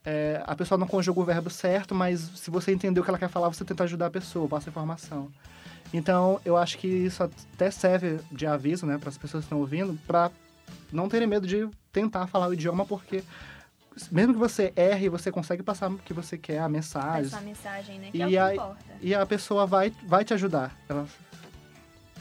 É, 0.04 0.42
a 0.46 0.56
pessoa 0.56 0.78
não 0.78 0.88
conjuga 0.88 1.20
o 1.20 1.24
verbo 1.24 1.50
certo, 1.50 1.94
mas 1.96 2.20
se 2.36 2.50
você 2.52 2.72
entender 2.72 3.00
o 3.00 3.04
que 3.04 3.10
ela 3.10 3.18
quer 3.20 3.30
falar, 3.30 3.50
você 3.50 3.64
tenta 3.64 3.84
ajudar 3.84 4.08
a 4.08 4.12
pessoa, 4.12 4.48
passa 4.48 4.70
informação. 4.70 5.32
Então, 5.94 6.42
eu 6.44 6.58
acho 6.58 6.78
que 6.78 6.88
isso 6.88 7.24
até 7.24 7.72
serve 7.72 8.20
de 8.32 8.46
aviso, 8.46 8.86
né, 8.86 8.98
para 8.98 9.10
as 9.10 9.18
pessoas 9.18 9.44
que 9.44 9.46
estão 9.46 9.60
ouvindo, 9.60 9.98
para 10.06 10.32
não 10.92 11.08
terem 11.08 11.28
medo 11.28 11.48
de 11.48 11.70
tentar 11.92 12.28
falar 12.28 12.48
o 12.48 12.54
idioma, 12.54 12.86
porque 12.86 13.24
mesmo 14.12 14.34
que 14.34 14.40
você 14.40 14.74
erre, 14.76 15.08
você 15.08 15.32
consegue 15.32 15.64
passar 15.64 15.90
o 15.90 15.98
que 15.98 16.14
você 16.14 16.38
quer, 16.38 16.60
a 16.60 16.68
mensagem, 16.68 17.26
Essa 17.28 17.40
mensagem, 17.42 18.00
né? 18.00 18.12
Que 18.12 18.18
E 18.18 18.22
é 18.22 18.26
o 18.26 18.30
que 18.30 18.38
aí- 18.38 18.56
importa. 18.56 18.84
e 19.02 19.16
a 19.16 19.26
pessoa 19.26 19.66
vai, 19.66 19.94
vai 20.06 20.26
te 20.26 20.34
ajudar. 20.34 20.76
Ela, 20.90 21.08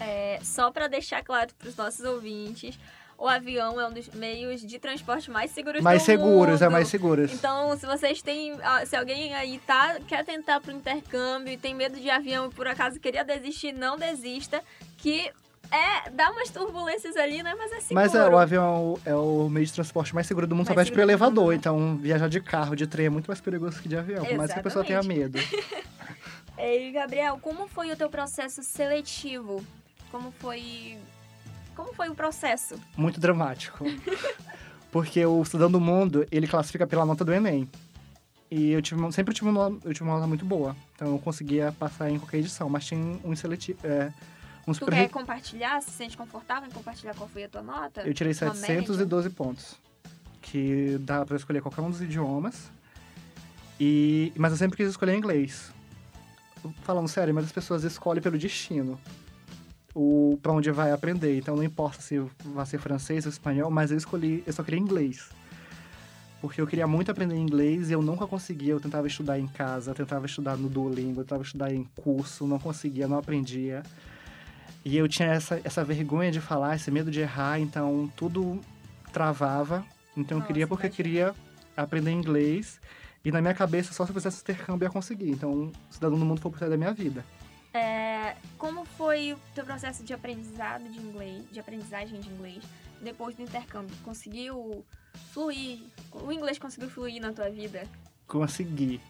É, 0.00 0.38
só 0.42 0.70
para 0.70 0.88
deixar 0.88 1.22
claro 1.22 1.50
para 1.58 1.68
os 1.68 1.76
nossos 1.76 2.04
ouvintes, 2.04 2.78
o 3.16 3.28
avião 3.28 3.80
é 3.80 3.86
um 3.86 3.92
dos 3.92 4.08
meios 4.08 4.60
de 4.60 4.78
transporte 4.78 5.30
mais 5.30 5.50
seguros 5.50 5.82
mais 5.82 6.02
do 6.02 6.06
seguros, 6.06 6.60
é 6.60 6.64
mundo. 6.64 6.72
mais 6.72 6.88
seguros. 6.88 7.32
Então, 7.32 7.76
se 7.76 7.86
vocês 7.86 8.20
têm. 8.22 8.52
ah, 8.62 8.84
Se 8.84 8.96
alguém 8.96 9.34
aí 9.34 9.58
tá, 9.66 9.98
quer 10.06 10.24
tentar 10.24 10.60
pro 10.60 10.72
intercâmbio 10.72 11.52
e 11.52 11.56
tem 11.56 11.74
medo 11.74 11.98
de 11.98 12.10
avião 12.10 12.46
e 12.46 12.50
por 12.50 12.66
acaso 12.66 12.98
queria 13.00 13.24
desistir, 13.24 13.72
não 13.72 13.96
desista. 13.96 14.62
Que 14.98 15.30
é. 15.70 16.10
dá 16.10 16.30
umas 16.30 16.50
turbulências 16.50 17.16
ali, 17.16 17.42
né? 17.42 17.54
Mas 17.56 17.72
é 17.72 17.80
seguro. 17.80 17.94
Mas 17.94 18.14
é, 18.14 18.28
o 18.28 18.38
avião 18.38 18.98
é 19.04 19.14
o 19.14 19.48
meio 19.48 19.66
de 19.66 19.72
transporte 19.72 20.14
mais 20.14 20.26
seguro 20.26 20.46
do 20.46 20.54
mundo, 20.54 20.66
só 20.66 20.74
Mais 20.74 20.88
perde 20.88 20.92
pro 20.92 21.02
elevador. 21.02 21.54
Então, 21.54 21.96
viajar 21.96 22.28
de 22.28 22.40
carro, 22.40 22.74
de 22.76 22.86
trem 22.86 23.06
é 23.06 23.10
muito 23.10 23.26
mais 23.26 23.40
perigoso 23.40 23.80
que 23.80 23.88
de 23.88 23.96
avião. 23.96 24.24
Por 24.24 24.36
mais 24.36 24.52
que 24.52 24.58
a 24.58 24.62
pessoa 24.62 24.84
tenha 24.84 25.02
medo. 25.02 25.38
E, 26.56 26.92
Gabriel, 26.92 27.38
como 27.42 27.66
foi 27.66 27.90
o 27.90 27.96
teu 27.96 28.08
processo 28.08 28.62
seletivo? 28.62 29.64
Como 30.10 30.30
foi. 30.30 30.96
Como 31.74 31.92
foi 31.94 32.08
o 32.08 32.14
processo? 32.14 32.76
Muito 32.96 33.20
dramático. 33.20 33.84
Porque 34.90 35.24
o 35.26 35.44
Cidadão 35.44 35.70
do 35.70 35.80
Mundo, 35.80 36.26
ele 36.30 36.46
classifica 36.46 36.86
pela 36.86 37.04
nota 37.04 37.24
do 37.24 37.32
Enem. 37.32 37.68
E 38.50 38.70
eu 38.70 38.80
tive, 38.80 39.12
sempre 39.12 39.34
tive 39.34 39.48
uma, 39.48 39.76
eu 39.84 39.92
tive 39.92 40.04
uma 40.04 40.14
nota 40.14 40.26
muito 40.26 40.44
boa. 40.44 40.76
Então 40.94 41.08
eu 41.08 41.18
conseguia 41.18 41.72
passar 41.72 42.08
em 42.10 42.18
qualquer 42.18 42.38
edição. 42.38 42.68
Mas 42.68 42.86
tinha 42.86 43.18
um 43.24 43.34
seletivo. 43.34 43.78
É, 43.82 44.12
um 44.66 44.72
Tu 44.72 44.78
super 44.78 44.94
quer 44.94 45.08
compartilhar? 45.08 45.80
Se 45.82 45.90
sente 45.90 46.16
confortável 46.16 46.68
em 46.68 46.72
compartilhar 46.72 47.14
qual 47.14 47.28
foi 47.28 47.44
a 47.44 47.48
tua 47.48 47.62
nota? 47.62 48.02
Eu 48.02 48.14
tirei 48.14 48.32
Uma 48.32 48.54
712 48.54 49.30
pontos. 49.30 49.74
Que 50.40 50.96
dá 51.00 51.24
pra 51.24 51.36
escolher 51.36 51.60
qualquer 51.60 51.80
um 51.80 51.90
dos 51.90 52.00
idiomas. 52.00 52.70
E, 53.80 54.32
mas 54.36 54.52
eu 54.52 54.58
sempre 54.58 54.76
quis 54.76 54.88
escolher 54.88 55.16
inglês. 55.16 55.72
Falando 56.82 57.08
sério, 57.08 57.34
mas 57.34 57.46
as 57.46 57.52
pessoas 57.52 57.82
escolhem 57.82 58.22
pelo 58.22 58.38
destino. 58.38 59.00
O, 59.94 60.38
pra 60.42 60.52
onde 60.52 60.70
vai 60.70 60.90
aprender. 60.90 61.38
Então 61.38 61.54
não 61.54 61.62
importa 61.62 62.02
se 62.02 62.18
vai 62.44 62.66
ser 62.66 62.78
francês 62.78 63.26
ou 63.26 63.30
espanhol, 63.30 63.70
mas 63.70 63.90
eu 63.90 63.96
escolhi, 63.96 64.42
eu 64.46 64.52
só 64.52 64.62
queria 64.62 64.80
inglês. 64.80 65.28
Porque 66.40 66.60
eu 66.60 66.66
queria 66.66 66.86
muito 66.86 67.10
aprender 67.10 67.36
inglês 67.36 67.88
e 67.88 67.92
eu 67.92 68.02
nunca 68.02 68.26
conseguia. 68.26 68.72
Eu 68.72 68.80
tentava 68.80 69.06
estudar 69.06 69.38
em 69.38 69.46
casa, 69.46 69.92
eu 69.92 69.94
tentava 69.94 70.26
estudar 70.26 70.56
no 70.56 70.68
Duolingo, 70.68 71.20
eu 71.20 71.24
tentava 71.24 71.42
estudar 71.42 71.72
em 71.72 71.84
curso, 71.96 72.46
não 72.46 72.58
conseguia, 72.58 73.08
não 73.08 73.16
aprendia. 73.16 73.82
E 74.84 74.96
eu 74.96 75.08
tinha 75.08 75.28
essa, 75.28 75.58
essa 75.64 75.82
vergonha 75.82 76.30
de 76.30 76.40
falar, 76.40 76.76
esse 76.76 76.90
medo 76.90 77.10
de 77.10 77.20
errar, 77.20 77.58
então 77.58 78.12
tudo 78.14 78.60
travava. 79.12 79.82
Então 80.14 80.36
eu 80.36 80.40
Nossa, 80.40 80.46
queria 80.46 80.66
porque 80.66 80.86
eu 80.86 80.90
queria 80.90 81.34
aprender 81.74 82.10
inglês. 82.10 82.78
E 83.24 83.32
na 83.32 83.40
minha 83.40 83.54
cabeça, 83.54 83.94
só 83.94 84.04
se 84.04 84.10
eu 84.10 84.14
fizesse 84.14 84.42
intercâmbio 84.42 84.84
eu 84.84 84.88
ia 84.88 84.92
conseguir. 84.92 85.30
Então, 85.30 85.72
Cidadão 85.90 86.18
do 86.18 86.26
Mundo 86.26 86.42
foi 86.42 86.50
o 86.50 86.52
processo 86.52 86.70
da 86.70 86.76
minha 86.76 86.92
vida. 86.92 87.24
É, 87.74 88.36
como 88.56 88.84
foi 88.84 89.32
o 89.32 89.38
teu 89.52 89.64
processo 89.64 90.04
de 90.04 90.14
aprendizado 90.14 90.88
de 90.88 90.98
inglês, 91.00 91.42
de 91.50 91.58
aprendizagem 91.58 92.20
de 92.20 92.28
inglês 92.30 92.62
depois 93.02 93.34
do 93.34 93.42
intercâmbio? 93.42 93.96
Conseguiu 94.04 94.84
fluir? 95.32 95.80
O 96.12 96.30
inglês 96.30 96.56
conseguiu 96.56 96.88
fluir 96.88 97.20
na 97.20 97.32
tua 97.32 97.50
vida? 97.50 97.82
Consegui. 98.28 99.00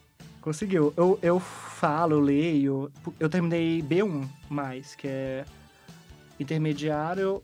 Conseguiu. 0.41 0.95
Eu, 0.97 1.19
eu 1.21 1.39
falo, 1.39 2.15
eu 2.15 2.21
leio. 2.21 2.91
Eu 3.21 3.29
terminei 3.29 3.83
B1, 3.83 4.27
mais, 4.49 4.95
que 4.95 5.09
é 5.09 5.45
intermediário, 6.41 7.43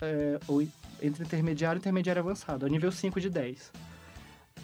é, 0.00 0.40
ou 0.48 0.62
entre 1.00 1.24
intermediário 1.24 1.78
e 1.78 1.80
intermediário 1.80 2.20
avançado. 2.20 2.66
É 2.66 2.68
nível 2.68 2.90
5 2.90 3.20
de 3.20 3.30
10. 3.30 3.72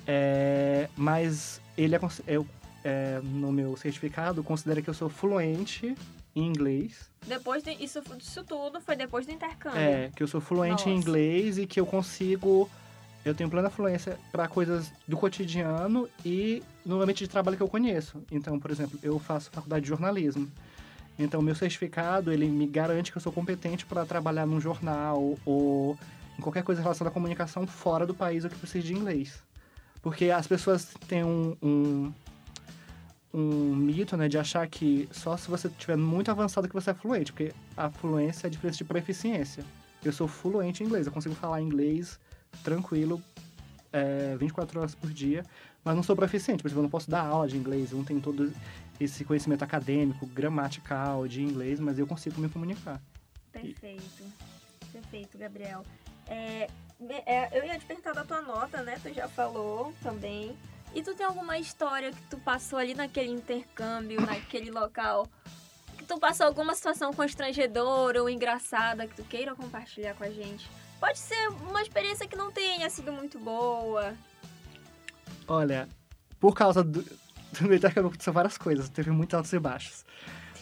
É, 0.07 0.89
mas 0.97 1.61
ele 1.77 1.95
é, 1.95 2.01
eu, 2.27 2.45
é, 2.85 3.21
no 3.23 3.53
meu 3.53 3.77
certificado 3.77 4.43
considera 4.43 4.83
que 4.83 4.91
eu 4.91 4.95
sou 4.95 5.09
fluente 5.09 5.95
em 6.35 6.47
inglês. 6.47 7.11
Depois 7.27 7.63
de, 7.63 7.73
isso, 7.73 8.03
isso 8.19 8.43
tudo 8.45 8.81
foi 8.81 8.97
depois 8.97 9.27
do 9.27 9.33
intercâmbio. 9.33 9.79
É, 9.79 10.11
que 10.15 10.23
eu 10.23 10.27
sou 10.27 10.41
fluente 10.41 10.89
em 10.89 10.95
Nossa. 10.95 11.09
inglês 11.09 11.59
e 11.59 11.67
que 11.67 11.79
eu 11.79 11.87
consigo. 11.87 12.69
Eu 13.25 13.35
tenho 13.35 13.49
plena 13.49 13.71
fluência 13.71 14.19
para 14.33 14.49
coisas 14.49 14.91
do 15.07 15.17
cotidiano 15.17 16.09
e 16.25 16.61
no 16.85 17.01
ambiente 17.01 17.23
de 17.23 17.31
trabalho 17.31 17.57
que 17.57 17.63
eu 17.63 17.69
conheço. 17.69 18.21
Então, 18.33 18.59
por 18.59 18.71
exemplo, 18.71 18.99
eu 19.01 19.19
faço 19.19 19.51
faculdade 19.51 19.83
de 19.83 19.89
jornalismo. 19.89 20.51
Então, 21.17 21.41
meu 21.41 21.55
certificado, 21.55 22.33
ele 22.33 22.49
me 22.49 22.67
garante 22.67 23.13
que 23.13 23.19
eu 23.19 23.23
sou 23.23 23.33
competente 23.33 23.87
para 23.87 24.05
trabalhar 24.05 24.45
num 24.45 24.61
jornal 24.61 25.39
ou 25.45 25.97
em 26.37 26.43
qualquer 26.43 26.65
coisa 26.65 26.83
relacionada 26.83 27.11
à 27.11 27.15
comunicação 27.15 27.65
fora 27.65 28.05
do 28.05 28.15
país 28.15 28.43
ou 28.43 28.51
que 28.51 28.57
precise 28.57 28.89
de 28.89 28.95
inglês. 28.95 29.41
Porque 30.01 30.31
as 30.31 30.49
pessoas 30.49 30.93
têm 31.07 31.23
um, 31.23 31.57
um, 31.63 32.13
um 33.33 33.75
mito, 33.75 34.17
né, 34.17 34.29
de 34.29 34.37
achar 34.39 34.67
que 34.69 35.09
só 35.11 35.37
se 35.37 35.49
você 35.49 35.69
estiver 35.69 35.97
muito 35.97 36.31
avançado 36.31 36.69
que 36.69 36.75
você 36.75 36.91
é 36.91 36.95
fluente, 36.95 37.33
porque 37.33 37.53
a 37.77 37.91
fluência 37.91 38.47
é 38.47 38.49
a 38.49 38.51
diferença 38.51 38.79
de 38.79 38.85
proficiência. 38.85 39.65
Eu 40.05 40.13
sou 40.13 40.29
fluente 40.29 40.83
em 40.83 40.87
inglês, 40.87 41.07
eu 41.07 41.13
consigo 41.13 41.35
falar 41.35 41.61
inglês 41.61 42.21
tranquilo, 42.63 43.23
é, 43.93 44.37
24 44.37 44.81
horas 44.81 44.95
por 44.95 45.11
dia, 45.11 45.45
mas 45.85 45.95
não 45.97 46.03
sou 46.03 46.15
proficiente, 46.15 46.63
por 46.63 46.69
exemplo, 46.69 46.81
eu 46.81 46.85
não 46.85 46.91
posso 46.91 47.11
dar 47.11 47.23
aula 47.23 47.49
de 47.49 47.57
inglês, 47.57 47.93
eu 47.93 47.99
não 47.99 48.05
tenho 48.05 48.21
todo 48.21 48.53
esse 49.01 49.25
conhecimento 49.25 49.63
acadêmico, 49.63 50.27
gramatical 50.27 51.27
de 51.27 51.43
inglês, 51.43 51.81
mas 51.81 51.99
eu 51.99 52.07
consigo 52.07 52.41
me 52.41 52.49
comunicar. 52.49 53.01
Perfeito. 53.51 54.25
Perfeito, 54.93 55.39
Gabriel. 55.39 55.85
É, 56.27 56.69
é, 57.27 57.59
eu 57.59 57.65
ia 57.65 57.79
te 57.79 57.85
perguntar 57.85 58.13
da 58.13 58.25
tua 58.25 58.43
nota, 58.43 58.83
né? 58.83 58.99
Tu 59.03 59.13
já 59.13 59.29
falou 59.29 59.93
também. 60.03 60.57
E 60.95 61.03
tu 61.03 61.15
tem 61.15 61.25
alguma 61.25 61.59
história 61.59 62.13
que 62.13 62.23
tu 62.25 62.37
passou 62.39 62.79
ali 62.79 62.95
naquele 62.95 63.31
intercâmbio, 63.31 64.21
naquele 64.21 64.71
local? 64.71 65.27
Que 65.97 66.05
tu 66.05 66.19
passou 66.19 66.47
alguma 66.47 66.75
situação 66.75 67.13
constrangedora 67.13 68.21
ou 68.21 68.29
engraçada 68.29 69.07
que 69.07 69.15
tu 69.15 69.25
queira 69.25 69.55
compartilhar 69.55 70.15
com 70.15 70.25
a 70.25 70.31
gente? 70.31 70.69
Pode 71.01 71.19
ser 71.19 71.49
uma 71.49 71.81
experiência 71.81 72.29
que 72.29 72.37
não 72.37 72.53
tenha 72.53 72.89
sido 72.91 73.11
muito 73.13 73.39
boa. 73.39 74.15
Olha, 75.49 75.89
por 76.39 76.55
causa 76.55 76.85
do, 76.85 77.03
do 77.61 77.75
intercâmbio 77.75 78.09
aconteceu 78.09 78.33
várias 78.33 78.59
coisas, 78.59 78.89
teve 78.89 79.11
muitos 79.11 79.35
altos 79.35 79.53
e 79.53 79.59
baixos. 79.59 80.05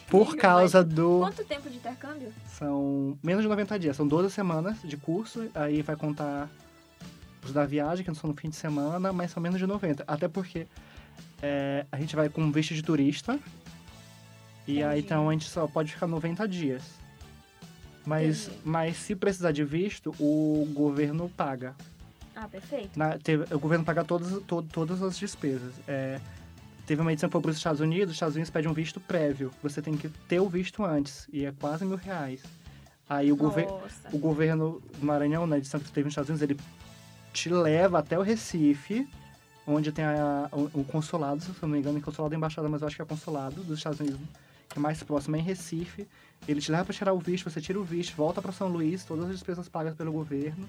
Por 0.09 0.35
causa 0.35 0.83
do... 0.83 1.19
Quanto 1.19 1.45
tempo 1.45 1.69
de 1.69 1.77
intercâmbio? 1.77 2.33
São 2.57 3.17
menos 3.23 3.43
de 3.43 3.49
90 3.49 3.79
dias, 3.79 3.95
são 3.95 4.07
12 4.07 4.31
semanas 4.31 4.81
de 4.81 4.97
curso, 4.97 5.49
aí 5.53 5.81
vai 5.81 5.95
contar 5.95 6.49
os 7.43 7.51
da 7.53 7.65
viagem, 7.65 8.03
que 8.03 8.09
não 8.09 8.15
são 8.15 8.29
no 8.29 8.35
fim 8.35 8.49
de 8.49 8.55
semana, 8.55 9.11
mas 9.11 9.31
são 9.31 9.41
menos 9.41 9.59
de 9.59 9.65
90. 9.67 10.03
Até 10.07 10.27
porque 10.27 10.67
é, 11.41 11.85
a 11.91 11.97
gente 11.97 12.15
vai 12.15 12.29
com 12.29 12.51
visto 12.51 12.73
de 12.73 12.81
turista, 12.83 13.39
e 14.67 14.83
aí 14.83 14.99
então 14.99 15.29
a 15.29 15.33
gente 15.33 15.49
só 15.49 15.67
pode 15.67 15.91
ficar 15.93 16.07
90 16.07 16.47
dias. 16.47 16.83
Mas, 18.05 18.47
Entendi. 18.47 18.61
mas 18.65 18.97
se 18.97 19.15
precisar 19.15 19.51
de 19.51 19.63
visto, 19.63 20.13
o 20.19 20.67
governo 20.73 21.29
paga. 21.29 21.75
Ah, 22.35 22.47
perfeito. 22.47 22.97
Na- 22.97 23.17
teve- 23.17 23.53
o 23.53 23.59
governo 23.59 23.85
paga 23.85 24.03
todas, 24.03 24.41
to- 24.43 24.63
todas 24.63 25.03
as 25.03 25.17
despesas. 25.19 25.73
É, 25.87 26.19
teve 26.87 26.99
uma 27.01 27.11
edição 27.11 27.29
que 27.29 27.33
foi 27.33 27.41
para 27.41 27.51
os 27.51 27.57
Estados 27.57 27.79
Unidos, 27.79 28.09
os 28.09 28.15
Estados 28.15 28.35
Unidos 28.35 28.49
pedem 28.49 28.71
um 28.71 28.73
visto 28.73 28.99
prévio. 28.99 29.51
Você 29.61 29.81
tem 29.83 29.95
que 29.95 30.09
ter 30.27 30.39
o 30.39 30.49
visto 30.49 30.83
antes, 30.83 31.27
e 31.31 31.45
é 31.45 31.51
quase 31.51 31.85
mil 31.85 31.97
reais. 31.97 32.41
Aí 33.07 33.31
o, 33.31 33.35
gover 33.35 33.67
o 34.11 34.17
governo 34.17 34.81
do 34.99 35.05
Maranhão, 35.05 35.45
na 35.45 35.57
edição 35.59 35.79
que 35.79 35.91
teve 35.91 36.05
nos 36.05 36.13
Estados 36.13 36.29
Unidos, 36.29 36.41
ele 36.49 36.57
te 37.33 37.49
leva 37.49 37.99
até 37.99 38.17
o 38.17 38.21
Recife, 38.21 39.07
onde 39.65 39.91
tem 39.91 40.03
a- 40.05 40.49
o, 40.51 40.81
o 40.81 40.83
consulado, 40.83 41.41
se 41.41 41.49
eu 41.49 41.55
não 41.63 41.69
me 41.69 41.79
engano, 41.79 41.97
é 41.97 42.01
consulado 42.01 42.31
da 42.31 42.35
embaixada, 42.35 42.67
mas 42.67 42.81
eu 42.81 42.87
acho 42.87 42.95
que 42.95 43.01
é 43.01 43.05
consulado 43.05 43.63
dos 43.63 43.77
Estados 43.77 43.99
Unidos, 43.99 44.19
que 44.69 44.77
é 44.77 44.81
mais 44.81 45.01
próximo, 45.03 45.35
é 45.35 45.39
em 45.39 45.43
Recife. 45.43 46.07
Ele 46.47 46.59
te 46.59 46.71
leva 46.71 46.85
para 46.85 46.93
tirar 46.93 47.13
o 47.13 47.19
visto, 47.19 47.49
você 47.49 47.61
tira 47.61 47.79
o 47.79 47.83
visto, 47.83 48.15
volta 48.15 48.41
para 48.41 48.51
São 48.51 48.67
Luís, 48.67 49.03
todas 49.05 49.25
as 49.25 49.31
despesas 49.31 49.69
pagas 49.69 49.95
pelo 49.95 50.11
governo. 50.11 50.67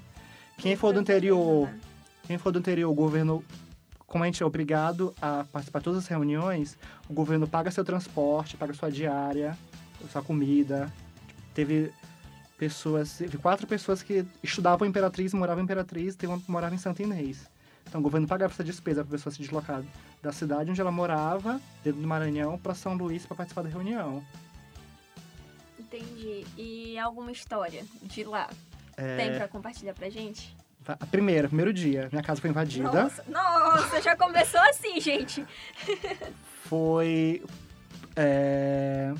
Quem 0.59 0.77
for 0.77 0.93
do 0.93 1.01
interior, 1.01 1.67
né? 1.67 1.81
quem 2.25 2.39
for 2.39 2.53
do 2.53 2.59
interior, 2.59 2.91
o 2.91 2.95
governo, 2.95 3.43
como 4.07 4.23
a 4.23 4.27
gente 4.27 4.43
é 4.43 4.47
obrigado 4.47 5.15
a 5.21 5.45
participar 5.51 5.79
de 5.81 5.85
todas 5.85 6.01
as 6.01 6.07
reuniões, 6.07 6.77
o 7.09 7.13
governo 7.15 7.49
paga 7.49 7.71
seu 7.71 7.85
transporte, 7.85 8.57
paga 8.57 8.75
sua 8.75 8.91
diária, 8.91 9.57
sua 10.11 10.23
comida. 10.23 10.93
Teve 11.55 11.91
pessoas, 12.63 13.15
teve 13.19 13.39
quatro 13.39 13.67
pessoas 13.67 14.05
que 14.05 14.25
estudavam 14.41 14.87
em 14.87 14.91
Imperatriz, 14.91 15.35
moravam 15.35 15.61
em 15.61 15.65
Imperatriz, 15.65 16.15
tem 16.15 16.29
uma 16.29 16.39
que 16.39 16.49
morava 16.49 16.73
em 16.73 16.79
Santa 16.79 17.03
Inês. 17.03 17.51
Então 17.89 18.01
o 18.01 18.05
governo 18.05 18.29
pagava 18.29 18.53
essa 18.53 18.63
despesa 18.63 19.03
para 19.03 19.09
a 19.09 19.19
pessoa 19.19 19.33
se 19.33 19.41
deslocar 19.41 19.83
da 20.23 20.31
cidade 20.31 20.71
onde 20.71 20.81
ela 20.81 20.93
morava, 20.93 21.61
dentro 21.83 22.01
do 22.01 22.07
Maranhão, 22.07 22.57
para 22.57 22.73
São 22.73 22.95
Luís 22.95 23.27
para 23.27 23.37
participar 23.37 23.63
da 23.63 23.69
reunião. 23.69 24.25
Entendi. 25.77 26.47
E 26.57 26.97
alguma 27.01 27.33
história 27.33 27.85
de 28.01 28.23
lá? 28.23 28.49
É, 28.97 29.17
Tem 29.17 29.35
pra 29.35 29.49
compartilhar 29.49 29.95
pra 29.95 30.09
gente? 30.09 30.57
A 30.87 31.07
primeira, 31.07 31.49
primeiro 31.49 31.73
dia, 31.73 32.09
minha 32.13 32.23
casa 32.23 32.41
foi 32.41 32.51
invadida. 32.51 32.93
Nossa, 32.93 33.25
nossa, 33.27 34.01
já 34.01 34.15
começou 34.15 34.61
assim, 34.61 35.01
gente. 35.01 35.45
Foi. 36.63 37.43
é, 38.15 39.13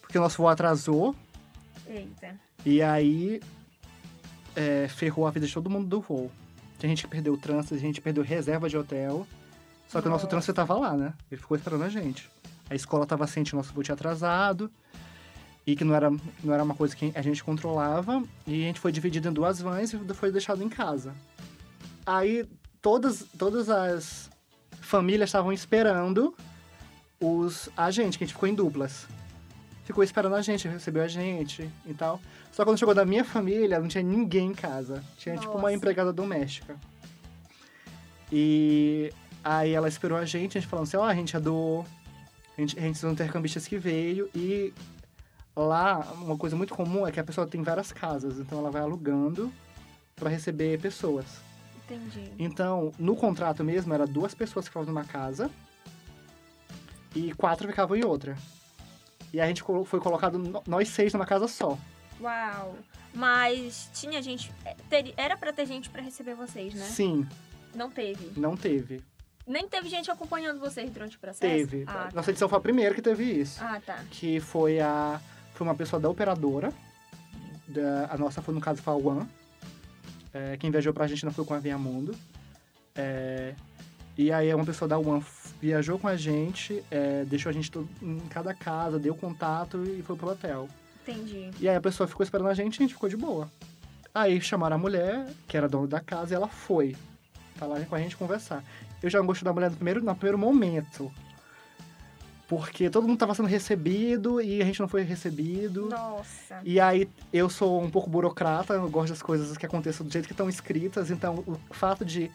porque 0.00 0.16
o 0.16 0.22
nosso 0.22 0.38
voo 0.38 0.48
atrasou. 0.48 1.14
Eita. 1.86 2.34
E 2.64 2.82
aí. 2.82 3.40
é, 4.54 4.86
ferrou 4.88 5.26
a 5.26 5.30
vida 5.30 5.46
de 5.46 5.54
todo 5.54 5.70
mundo 5.70 5.86
do 5.88 6.00
voo. 6.00 6.30
Tinha 6.78 6.90
gente 6.90 7.04
que 7.04 7.08
perdeu 7.08 7.32
o 7.34 7.36
trânsito, 7.38 7.74
a 7.74 7.78
gente 7.78 8.00
perdeu 8.00 8.22
reserva 8.22 8.68
de 8.68 8.76
hotel. 8.76 9.26
Só 9.88 10.00
que 10.00 10.06
o 10.06 10.10
nosso 10.10 10.24
Nossa. 10.24 10.30
trânsito 10.30 10.54
tava 10.54 10.74
lá, 10.74 10.96
né? 10.96 11.14
Ele 11.30 11.40
ficou 11.40 11.56
esperando 11.56 11.84
a 11.84 11.88
gente. 11.88 12.28
A 12.68 12.74
escola 12.74 13.06
tava 13.06 13.26
ciente 13.26 13.52
o 13.54 13.56
nosso 13.56 13.72
voo 13.72 13.82
tinha 13.82 13.94
atrasado. 13.94 14.70
E 15.66 15.76
que 15.76 15.84
não 15.84 15.94
era, 15.94 16.10
não 16.42 16.52
era 16.52 16.62
uma 16.62 16.74
coisa 16.74 16.96
que 16.96 17.12
a 17.14 17.22
gente 17.22 17.42
controlava. 17.44 18.22
E 18.46 18.64
a 18.64 18.66
gente 18.66 18.80
foi 18.80 18.90
dividido 18.90 19.28
em 19.28 19.32
duas 19.32 19.60
vans 19.60 19.92
e 19.92 19.98
foi 20.14 20.32
deixado 20.32 20.62
em 20.62 20.68
casa. 20.68 21.14
Aí 22.04 22.44
todas, 22.80 23.24
todas 23.38 23.68
as 23.70 24.28
famílias 24.80 25.28
estavam 25.28 25.52
esperando 25.52 26.34
os 27.20 27.68
a 27.76 27.90
gente, 27.90 28.18
que 28.18 28.24
a 28.24 28.26
gente 28.26 28.34
ficou 28.34 28.48
em 28.48 28.54
duplas. 28.54 29.06
Ficou 29.84 30.04
esperando 30.04 30.36
a 30.36 30.42
gente, 30.42 30.68
recebeu 30.68 31.02
a 31.02 31.08
gente 31.08 31.68
e 31.84 31.94
tal. 31.94 32.20
Só 32.52 32.64
quando 32.64 32.78
chegou 32.78 32.94
da 32.94 33.04
minha 33.04 33.24
família, 33.24 33.80
não 33.80 33.88
tinha 33.88 34.02
ninguém 34.02 34.50
em 34.50 34.54
casa. 34.54 35.02
Tinha 35.16 35.36
tipo 35.36 35.52
uma 35.52 35.62
Nossa. 35.62 35.74
empregada 35.74 36.12
doméstica. 36.12 36.76
E 38.30 39.12
aí 39.42 39.72
ela 39.72 39.88
esperou 39.88 40.16
a 40.16 40.24
gente, 40.24 40.56
a 40.56 40.60
gente 40.60 40.70
falando 40.70 40.84
assim, 40.84 40.96
ó, 40.96 41.04
a 41.04 41.14
gente 41.14 41.36
é 41.36 41.40
do. 41.40 41.84
A 42.56 42.60
gente, 42.60 42.78
a 42.78 42.82
gente 42.82 42.98
são 42.98 43.12
intercambistas 43.12 43.66
que 43.66 43.76
veio 43.76 44.30
e 44.34 44.72
lá 45.56 46.00
uma 46.20 46.36
coisa 46.36 46.54
muito 46.54 46.74
comum 46.74 47.06
é 47.06 47.12
que 47.12 47.20
a 47.20 47.24
pessoa 47.24 47.46
tem 47.46 47.62
várias 47.62 47.92
casas, 47.92 48.38
então 48.38 48.58
ela 48.58 48.70
vai 48.70 48.82
alugando 48.82 49.52
para 50.14 50.28
receber 50.28 50.78
pessoas. 50.80 51.26
Entendi. 51.84 52.30
Então, 52.38 52.92
no 52.98 53.16
contrato 53.16 53.64
mesmo, 53.64 53.92
era 53.92 54.06
duas 54.06 54.34
pessoas 54.34 54.66
que 54.66 54.70
ficavam 54.70 54.92
numa 54.92 55.04
casa 55.04 55.50
e 57.14 57.34
quatro 57.34 57.68
ficavam 57.68 57.96
em 57.96 58.04
outra. 58.04 58.36
E 59.32 59.40
a 59.40 59.46
gente 59.46 59.62
foi 59.86 60.00
colocado 60.00 60.62
nós 60.66 60.88
seis 60.88 61.12
numa 61.12 61.24
casa 61.26 61.48
só. 61.48 61.78
Uau. 62.20 62.76
Mas 63.14 63.90
tinha 63.94 64.22
gente. 64.22 64.52
é, 64.64 64.76
era 65.16 65.36
pra 65.36 65.52
ter 65.52 65.66
gente 65.66 65.90
pra 65.90 66.00
receber 66.02 66.34
vocês, 66.34 66.74
né? 66.74 66.84
Sim, 66.86 67.26
Não 67.74 67.90
teve. 67.90 68.38
não 68.38 68.56
teve. 68.56 69.02
Nem 69.46 69.68
teve 69.68 69.88
gente 69.88 70.10
acompanhando 70.10 70.60
vocês 70.60 70.88
durante 70.90 71.16
o 71.16 71.20
processo? 71.20 71.40
Teve. 71.40 71.84
Ah, 71.86 71.92
tá. 72.04 72.10
Nossa 72.14 72.30
edição 72.30 72.48
foi 72.48 72.58
a 72.58 72.60
primeira 72.60 72.94
que 72.94 73.02
teve 73.02 73.24
isso. 73.24 73.62
Ah, 73.62 73.80
tá. 73.84 74.04
Que 74.10 74.38
foi 74.38 74.80
a. 74.80 75.20
Foi 75.54 75.66
uma 75.66 75.74
pessoa 75.74 76.00
da 76.00 76.08
operadora. 76.08 76.72
Da, 77.66 78.08
a 78.10 78.16
nossa 78.18 78.40
foi, 78.40 78.54
no 78.54 78.60
caso, 78.60 78.80
foi 78.80 78.92
a 78.92 78.96
One. 78.96 79.28
É, 80.32 80.56
quem 80.56 80.70
viajou 80.70 80.92
pra 80.94 81.06
gente 81.06 81.24
não 81.24 81.32
foi 81.32 81.44
com 81.44 81.54
a 81.54 81.58
Via 81.58 81.76
Mundo. 81.76 82.14
É, 82.94 83.54
e 84.16 84.30
aí 84.32 84.52
uma 84.54 84.64
pessoa 84.64 84.88
da 84.88 84.98
One 84.98 85.24
viajou 85.60 85.98
com 85.98 86.08
a 86.08 86.16
gente, 86.16 86.82
é, 86.90 87.24
deixou 87.24 87.50
a 87.50 87.52
gente 87.52 87.70
todo- 87.70 87.88
em 88.00 88.18
cada 88.28 88.52
casa, 88.54 88.98
deu 88.98 89.14
contato 89.14 89.82
e 89.84 90.02
foi 90.02 90.16
pro 90.16 90.30
hotel. 90.30 90.68
Entendi. 91.02 91.50
E 91.60 91.68
aí 91.68 91.76
a 91.76 91.80
pessoa 91.80 92.06
ficou 92.06 92.22
esperando 92.24 92.48
a 92.48 92.54
gente 92.54 92.76
e 92.76 92.78
a 92.78 92.82
gente 92.82 92.94
ficou 92.94 93.08
de 93.08 93.16
boa. 93.16 93.48
Aí 94.14 94.40
chamaram 94.40 94.76
a 94.76 94.78
mulher, 94.78 95.26
que 95.48 95.56
era 95.56 95.68
dona 95.68 95.86
da 95.86 96.00
casa, 96.00 96.34
e 96.34 96.36
ela 96.36 96.48
foi 96.48 96.94
falar 97.56 97.84
com 97.86 97.94
a 97.94 97.98
gente 97.98 98.16
conversar. 98.16 98.62
Eu 99.02 99.08
já 99.08 99.18
não 99.18 99.26
gostei 99.26 99.44
da 99.44 99.52
mulher 99.52 99.70
no 99.70 99.76
primeiro, 99.76 100.02
no 100.02 100.14
primeiro 100.14 100.38
momento. 100.38 101.10
Porque 102.46 102.90
todo 102.90 103.08
mundo 103.08 103.18
tava 103.18 103.34
sendo 103.34 103.48
recebido 103.48 104.40
e 104.40 104.60
a 104.60 104.64
gente 104.64 104.78
não 104.78 104.86
foi 104.86 105.02
recebido. 105.02 105.88
Nossa. 105.88 106.60
E 106.62 106.78
aí 106.78 107.08
eu 107.32 107.48
sou 107.48 107.82
um 107.82 107.90
pouco 107.90 108.10
burocrata, 108.10 108.74
eu 108.74 108.90
gosto 108.90 109.08
das 109.08 109.22
coisas 109.22 109.56
que 109.56 109.64
aconteçam 109.64 110.06
do 110.06 110.12
jeito 110.12 110.26
que 110.26 110.34
estão 110.34 110.48
escritas, 110.50 111.10
então 111.10 111.42
o 111.46 111.56
fato 111.74 112.04
de 112.04 112.30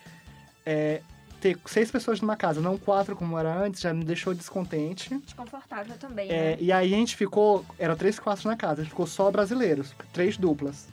é, 0.66 1.02
ter 1.42 1.58
seis 1.66 1.92
pessoas 1.92 2.20
numa 2.22 2.36
casa, 2.36 2.60
não 2.62 2.78
quatro 2.78 3.16
como 3.16 3.38
era 3.38 3.54
antes, 3.56 3.82
já 3.82 3.94
me 3.94 4.04
deixou 4.04 4.34
descontente. 4.34 5.16
Desconfortável 5.20 5.96
também, 5.98 6.30
É, 6.30 6.52
né? 6.52 6.58
e 6.60 6.72
aí 6.72 6.94
a 6.94 6.98
gente 6.98 7.16
ficou, 7.16 7.66
era 7.78 7.96
três 7.96 8.20
quartos 8.20 8.46
na 8.46 8.56
casa, 8.56 8.82
a 8.82 8.84
gente 8.84 8.90
ficou 8.90 9.08
só 9.08 9.30
brasileiros, 9.32 9.94
três 10.14 10.38
duplas. 10.38 10.88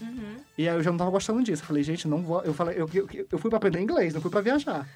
Uhum. 0.00 0.36
E 0.56 0.68
aí 0.68 0.74
eu 0.74 0.82
já 0.82 0.90
não 0.90 0.98
tava 0.98 1.10
gostando 1.10 1.42
disso. 1.42 1.62
Eu 1.62 1.66
falei, 1.66 1.82
gente, 1.82 2.08
não 2.08 2.22
vou. 2.22 2.42
Eu 2.42 2.54
falei, 2.54 2.80
eu, 2.80 2.88
eu, 2.94 3.26
eu 3.30 3.38
fui 3.38 3.50
pra 3.50 3.58
aprender 3.58 3.80
inglês, 3.80 4.14
não 4.14 4.20
fui 4.20 4.30
pra 4.30 4.40
viajar. 4.40 4.88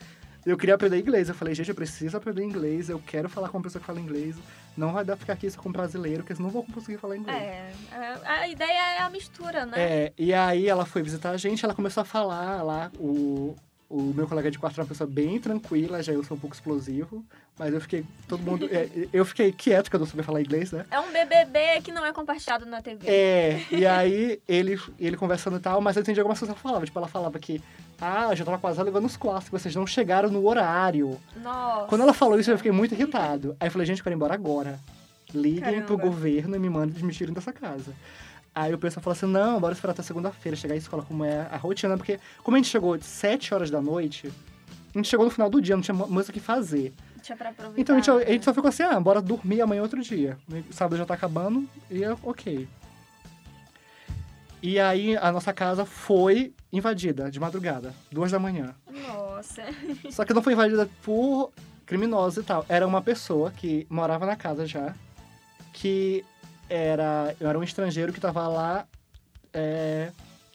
Eu 0.47 0.57
queria 0.59 0.75
aprender 0.75 0.99
inglês. 0.99 1.29
Eu 1.29 1.35
falei, 1.35 1.55
gente, 1.55 1.69
eu 1.69 1.75
preciso 1.75 2.17
aprender 2.17 2.43
inglês, 2.43 2.89
eu 2.89 2.99
quero 3.07 3.29
falar 3.29 3.49
com 3.49 3.59
uma 3.59 3.63
pessoa 3.63 3.81
que 3.81 3.87
fala 3.87 4.01
inglês. 4.01 4.37
Não 4.77 4.93
vai 4.93 5.05
dar 5.05 5.17
ficar 5.17 5.35
aqui 5.35 5.51
só 5.51 5.61
com 5.61 5.71
brasileiro, 5.71 6.23
porque 6.23 6.35
senão 6.35 6.47
não 6.49 6.53
vou 6.53 6.65
conseguir 6.65 6.99
falar 6.99 7.17
inglês. 7.17 7.37
É, 7.39 7.73
a, 7.93 8.31
a 8.41 8.49
ideia 8.49 8.97
é 8.97 9.03
a 9.03 9.11
mistura, 9.11 9.65
né? 9.67 9.75
É, 9.79 10.13
e 10.19 10.33
aí 10.35 10.67
ela 10.69 10.85
foi 10.85 11.03
visitar 11.03 11.31
a 11.31 11.37
gente, 11.37 11.65
ela 11.65 11.75
começou 11.75 12.01
a 12.01 12.05
falar 12.05 12.63
lá, 12.63 12.91
o, 12.99 13.55
o 13.95 14.13
meu 14.13 14.27
colega 14.27 14.51
de 14.51 14.59
quarto 14.59 14.75
era 14.75 14.83
uma 14.83 14.89
pessoa 14.89 15.09
bem 15.09 15.39
tranquila, 15.39 16.03
já 16.03 16.13
eu 16.13 16.25
sou 16.25 16.37
um 16.37 16.41
pouco 16.41 16.57
explosivo, 16.57 17.25
mas 17.57 17.73
eu 17.73 17.81
fiquei, 17.81 18.05
todo 18.27 18.43
mundo, 18.43 18.69
é, 18.69 18.89
eu 19.13 19.25
fiquei 19.25 19.53
quieto, 19.53 19.85
porque 19.85 19.95
eu 19.95 20.01
não 20.01 20.07
sabia 20.07 20.25
falar 20.25 20.41
inglês, 20.41 20.73
né? 20.73 20.85
É 20.91 20.99
um 20.99 21.13
BBB 21.13 21.81
que 21.81 21.93
não 21.93 22.05
é 22.05 22.13
compartilhado 22.13 22.67
na 22.67 22.83
TV. 22.83 23.07
É, 23.07 23.65
e 23.71 23.87
aí 23.87 24.41
ele, 24.49 24.81
ele 24.99 25.17
conversando 25.17 25.59
e 25.59 25.61
tal, 25.61 25.81
mas 25.81 25.95
eu 25.95 26.03
entendi 26.03 26.19
algumas 26.19 26.41
coisas 26.41 26.53
que 26.53 26.59
ela 26.59 26.71
falava, 26.71 26.85
tipo, 26.85 26.99
ela 26.99 27.07
falava 27.07 27.39
que, 27.39 27.63
ah, 28.01 28.31
eu 28.31 28.37
já 28.37 28.45
tava 28.45 28.59
quase 28.59 28.83
levando 28.83 29.05
os 29.05 29.17
que 29.17 29.51
vocês 29.53 29.77
não 29.77 29.87
chegaram 29.87 30.29
no 30.29 30.45
horário. 30.45 31.17
Nossa. 31.37 31.87
Quando 31.87 32.01
ela 32.01 32.13
falou 32.13 32.39
isso, 32.41 32.51
eu 32.51 32.57
fiquei 32.57 32.73
muito 32.73 32.95
irritado. 32.95 33.57
Aí 33.61 33.69
eu 33.69 33.73
falei, 33.73 33.87
gente, 33.87 33.99
eu 33.99 34.05
quero 34.05 34.15
ir 34.15 34.17
embora 34.17 34.35
agora. 34.35 34.81
Liguem 35.33 35.61
Caramba. 35.61 35.87
pro 35.87 35.99
governo 35.99 36.57
e 36.57 36.59
me 36.59 36.69
mandem 36.69 37.03
me 37.03 37.13
tirem 37.13 37.33
dessa 37.33 37.53
casa. 37.53 37.93
Aí 38.55 38.73
o 38.73 38.79
pessoal 38.79 39.03
falou 39.03 39.17
assim, 39.17 39.27
não, 39.27 39.59
bora 39.59 39.75
esperar 39.75 39.93
até 39.93 40.03
segunda-feira, 40.03 40.57
chegar 40.57 40.75
à 40.75 40.77
escola 40.77 41.03
como 41.03 41.25
é 41.25 41.49
a 41.51 41.57
rotina, 41.57 41.97
porque 41.97 42.21
como 42.43 42.57
a 42.57 42.59
gente 42.59 42.71
chegou 42.71 42.97
de 42.97 43.05
7 43.05 43.53
horas 43.53 43.71
da 43.71 43.83
noite, 43.83 44.33
a 44.95 44.99
gente 44.99 45.09
chegou 45.09 45.27
no 45.27 45.31
final 45.31 45.51
do 45.51 45.61
dia, 45.61 45.75
não 45.75 45.83
tinha 45.83 45.95
mais 45.95 46.29
o 46.29 46.33
que 46.33 46.39
fazer. 46.39 46.93
Tinha 47.21 47.37
pra 47.37 47.51
aproveitar. 47.51 47.81
Então 47.81 47.97
a 47.97 47.99
gente, 47.99 48.11
a 48.11 48.15
né? 48.15 48.27
gente 48.27 48.45
só 48.45 48.55
ficou 48.55 48.69
assim, 48.69 48.85
ah, 48.85 49.01
bora 49.01 49.21
dormir 49.21 49.61
amanhã 49.61 49.83
outro 49.83 50.01
dia. 50.01 50.39
O 50.49 50.73
sábado 50.73 50.97
já 50.97 51.05
tá 51.05 51.15
acabando 51.15 51.69
e 51.91 52.03
eu, 52.03 52.19
ok. 52.23 52.69
E 54.63 54.79
aí 54.79 55.17
a 55.17 55.33
nossa 55.33 55.53
casa 55.53 55.85
foi 55.85 56.55
invadida 56.73 57.31
de 57.31 57.41
madrugada, 57.41 57.93
duas 58.11 58.31
da 58.31 58.39
manhã. 58.39 58.75
Nossa. 59.09 59.63
Só 60.11 60.25
que 60.25 60.33
não 60.33 60.43
foi 60.43 60.53
invadida 60.53 60.89
por 61.03 61.53
criminosos 61.85 62.43
e 62.43 62.47
tal. 62.47 62.65
Era 62.69 62.87
uma 62.87 63.03
pessoa 63.03 63.51
que 63.51 63.87
morava 63.91 64.25
na 64.25 64.37
casa 64.37 64.65
já, 64.65 64.95
que 65.73 66.25
era, 66.69 67.35
era 67.41 67.59
um 67.59 67.63
estrangeiro 67.63 68.13
que 68.13 68.21
tava 68.21 68.47
lá 68.49 68.87
é, 69.53 70.11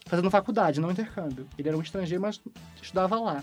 fazendo 0.06 0.30
faculdade, 0.30 0.80
não 0.80 0.90
intercâmbio. 0.90 1.46
Ele 1.58 1.68
era 1.68 1.76
um 1.76 1.82
estrangeiro, 1.82 2.22
mas 2.22 2.40
estudava 2.80 3.18
lá. 3.18 3.42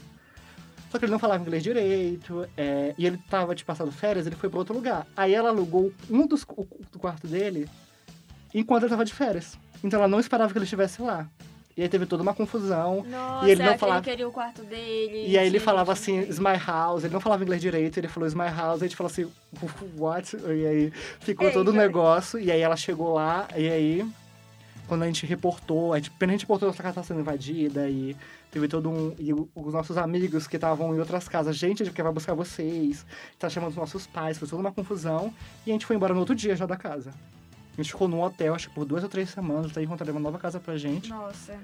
Só 0.91 0.97
que 0.97 1.05
ele 1.05 1.11
não 1.11 1.20
falava 1.20 1.41
inglês 1.41 1.63
direito, 1.63 2.47
é, 2.55 2.93
e 2.97 3.05
ele 3.05 3.18
tava 3.30 3.53
de 3.53 3.65
passado 3.65 3.91
férias, 3.91 4.26
ele 4.26 4.36
foi 4.36 4.49
para 4.49 4.59
outro 4.59 4.74
lugar. 4.74 5.05
Aí 5.15 5.34
ela 5.34 5.49
alugou 5.49 5.91
um 6.09 6.26
dos 6.26 6.43
o, 6.43 6.68
do 6.91 6.99
quarto 6.99 7.28
dele 7.28 7.70
enquanto 8.53 8.84
ele 8.84 8.89
tava 8.89 9.03
de 9.03 9.13
férias. 9.13 9.57
Então 9.84 9.99
ela 9.99 10.07
não 10.07 10.20
esperava 10.20 10.51
que 10.51 10.57
ele 10.57 10.63
estivesse 10.63 11.01
lá. 11.01 11.30
E 11.78 11.84
aí 11.84 11.88
teve 11.89 12.07
toda 12.07 12.23
uma 12.23 12.34
confusão. 12.34 13.05
Nossa, 13.07 13.47
E 13.47 13.51
ele 13.51 13.61
não 13.63 13.71
é 13.73 13.78
falava- 13.78 13.99
ele 13.99 14.09
queria 14.09 14.28
o 14.28 14.32
quarto 14.32 14.63
dele. 14.63 15.28
E 15.28 15.38
aí 15.38 15.45
ele 15.45 15.59
falava 15.59 15.91
assim, 15.91 16.19
is 16.21 16.39
my 16.39 16.57
house. 16.57 17.03
Ele 17.03 17.13
não 17.13 17.21
falava 17.21 17.43
inglês 17.43 17.61
direito, 17.61 17.97
ele 17.99 18.07
falou 18.07 18.25
is 18.28 18.34
my 18.34 18.49
house. 18.49 18.82
Aí 18.82 18.88
a 18.88 18.89
gente 18.89 18.95
falou 18.95 19.11
assim, 19.11 19.30
what? 19.95 20.36
E 20.36 20.65
aí 20.65 20.91
ficou 21.19 21.47
Ei, 21.47 21.53
todo 21.53 21.67
o 21.67 21.73
negócio. 21.73 22.39
E 22.39 22.51
aí 22.51 22.59
ela 22.61 22.75
chegou 22.75 23.13
lá, 23.13 23.47
e 23.55 23.69
aí 23.69 24.09
quando 24.88 25.03
a 25.03 25.05
gente 25.05 25.25
reportou, 25.25 25.93
a 25.93 25.97
gente, 25.99 26.11
a 26.19 26.25
gente 26.28 26.41
reportou 26.41 26.71
que 26.71 26.80
a 26.80 26.84
casa 26.84 26.91
estava 27.01 27.07
sendo 27.07 27.19
invadida 27.19 27.89
e 27.89 28.15
teve 28.49 28.67
todo 28.69 28.89
um... 28.89 29.13
E 29.19 29.34
os 29.34 29.73
nossos 29.73 29.97
amigos 29.97 30.47
que 30.47 30.55
estavam 30.55 30.95
em 30.95 30.99
outras 30.99 31.28
casas, 31.28 31.57
gente, 31.57 31.84
a 31.84 31.86
gente 31.86 32.01
vai 32.01 32.11
buscar 32.11 32.34
vocês, 32.34 33.05
tá 33.38 33.49
chamando 33.49 33.71
os 33.71 33.75
nossos 33.75 34.07
pais, 34.07 34.38
foi 34.38 34.47
toda 34.47 34.61
uma 34.61 34.71
confusão. 34.71 35.34
E 35.65 35.71
a 35.71 35.73
gente 35.73 35.86
foi 35.86 35.95
embora 35.97 36.13
no 36.13 36.21
outro 36.21 36.34
dia 36.34 36.55
já 36.55 36.65
da 36.65 36.78
casa. 36.78 37.11
A 37.78 37.82
gente 37.82 37.91
ficou 37.91 38.07
num 38.07 38.21
hotel, 38.23 38.55
acho 38.55 38.69
que 38.69 38.75
por 38.75 38.86
duas 38.86 39.03
ou 39.03 39.09
três 39.09 39.30
semanas, 39.30 39.69
até 39.71 39.84
encontrar 39.84 40.09
uma 40.11 40.19
nova 40.19 40.39
casa 40.39 40.59
pra 40.59 40.78
gente. 40.78 41.09
Nossa. 41.09 41.57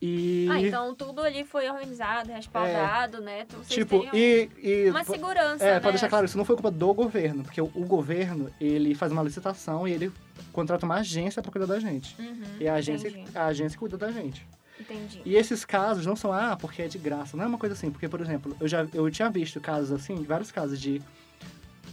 E... 0.00 0.46
Ah, 0.48 0.60
então 0.60 0.94
tudo 0.94 1.20
ali 1.20 1.44
foi 1.44 1.68
organizado, 1.68 2.30
respaldado, 2.30 3.20
né? 3.20 3.42
Então 3.42 3.58
vocês 3.58 3.74
Tipo, 3.74 4.08
e... 4.14 4.48
e 4.62 4.90
uma 4.90 5.02
segurança, 5.02 5.64
É, 5.64 5.74
né? 5.74 5.80
pra 5.80 5.90
deixar 5.90 6.08
claro, 6.08 6.24
isso 6.24 6.38
não 6.38 6.44
foi 6.44 6.54
culpa 6.54 6.70
do 6.70 6.94
governo, 6.94 7.42
porque 7.42 7.60
o, 7.60 7.64
o 7.74 7.84
governo, 7.84 8.48
ele 8.60 8.94
faz 8.94 9.10
uma 9.10 9.22
licitação 9.24 9.88
e 9.88 9.92
ele 9.92 10.12
contrata 10.52 10.86
uma 10.86 10.96
agência 10.96 11.42
pra 11.42 11.50
cuidar 11.50 11.66
da 11.66 11.80
gente. 11.80 12.14
Uhum, 12.20 12.42
E 12.60 12.68
a 12.68 12.74
agência, 12.74 13.08
entendi, 13.08 13.30
a 13.36 13.46
agência 13.46 13.76
cuida 13.76 13.96
da 13.98 14.12
gente. 14.12 14.46
entendi. 14.80 15.20
E 15.24 15.34
esses 15.34 15.64
casos 15.64 16.06
não 16.06 16.14
são, 16.14 16.32
ah, 16.32 16.56
porque 16.60 16.82
é 16.82 16.86
de 16.86 16.98
graça. 16.98 17.36
Não 17.36 17.42
é 17.42 17.48
uma 17.48 17.58
coisa 17.58 17.74
assim, 17.74 17.90
porque, 17.90 18.08
por 18.08 18.20
exemplo, 18.20 18.56
eu 18.60 18.68
já 18.68 18.86
eu 18.94 19.10
tinha 19.10 19.28
visto 19.28 19.60
casos 19.60 19.90
assim, 19.90 20.22
vários 20.22 20.52
casos 20.52 20.80
de 20.80 21.02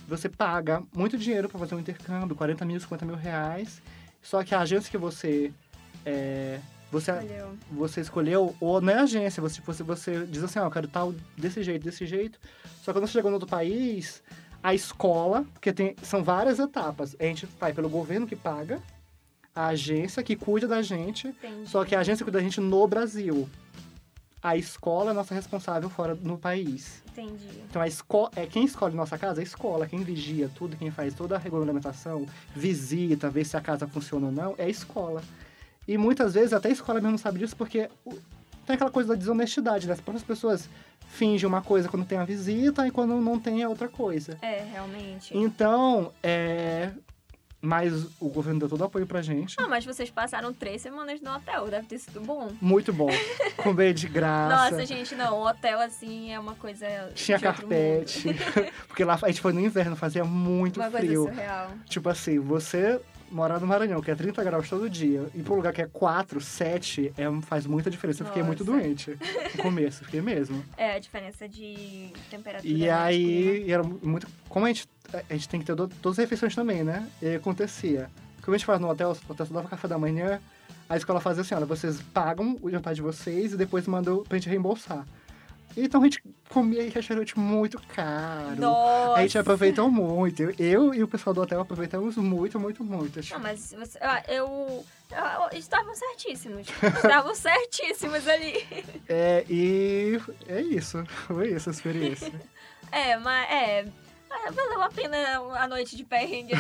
você 0.07 0.29
paga 0.29 0.83
muito 0.95 1.17
dinheiro 1.17 1.49
pra 1.49 1.59
fazer 1.59 1.75
um 1.75 1.79
intercâmbio, 1.79 2.35
40 2.35 2.65
mil, 2.65 2.79
50 2.79 3.05
mil 3.05 3.15
reais, 3.15 3.81
Só 4.21 4.43
que 4.43 4.55
a 4.55 4.61
agência 4.61 4.89
que 4.89 4.97
você 4.97 5.51
é, 6.05 6.59
você, 6.91 7.11
Olhou. 7.11 7.53
você 7.71 8.01
escolheu, 8.01 8.55
ou 8.59 8.79
não 8.79 8.93
é 8.93 8.99
agência, 8.99 9.41
você, 9.41 9.59
você, 9.61 9.83
você 9.83 10.25
diz 10.25 10.43
assim, 10.43 10.59
ó, 10.59 10.65
eu 10.65 10.71
quero 10.71 10.87
tal 10.87 11.13
desse 11.37 11.61
jeito, 11.63 11.83
desse 11.83 12.05
jeito. 12.05 12.39
Só 12.81 12.91
que 12.91 12.99
quando 12.99 13.07
você 13.07 13.13
chegou 13.13 13.31
no 13.31 13.35
outro 13.35 13.49
país, 13.49 14.23
a 14.63 14.73
escola, 14.73 15.45
porque 15.53 15.73
tem, 15.73 15.95
são 16.01 16.23
várias 16.23 16.57
etapas. 16.59 17.15
A 17.19 17.23
gente 17.23 17.47
vai 17.59 17.73
pelo 17.73 17.89
governo 17.89 18.25
que 18.27 18.35
paga, 18.35 18.79
a 19.53 19.67
agência 19.67 20.21
que 20.23 20.35
cuida 20.35 20.67
da 20.67 20.81
gente, 20.81 21.27
Entendi. 21.27 21.69
só 21.69 21.83
que 21.85 21.95
a 21.95 21.99
agência 21.99 22.23
cuida 22.23 22.37
da 22.39 22.43
gente 22.43 22.59
no 22.61 22.87
Brasil. 22.87 23.49
A 24.45 24.55
escola 24.55 25.09
é 25.09 25.13
nossa 25.15 25.33
responsável 25.33 25.89
fora 25.89 26.13
no 26.13 26.37
país. 26.37 27.01
Entendi. 27.11 27.63
Então 27.67 27.81
a 27.81 27.87
escola, 27.87 28.29
é 28.35 28.45
quem 28.45 28.63
escolhe 28.63 28.95
nossa 28.95 29.17
casa, 29.17 29.41
é 29.41 29.43
a 29.43 29.43
escola, 29.43 29.87
quem 29.87 30.03
vigia 30.03 30.47
tudo, 30.53 30.77
quem 30.77 30.91
faz 30.91 31.15
toda 31.15 31.35
a 31.35 31.39
regulamentação, 31.39 32.27
visita, 32.55 33.27
vê 33.27 33.43
se 33.43 33.57
a 33.57 33.61
casa 33.61 33.87
funciona 33.87 34.27
ou 34.27 34.31
não, 34.31 34.53
é 34.59 34.65
a 34.65 34.69
escola. 34.69 35.23
E 35.87 35.97
muitas 35.97 36.35
vezes 36.35 36.53
até 36.53 36.69
a 36.69 36.71
escola 36.71 36.99
mesmo 36.99 37.13
não 37.13 37.17
sabe 37.17 37.39
disso 37.39 37.55
porque 37.55 37.89
tem 38.67 38.75
aquela 38.75 38.91
coisa 38.91 39.09
da 39.09 39.15
desonestidade, 39.15 39.87
né? 39.87 39.93
As 39.93 40.01
próprias 40.01 40.23
pessoas 40.23 40.69
fingem 41.07 41.47
uma 41.47 41.63
coisa 41.63 41.89
quando 41.89 42.05
tem 42.05 42.19
a 42.19 42.23
visita 42.23 42.87
e 42.87 42.91
quando 42.91 43.19
não 43.19 43.39
tem 43.39 43.63
é 43.63 43.67
outra 43.67 43.87
coisa. 43.87 44.37
É, 44.43 44.63
realmente. 44.71 45.35
Então, 45.35 46.11
é. 46.21 46.91
Mas 47.65 48.05
o 48.19 48.29
governo 48.29 48.59
deu 48.59 48.69
todo 48.69 48.81
o 48.81 48.83
apoio 48.83 49.07
pra 49.07 49.21
gente. 49.21 49.55
Ah, 49.59 49.67
mas 49.67 49.83
vocês 49.83 50.09
passaram 50.11 50.53
três 50.53 50.81
semanas 50.81 51.19
no 51.19 51.33
hotel, 51.33 51.67
deve 51.67 51.87
ter 51.87 51.97
sido 51.97 52.21
bom. 52.21 52.51
Muito 52.61 52.93
bom. 52.93 53.09
Comer 53.57 53.93
de 53.93 54.07
graça. 54.09 54.71
Nossa, 54.71 54.85
gente, 54.85 55.15
não, 55.15 55.41
hotel 55.41 55.79
assim 55.79 56.31
é 56.31 56.39
uma 56.39 56.53
coisa. 56.53 56.85
Tinha 57.15 57.39
carpete. 57.39 58.29
porque 58.87 59.03
lá 59.03 59.17
a 59.21 59.27
gente 59.27 59.41
foi 59.41 59.51
no 59.51 59.59
inverno, 59.59 59.95
fazia 59.95 60.23
muito. 60.23 60.79
Uma 60.79 60.91
frio. 60.91 61.23
coisa 61.23 61.33
surreal. 61.35 61.71
Tipo 61.85 62.09
assim, 62.09 62.39
você 62.39 63.01
morar 63.31 63.59
no 63.59 63.67
Maranhão, 63.67 64.01
que 64.01 64.09
é 64.11 64.15
30 64.15 64.43
graus 64.43 64.69
todo 64.69 64.89
dia, 64.89 65.27
e 65.33 65.41
pra 65.41 65.53
um 65.53 65.57
lugar 65.57 65.73
que 65.73 65.81
é 65.81 65.87
4, 65.87 66.39
7, 66.41 67.13
é, 67.17 67.41
faz 67.41 67.65
muita 67.65 67.89
diferença. 67.89 68.23
Eu 68.23 68.27
fiquei 68.27 68.43
muito 68.43 68.63
Nossa. 68.63 68.79
doente 68.79 69.17
no 69.55 69.63
começo, 69.63 70.03
fiquei 70.05 70.21
mesmo. 70.21 70.63
É, 70.77 70.95
a 70.95 70.99
diferença 70.99 71.47
de 71.49 72.09
temperatura. 72.29 72.67
E 72.67 72.73
né, 72.73 72.79
de 72.85 72.89
aí, 72.89 73.65
e 73.67 73.71
era 73.71 73.83
muito. 73.83 74.27
Como 74.49 74.65
a 74.65 74.69
gente, 74.69 74.87
a 75.29 75.33
gente 75.33 75.49
tem 75.49 75.59
que 75.59 75.65
ter 75.65 75.75
do- 75.75 75.87
todas 75.87 76.17
as 76.19 76.23
refeições 76.23 76.53
também, 76.55 76.83
né? 76.83 77.07
E 77.21 77.27
aí 77.27 77.35
acontecia. 77.35 78.09
Como 78.43 78.53
a 78.53 78.57
gente 78.57 78.65
faz 78.65 78.79
no 78.79 78.89
hotel, 78.89 79.09
o 79.27 79.31
hotel 79.31 79.45
só 79.45 79.53
dava 79.53 79.67
café 79.67 79.87
da 79.87 79.97
manhã, 79.97 80.39
a 80.87 80.95
escola 80.97 81.19
fazia 81.19 81.41
assim: 81.41 81.55
olha, 81.55 81.65
vocês 81.65 81.99
pagam 82.13 82.57
o 82.61 82.69
jantar 82.69 82.93
de 82.93 83.01
vocês 83.01 83.53
e 83.53 83.57
depois 83.57 83.87
mandam 83.87 84.23
pra 84.23 84.37
gente 84.37 84.49
reembolsar. 84.49 85.05
Então 85.77 86.01
a 86.01 86.03
gente 86.05 86.21
comia 86.49 86.83
em 86.85 86.89
restaurante 86.89 87.37
muito 87.37 87.81
caro. 87.87 88.55
Nossa. 88.57 89.19
A 89.19 89.21
gente 89.21 89.37
aproveitou 89.37 89.91
muito. 89.91 90.41
Eu, 90.43 90.53
eu 90.57 90.93
e 90.93 91.03
o 91.03 91.07
pessoal 91.07 91.33
do 91.33 91.41
hotel 91.41 91.59
aproveitamos 91.61 92.15
muito, 92.15 92.59
muito, 92.59 92.83
muito. 92.83 93.19
Não, 93.31 93.39
mas 93.39 93.73
você, 93.77 93.99
eu, 94.29 94.45
eu- 94.45 94.85
Estavam 95.59 95.93
certíssimos. 95.93 96.67
Estavam 96.95 97.35
certíssimos 97.35 98.27
ali. 98.27 98.65
É, 99.09 99.45
e 99.49 100.19
é 100.47 100.61
isso. 100.61 101.03
Foi 101.27 101.49
isso 101.51 101.69
a 101.69 101.71
experiência. 101.73 102.31
É, 102.91 103.17
mas 103.17 103.49
é. 103.51 103.85
Valeu 104.53 104.81
a 104.81 104.89
pena 104.89 105.17
a 105.59 105.67
noite 105.67 105.97
de 105.97 106.03
perrengue. 106.05 106.53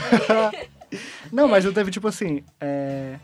Não, 1.31 1.47
mas 1.47 1.63
eu 1.63 1.71
teve 1.73 1.91
tipo 1.91 2.07
assim. 2.07 2.43
é, 2.59 3.17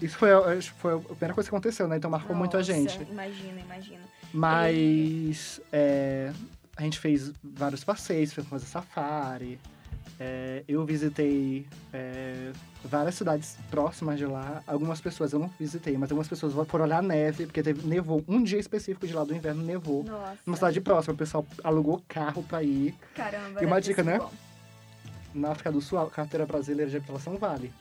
Isso 0.00 0.16
foi, 0.16 0.30
foi 0.78 0.94
a 0.94 0.98
primeira 0.98 1.34
coisa 1.34 1.50
que 1.50 1.54
aconteceu, 1.54 1.86
né? 1.88 1.96
Então 1.96 2.10
marcou 2.10 2.34
muito 2.34 2.56
a 2.56 2.60
Nossa, 2.60 2.72
gente. 2.72 3.02
Imagina, 3.10 3.60
imagina. 3.60 4.00
Mas 4.32 5.60
é, 5.72 6.32
a 6.76 6.82
gente 6.82 6.98
fez 6.98 7.32
vários 7.42 7.84
passeios, 7.84 8.32
fez 8.32 8.46
fazer 8.46 8.66
safari. 8.66 9.58
é, 10.18 10.62
eu 10.68 10.84
visitei 10.84 11.66
é, 11.92 12.52
várias 12.84 13.14
cidades 13.14 13.56
próximas 13.70 14.18
de 14.18 14.26
lá. 14.26 14.62
Algumas 14.66 15.00
pessoas 15.00 15.32
eu 15.32 15.38
não 15.38 15.50
visitei, 15.58 15.96
mas 15.96 16.10
algumas 16.10 16.28
pessoas 16.28 16.52
foram 16.68 16.84
olhar 16.84 16.98
a 16.98 17.02
neve, 17.02 17.46
porque 17.46 17.62
teve, 17.62 17.86
nevou. 17.86 18.22
Um 18.28 18.42
dia 18.42 18.58
específico 18.58 19.06
de 19.06 19.14
lá 19.14 19.24
do 19.24 19.34
inverno 19.34 19.62
nevou. 19.62 20.04
Nossa. 20.04 20.38
Numa 20.44 20.56
cidade 20.56 20.80
próxima, 20.80 21.14
o 21.14 21.16
pessoal 21.16 21.46
alugou 21.64 22.02
carro 22.06 22.42
pra 22.42 22.62
ir. 22.62 22.94
Caramba. 23.14 23.62
E 23.62 23.66
uma 23.66 23.80
dica, 23.80 24.02
né? 24.02 24.18
bom. 24.18 24.30
Na 25.32 25.52
África 25.52 25.70
do 25.70 25.80
Sul, 25.80 25.98
a 25.98 26.10
carteira 26.10 26.44
brasileira 26.44 26.90
de 26.90 26.96
habitação 26.96 27.36
vale. 27.36 27.72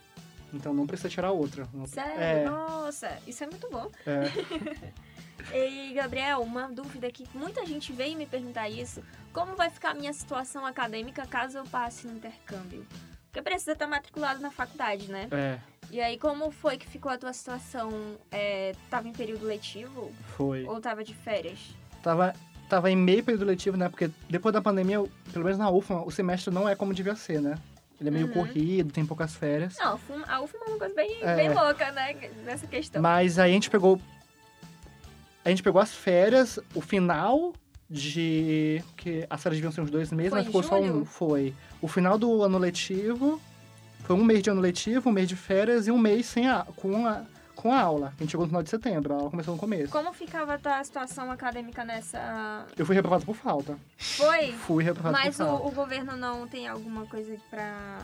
Então 0.54 0.74
não 0.74 0.88
precisa 0.88 1.10
tirar 1.10 1.32
outra. 1.32 1.68
Sério? 1.88 2.20
É, 2.22 2.46
Nossa, 2.50 3.18
isso 3.28 3.44
é 3.44 3.48
muito 3.48 3.70
bom. 3.70 3.90
é. 4.06 4.90
E, 5.54 5.94
Gabriel, 5.94 6.42
uma 6.42 6.68
dúvida 6.68 7.10
que 7.10 7.26
muita 7.34 7.66
gente 7.66 7.92
vem 7.94 8.16
me 8.16 8.26
perguntar 8.26 8.70
isso. 8.70 9.02
Como 9.34 9.56
vai 9.56 9.70
ficar 9.70 9.92
a 9.92 9.94
minha 9.94 10.12
situação 10.14 10.66
acadêmica 10.66 11.26
caso 11.26 11.58
eu 11.58 11.64
passe 11.64 12.06
no 12.08 12.16
intercâmbio? 12.18 12.86
Porque 13.28 13.42
precisa 13.42 13.72
estar 13.72 13.88
matriculado 13.88 14.42
na 14.42 14.52
faculdade, 14.52 15.10
né? 15.10 15.28
É, 15.32 15.58
E 15.92 16.00
aí, 16.02 16.20
como 16.20 16.52
foi 16.52 16.78
que 16.78 16.86
ficou 16.86 17.12
a 17.12 17.18
tua 17.18 17.32
situação? 17.34 17.90
É, 18.32 18.74
tava 18.90 19.08
em 19.08 19.14
período 19.14 19.46
letivo 19.46 20.12
foi. 20.36 20.66
ou 20.66 20.80
tava 20.82 21.04
de 21.04 21.14
férias? 21.16 21.60
Tava, 22.04 22.34
tava 22.70 22.92
em 22.92 22.96
meio 22.98 23.24
período 23.24 23.46
letivo, 23.46 23.78
né? 23.78 23.88
Porque 23.90 24.12
depois 24.30 24.54
da 24.54 24.62
pandemia, 24.62 24.96
eu- 24.98 25.10
pelo 25.32 25.46
menos 25.46 25.58
na 25.58 25.70
UFMA, 25.72 26.04
o 26.04 26.12
semestre 26.12 26.54
não 26.54 26.68
é 26.68 26.76
como 26.76 26.94
devia 26.94 27.16
ser, 27.16 27.42
né? 27.42 27.58
Ele 28.00 28.10
é 28.10 28.12
meio 28.12 28.28
Uhum. 28.28 28.34
corrido, 28.34 28.94
tem 28.94 29.06
poucas 29.06 29.36
férias. 29.36 29.76
Não, 29.78 29.92
a 29.92 29.96
UFMA- 29.96 30.26
é 30.28 30.70
uma 30.70 30.78
coisa 30.80 30.96
bem, 30.96 31.18
É. 31.22 31.36
bem 31.36 31.54
louca, 31.54 31.92
né? 31.92 32.16
Nessa 32.46 32.66
questão. 32.66 33.02
Mas 33.02 33.38
aí 33.38 33.52
a 33.52 33.54
gente 33.54 33.70
pegou. 33.70 34.00
A 35.44 35.50
gente 35.50 35.64
pegou 35.64 35.82
as 35.82 35.92
férias, 35.94 36.60
o 36.76 36.82
final 36.82 37.54
de. 37.90 38.82
que 38.96 39.26
as 39.30 39.42
férias 39.42 39.58
deviam 39.58 39.72
ser 39.72 39.82
uns 39.82 39.90
dois 39.92 40.12
meses, 40.12 40.30
Foi 40.30 40.40
mas 40.40 40.46
ficou 40.48 40.64
só 40.64 40.80
um. 40.80 41.04
Foi. 41.06 41.54
O 41.82 41.88
final 41.88 42.18
do 42.18 42.42
ano 42.44 42.58
letivo. 42.58 43.42
Foi 44.04 44.16
um 44.16 44.24
mês 44.24 44.42
de 44.42 44.50
ano 44.50 44.62
letivo, 44.62 45.10
um 45.10 45.14
mês 45.14 45.28
de 45.28 45.36
férias 45.36 45.86
e 45.88 45.92
um 45.92 45.98
mês 45.98 46.26
sem 46.26 46.48
a, 46.48 46.66
com, 46.76 47.06
a, 47.06 47.24
com 47.60 47.74
a 47.74 47.82
aula. 47.82 48.14
A 48.18 48.24
gente 48.24 48.32
chegou 48.32 48.46
no 48.46 48.50
final 48.50 48.64
de 48.64 48.70
setembro, 48.70 49.14
a 49.14 49.18
aula 49.18 49.30
começou 49.30 49.54
no 49.54 49.60
começo. 49.60 49.92
Como 49.92 50.14
ficava 50.14 50.54
a 50.54 50.58
tua 50.58 50.82
situação 50.82 51.30
acadêmica 51.30 51.84
nessa. 51.84 52.66
Eu 52.78 52.86
fui 52.86 52.96
reprovado 52.96 53.26
por 53.26 53.36
falta. 53.36 53.78
Foi? 53.98 54.54
Fui 54.54 54.82
reprovado 54.82 55.18
Mas 55.18 55.36
por 55.36 55.46
falta. 55.46 55.64
o, 55.64 55.68
o 55.68 55.72
governo 55.72 56.16
não 56.16 56.48
tem 56.48 56.70
alguma 56.70 57.06
coisa 57.06 57.36
pra. 57.50 58.00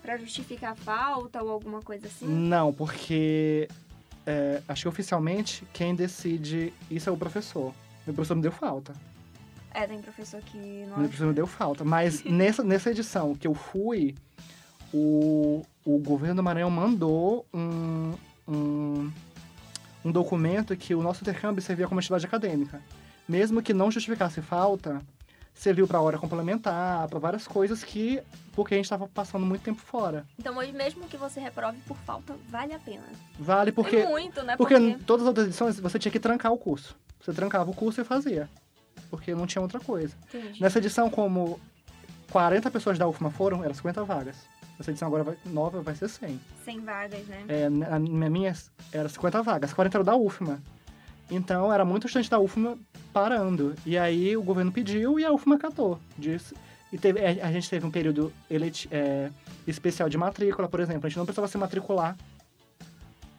pra 0.00 0.16
justificar 0.18 0.72
a 0.72 0.76
falta 0.76 1.42
ou 1.42 1.50
alguma 1.50 1.82
coisa 1.82 2.06
assim? 2.06 2.26
Não, 2.26 2.72
porque 2.72 3.68
é, 4.24 4.62
acho 4.68 4.82
que 4.82 4.88
oficialmente 4.88 5.66
quem 5.72 5.92
decide 5.92 6.72
isso 6.88 7.10
é 7.10 7.12
o 7.12 7.16
professor. 7.16 7.74
Meu 8.06 8.14
professor 8.14 8.36
me 8.36 8.42
deu 8.42 8.52
falta. 8.52 8.92
É, 9.74 9.84
tem 9.84 10.00
professor 10.00 10.40
que 10.42 10.56
não 10.56 10.98
Meu 10.98 11.08
professor 11.08 11.26
me 11.26 11.34
deu 11.34 11.46
falta. 11.46 11.84
Mas 11.84 12.22
nessa, 12.24 12.62
nessa 12.62 12.92
edição 12.92 13.34
que 13.34 13.48
eu 13.48 13.54
fui, 13.54 14.14
o, 14.94 15.66
o 15.84 15.98
governo 15.98 16.36
do 16.36 16.42
Maranhão 16.44 16.70
mandou 16.70 17.44
um, 17.52 18.14
um, 18.50 19.10
um 20.04 20.10
documento 20.10 20.76
que 20.76 20.94
o 20.94 21.02
nosso 21.02 21.22
intercâmbio 21.22 21.62
servia 21.62 21.86
como 21.86 22.00
atividade 22.00 22.26
acadêmica. 22.26 22.82
Mesmo 23.28 23.62
que 23.62 23.72
não 23.72 23.90
justificasse 23.90 24.42
falta, 24.42 25.00
serviu 25.54 25.86
para 25.86 26.00
hora 26.00 26.18
complementar, 26.18 27.06
para 27.08 27.18
várias 27.18 27.46
coisas 27.46 27.84
que. 27.84 28.20
porque 28.52 28.74
a 28.74 28.76
gente 28.76 28.86
estava 28.86 29.06
passando 29.06 29.46
muito 29.46 29.62
tempo 29.62 29.80
fora. 29.80 30.26
Então, 30.38 30.56
hoje, 30.56 30.72
mesmo 30.72 31.06
que 31.06 31.16
você 31.16 31.38
reprove 31.38 31.78
por 31.86 31.96
falta, 31.98 32.34
vale 32.48 32.72
a 32.72 32.78
pena. 32.78 33.04
Vale 33.38 33.70
porque. 33.70 33.96
É 33.96 34.08
muito, 34.08 34.42
né? 34.42 34.56
Porque 34.56 34.74
em 34.74 34.98
todas 34.98 35.22
as 35.22 35.28
outras 35.28 35.46
edições 35.46 35.78
você 35.78 35.98
tinha 35.98 36.10
que 36.10 36.20
trancar 36.20 36.52
o 36.52 36.58
curso. 36.58 36.96
Você 37.20 37.32
trancava 37.32 37.70
o 37.70 37.74
curso 37.74 38.00
e 38.00 38.04
fazia. 38.04 38.48
Porque 39.10 39.34
não 39.34 39.46
tinha 39.46 39.60
outra 39.60 39.78
coisa. 39.80 40.14
Entendi. 40.28 40.60
Nessa 40.60 40.78
edição, 40.78 41.10
como 41.10 41.60
40 42.30 42.70
pessoas 42.70 42.98
da 42.98 43.06
UFMA 43.06 43.30
foram, 43.30 43.62
eram 43.62 43.74
50 43.74 44.04
vagas. 44.04 44.36
Essa 44.80 44.90
edição 44.90 45.08
agora 45.08 45.22
vai, 45.22 45.36
nova 45.44 45.82
vai 45.82 45.94
ser 45.94 46.08
100. 46.08 46.40
Sem 46.64 46.80
vagas, 46.80 47.26
né? 47.26 47.44
É, 47.48 47.68
na 47.68 47.98
na 47.98 48.30
minha 48.30 48.54
era 48.90 49.08
50 49.10 49.42
vagas, 49.42 49.74
40 49.74 49.98
eram 49.98 50.04
da 50.04 50.16
UFMA. 50.16 50.58
Então 51.30 51.72
era 51.72 51.84
muito 51.84 52.06
estudante 52.06 52.30
da 52.30 52.40
UFMA 52.40 52.78
parando. 53.12 53.74
E 53.84 53.98
aí 53.98 54.34
o 54.36 54.42
governo 54.42 54.72
pediu 54.72 55.20
e 55.20 55.24
a 55.24 55.32
UFMA 55.32 55.58
catou. 55.58 56.00
Disse, 56.16 56.54
e 56.90 56.98
teve, 56.98 57.20
a, 57.20 57.46
a 57.46 57.52
gente 57.52 57.68
teve 57.68 57.86
um 57.86 57.90
período 57.90 58.32
eleti, 58.50 58.88
é, 58.90 59.30
especial 59.66 60.08
de 60.08 60.16
matrícula, 60.16 60.66
por 60.66 60.80
exemplo. 60.80 61.06
A 61.06 61.08
gente 61.08 61.18
não 61.18 61.26
precisava 61.26 61.46
se 61.46 61.58
matricular 61.58 62.16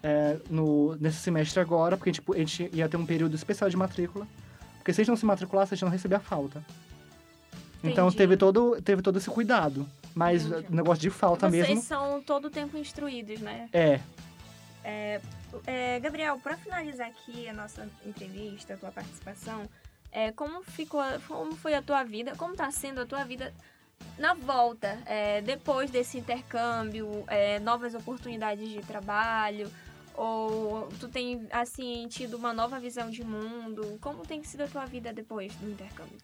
é, 0.04 0.38
no, 0.50 0.96
nesse 0.98 1.18
semestre 1.18 1.60
agora, 1.60 1.98
porque 1.98 2.12
a 2.12 2.14
gente, 2.14 2.24
a 2.32 2.38
gente 2.38 2.70
ia 2.72 2.88
ter 2.88 2.98
um 2.98 3.06
período 3.06 3.36
especial 3.36 3.70
de 3.70 3.76
matrícula. 3.76 4.28
Porque 4.78 4.94
se 4.94 5.02
a 5.02 5.04
gente 5.04 5.10
não 5.10 5.18
se 5.18 5.26
matriculasse, 5.26 5.74
a 5.74 5.76
gente 5.76 5.86
não 5.86 5.92
recebia 5.92 6.20
falta. 6.20 6.64
Então 7.84 8.06
Entendi. 8.08 8.18
teve 8.18 8.38
todo, 8.38 8.82
teve 8.82 9.02
todo 9.02 9.18
esse 9.18 9.30
cuidado. 9.30 9.88
Mas 10.14 10.45
Entendi. 10.45 10.68
o 10.70 10.76
negócio 10.76 11.01
de 11.01 11.09
falta 11.09 11.49
Vocês 11.49 11.68
mesmo. 11.68 11.84
são 11.84 12.22
todo 12.22 12.45
o 12.45 12.49
tempo 12.49 12.78
instruídos, 12.78 13.39
né? 13.39 13.70
É. 13.72 13.99
É, 15.66 15.99
Gabriel, 15.99 16.39
para 16.39 16.57
finalizar 16.57 17.07
aqui 17.07 17.47
a 17.47 17.53
nossa 17.53 17.88
entrevista, 18.05 18.74
a 18.74 18.78
tua 18.78 18.91
participação, 18.91 19.70
é, 20.12 20.32
como 20.32 20.64
ficou, 20.64 21.01
como 21.28 21.55
foi 21.55 21.74
a 21.74 21.82
tua 21.82 22.03
vida, 22.03 22.34
como 22.36 22.53
está 22.53 22.70
sendo 22.72 23.01
a 23.01 23.05
tua 23.05 23.24
vida 23.24 23.53
na 24.18 24.34
volta, 24.34 24.97
é, 25.05 25.41
depois 25.41 25.91
desse 25.91 26.18
intercâmbio, 26.18 27.24
é, 27.28 27.59
novas 27.59 27.93
oportunidades 27.93 28.70
de 28.70 28.82
trabalho, 28.82 29.72
ou 30.16 30.89
tu 30.99 31.07
tem 31.07 31.47
assim 31.51 32.07
tido 32.09 32.36
uma 32.36 32.53
nova 32.53 32.80
visão 32.80 33.09
de 33.09 33.24
mundo? 33.24 33.97
Como 34.01 34.26
tem 34.26 34.43
sido 34.43 34.62
a 34.62 34.68
tua 34.68 34.86
vida 34.86 35.14
depois 35.14 35.53
do 35.55 35.70
intercâmbio? 35.70 36.18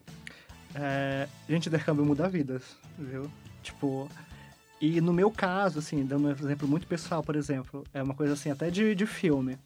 É, 0.75 1.27
gente, 1.47 1.69
intercâmbio 1.69 2.05
muda 2.05 2.27
vidas, 2.27 2.63
viu? 2.97 3.31
Tipo, 3.68 4.09
E 4.80 5.01
no 5.01 5.11
meu 5.11 5.32
caso, 5.32 5.80
assim, 5.80 6.05
dando 6.05 6.28
um 6.28 6.32
exemplo 6.32 6.68
muito 6.68 6.86
pessoal, 6.88 7.24
por 7.24 7.36
exemplo, 7.36 7.84
é 7.93 8.01
uma 8.03 8.13
coisa 8.13 8.34
assim, 8.34 8.51
até 8.51 8.70
de, 8.70 8.93
de 8.95 9.05
filme. 9.07 9.57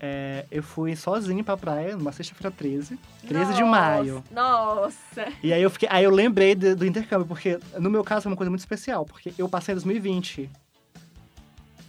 É, 0.00 0.44
eu 0.50 0.62
fui 0.62 0.94
sozinho 0.96 1.42
pra 1.44 1.56
praia 1.56 1.96
numa 1.96 2.10
sexta-feira 2.12 2.50
13, 2.50 2.98
13 3.26 3.54
de 3.54 3.60
Nossa, 3.60 3.64
maio. 3.64 4.24
Nossa! 4.30 5.28
E 5.42 5.52
aí 5.52 5.62
eu 5.62 5.70
fiquei, 5.70 5.88
aí 5.90 6.04
eu 6.04 6.10
lembrei 6.10 6.54
de- 6.54 6.74
do 6.74 6.84
intercâmbio, 6.84 7.26
porque 7.26 7.58
no 7.78 7.88
meu 7.88 8.02
caso 8.04 8.24
foi 8.24 8.32
uma 8.32 8.36
coisa 8.36 8.50
muito 8.50 8.60
especial, 8.60 9.06
porque 9.06 9.32
eu 9.38 9.48
passei 9.48 9.72
em 9.72 9.76
2020. 9.76 10.50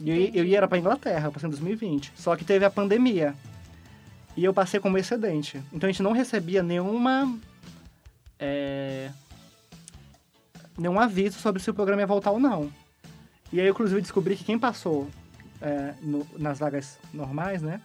E 0.00 0.08
eu, 0.10 0.16
eu 0.34 0.44
ia 0.44 0.58
era 0.58 0.68
pra 0.68 0.78
Inglaterra, 0.78 1.26
eu 1.28 1.32
passei 1.32 1.48
em 1.48 1.50
2020. 1.50 2.12
Só 2.16 2.36
que 2.36 2.44
teve 2.44 2.64
a 2.64 2.70
pandemia. 2.70 3.34
E 4.36 4.44
eu 4.44 4.54
passei 4.54 4.78
como 4.78 4.96
excedente. 4.96 5.60
Então 5.72 5.88
a 5.88 5.92
gente 5.92 6.02
não 6.02 6.12
recebia 6.12 6.62
nenhuma. 6.62 7.36
é, 8.38 9.10
nenhum 10.78 10.98
aviso 10.98 11.38
sobre 11.38 11.62
se 11.62 11.70
o 11.70 11.74
programa 11.74 12.02
ia 12.02 12.06
voltar 12.06 12.30
ou 12.30 12.38
não. 12.40 12.70
E 13.52 13.60
aí, 13.60 13.68
inclusive, 13.68 14.00
descobri 14.00 14.36
que 14.36 14.44
quem 14.44 14.58
passou 14.58 15.08
é, 15.60 15.94
no- 16.02 16.26
nas 16.38 16.58
vagas 16.58 16.98
normais, 17.14 17.62
né? 17.62 17.80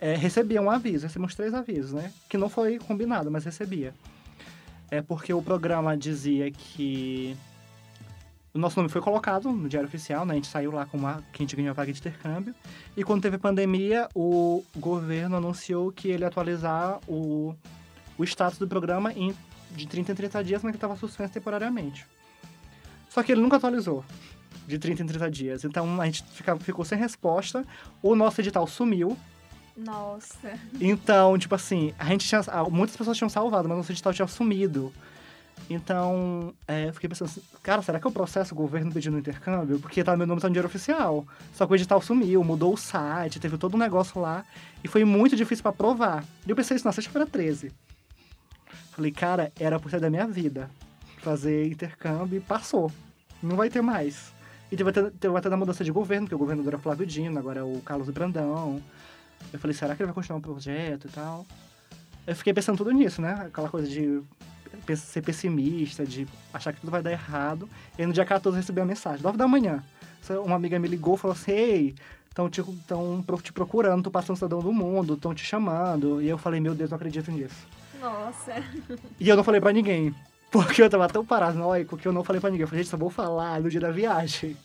é, 0.00 0.14
recebia 0.14 0.60
um 0.60 0.70
aviso, 0.70 1.06
recebemos 1.06 1.34
três 1.34 1.54
avisos, 1.54 1.92
né? 1.92 2.12
Que 2.28 2.36
não 2.36 2.48
foi 2.48 2.78
combinado, 2.78 3.30
mas 3.30 3.44
recebia. 3.44 3.94
É 4.90 5.00
porque 5.00 5.32
o 5.32 5.40
programa 5.42 5.96
dizia 5.96 6.50
que 6.50 7.34
o 8.54 8.58
nosso 8.58 8.78
nome 8.78 8.88
foi 8.90 9.00
colocado 9.00 9.50
no 9.50 9.68
Diário 9.68 9.88
Oficial, 9.88 10.24
né? 10.26 10.32
A 10.32 10.36
gente 10.36 10.46
saiu 10.48 10.70
lá 10.70 10.86
com 10.86 10.96
uma, 10.98 11.22
que 11.32 11.42
a 11.42 11.44
gente 11.44 11.56
ganhou 11.56 11.70
a 11.70 11.74
vaga 11.74 11.92
de 11.92 11.98
intercâmbio. 11.98 12.54
E 12.96 13.02
quando 13.02 13.22
teve 13.22 13.38
pandemia, 13.38 14.08
o 14.14 14.62
governo 14.76 15.36
anunciou 15.36 15.90
que 15.90 16.08
ele 16.08 16.24
ia 16.24 16.28
atualizar 16.28 16.98
o, 17.08 17.54
o 18.18 18.24
status 18.24 18.58
do 18.58 18.68
programa 18.68 19.12
em, 19.14 19.34
de 19.70 19.86
30 19.86 20.12
em 20.12 20.14
30 20.14 20.44
dias, 20.44 20.62
mas 20.62 20.72
que 20.72 20.76
estava 20.76 20.94
suspenso 20.96 21.32
temporariamente. 21.32 22.06
Só 23.16 23.22
que 23.22 23.32
ele 23.32 23.40
nunca 23.40 23.56
atualizou 23.56 24.04
de 24.68 24.78
30 24.78 25.02
em 25.02 25.06
30 25.06 25.30
dias. 25.30 25.64
Então 25.64 25.98
a 26.02 26.04
gente 26.04 26.22
fica- 26.34 26.54
ficou 26.58 26.84
sem 26.84 26.98
resposta. 26.98 27.64
O 28.02 28.14
nosso 28.14 28.38
edital 28.42 28.66
sumiu. 28.66 29.16
Nossa! 29.74 30.52
Então, 30.78 31.38
tipo 31.38 31.54
assim, 31.54 31.94
a 31.98 32.04
gente 32.04 32.28
tinha. 32.28 32.42
Muitas 32.70 32.94
pessoas 32.94 33.16
tinham 33.16 33.30
salvado, 33.30 33.66
mas 33.70 33.78
nosso 33.78 33.90
edital 33.90 34.12
tinha 34.12 34.28
sumido. 34.28 34.92
Então, 35.70 36.52
é, 36.68 36.88
eu 36.88 36.92
fiquei 36.92 37.08
pensando 37.08 37.28
assim, 37.28 37.40
cara, 37.62 37.80
será 37.80 37.98
que 37.98 38.06
eu 38.06 38.10
processo 38.12 38.52
o 38.52 38.56
governo 38.56 38.92
pedindo 38.92 39.18
intercâmbio? 39.18 39.78
Porque 39.80 40.04
tá, 40.04 40.14
meu 40.14 40.26
nome 40.26 40.38
tá 40.42 40.48
no 40.48 40.52
dinheiro 40.52 40.68
oficial. 40.68 41.26
Só 41.54 41.66
que 41.66 41.72
o 41.72 41.74
edital 41.74 42.02
sumiu, 42.02 42.44
mudou 42.44 42.74
o 42.74 42.76
site, 42.76 43.40
teve 43.40 43.56
todo 43.56 43.76
um 43.76 43.78
negócio 43.78 44.20
lá. 44.20 44.44
E 44.84 44.88
foi 44.88 45.06
muito 45.06 45.34
difícil 45.34 45.62
pra 45.62 45.72
provar. 45.72 46.22
E 46.46 46.50
eu 46.50 46.54
pensei 46.54 46.76
isso 46.76 46.84
na 46.86 46.92
sexta-feira 46.92 47.26
13. 47.26 47.72
Falei, 48.92 49.10
cara, 49.10 49.50
era 49.58 49.80
por 49.80 49.90
ser 49.90 50.00
da 50.00 50.10
minha 50.10 50.26
vida. 50.26 50.70
Fazer 51.22 51.66
intercâmbio 51.66 52.36
e 52.36 52.40
passou. 52.40 52.92
Não 53.42 53.56
vai 53.56 53.70
ter 53.70 53.82
mais. 53.82 54.32
E 54.70 54.76
teve 54.76 54.90
até, 54.90 55.10
teve 55.10 55.36
até 55.36 55.48
da 55.48 55.56
mudança 55.56 55.84
de 55.84 55.92
governo, 55.92 56.26
porque 56.26 56.34
o 56.34 56.38
governador 56.38 56.72
era 56.72 56.76
o 56.78 56.80
Flávio 56.80 57.06
Dino, 57.06 57.38
agora 57.38 57.60
é 57.60 57.62
o 57.62 57.80
Carlos 57.84 58.10
Brandão. 58.10 58.82
Eu 59.52 59.58
falei, 59.58 59.76
será 59.76 59.94
que 59.94 60.02
ele 60.02 60.06
vai 60.06 60.14
continuar 60.14 60.38
o 60.38 60.42
projeto 60.42 61.06
e 61.06 61.10
tal? 61.10 61.46
Eu 62.26 62.34
fiquei 62.34 62.52
pensando 62.52 62.76
tudo 62.76 62.90
nisso, 62.90 63.22
né? 63.22 63.46
Aquela 63.46 63.68
coisa 63.68 63.86
de 63.86 64.20
ser 64.96 65.22
pessimista, 65.22 66.04
de 66.04 66.26
achar 66.52 66.72
que 66.72 66.80
tudo 66.80 66.90
vai 66.90 67.02
dar 67.02 67.12
errado. 67.12 67.68
E 67.96 68.04
no 68.04 68.12
dia 68.12 68.24
14 68.24 68.56
eu 68.56 68.60
recebi 68.60 68.80
uma 68.80 68.86
mensagem, 68.86 69.22
9 69.22 69.38
da 69.38 69.46
manhã. 69.46 69.82
Uma 70.44 70.56
amiga 70.56 70.78
me 70.78 70.88
ligou 70.88 71.14
e 71.14 71.18
falou 71.18 71.36
assim, 71.36 71.52
ei, 71.52 71.94
estão 72.28 72.50
te, 72.50 72.62
tão 72.86 73.24
te 73.40 73.52
procurando, 73.52 74.02
tu 74.02 74.10
passando 74.10 74.36
cidadão 74.36 74.58
do 74.60 74.72
mundo, 74.72 75.14
estão 75.14 75.32
te 75.32 75.44
chamando. 75.44 76.20
E 76.20 76.28
eu 76.28 76.36
falei, 76.36 76.58
meu 76.58 76.74
Deus, 76.74 76.90
não 76.90 76.96
acredito 76.96 77.30
nisso. 77.30 77.66
Nossa! 78.00 78.54
E 79.20 79.28
eu 79.28 79.36
não 79.36 79.44
falei 79.44 79.60
pra 79.60 79.72
ninguém. 79.72 80.12
Porque 80.50 80.82
eu 80.82 80.88
tava 80.88 81.08
tão 81.08 81.24
paranoico 81.24 81.96
que 81.96 82.06
eu 82.06 82.12
não 82.12 82.22
falei 82.24 82.40
pra 82.40 82.50
ninguém. 82.50 82.62
Eu 82.62 82.68
falei, 82.68 82.82
gente, 82.84 82.90
só 82.90 82.96
vou 82.96 83.10
falar 83.10 83.60
no 83.60 83.68
dia 83.68 83.80
da 83.80 83.90
viagem. 83.90 84.56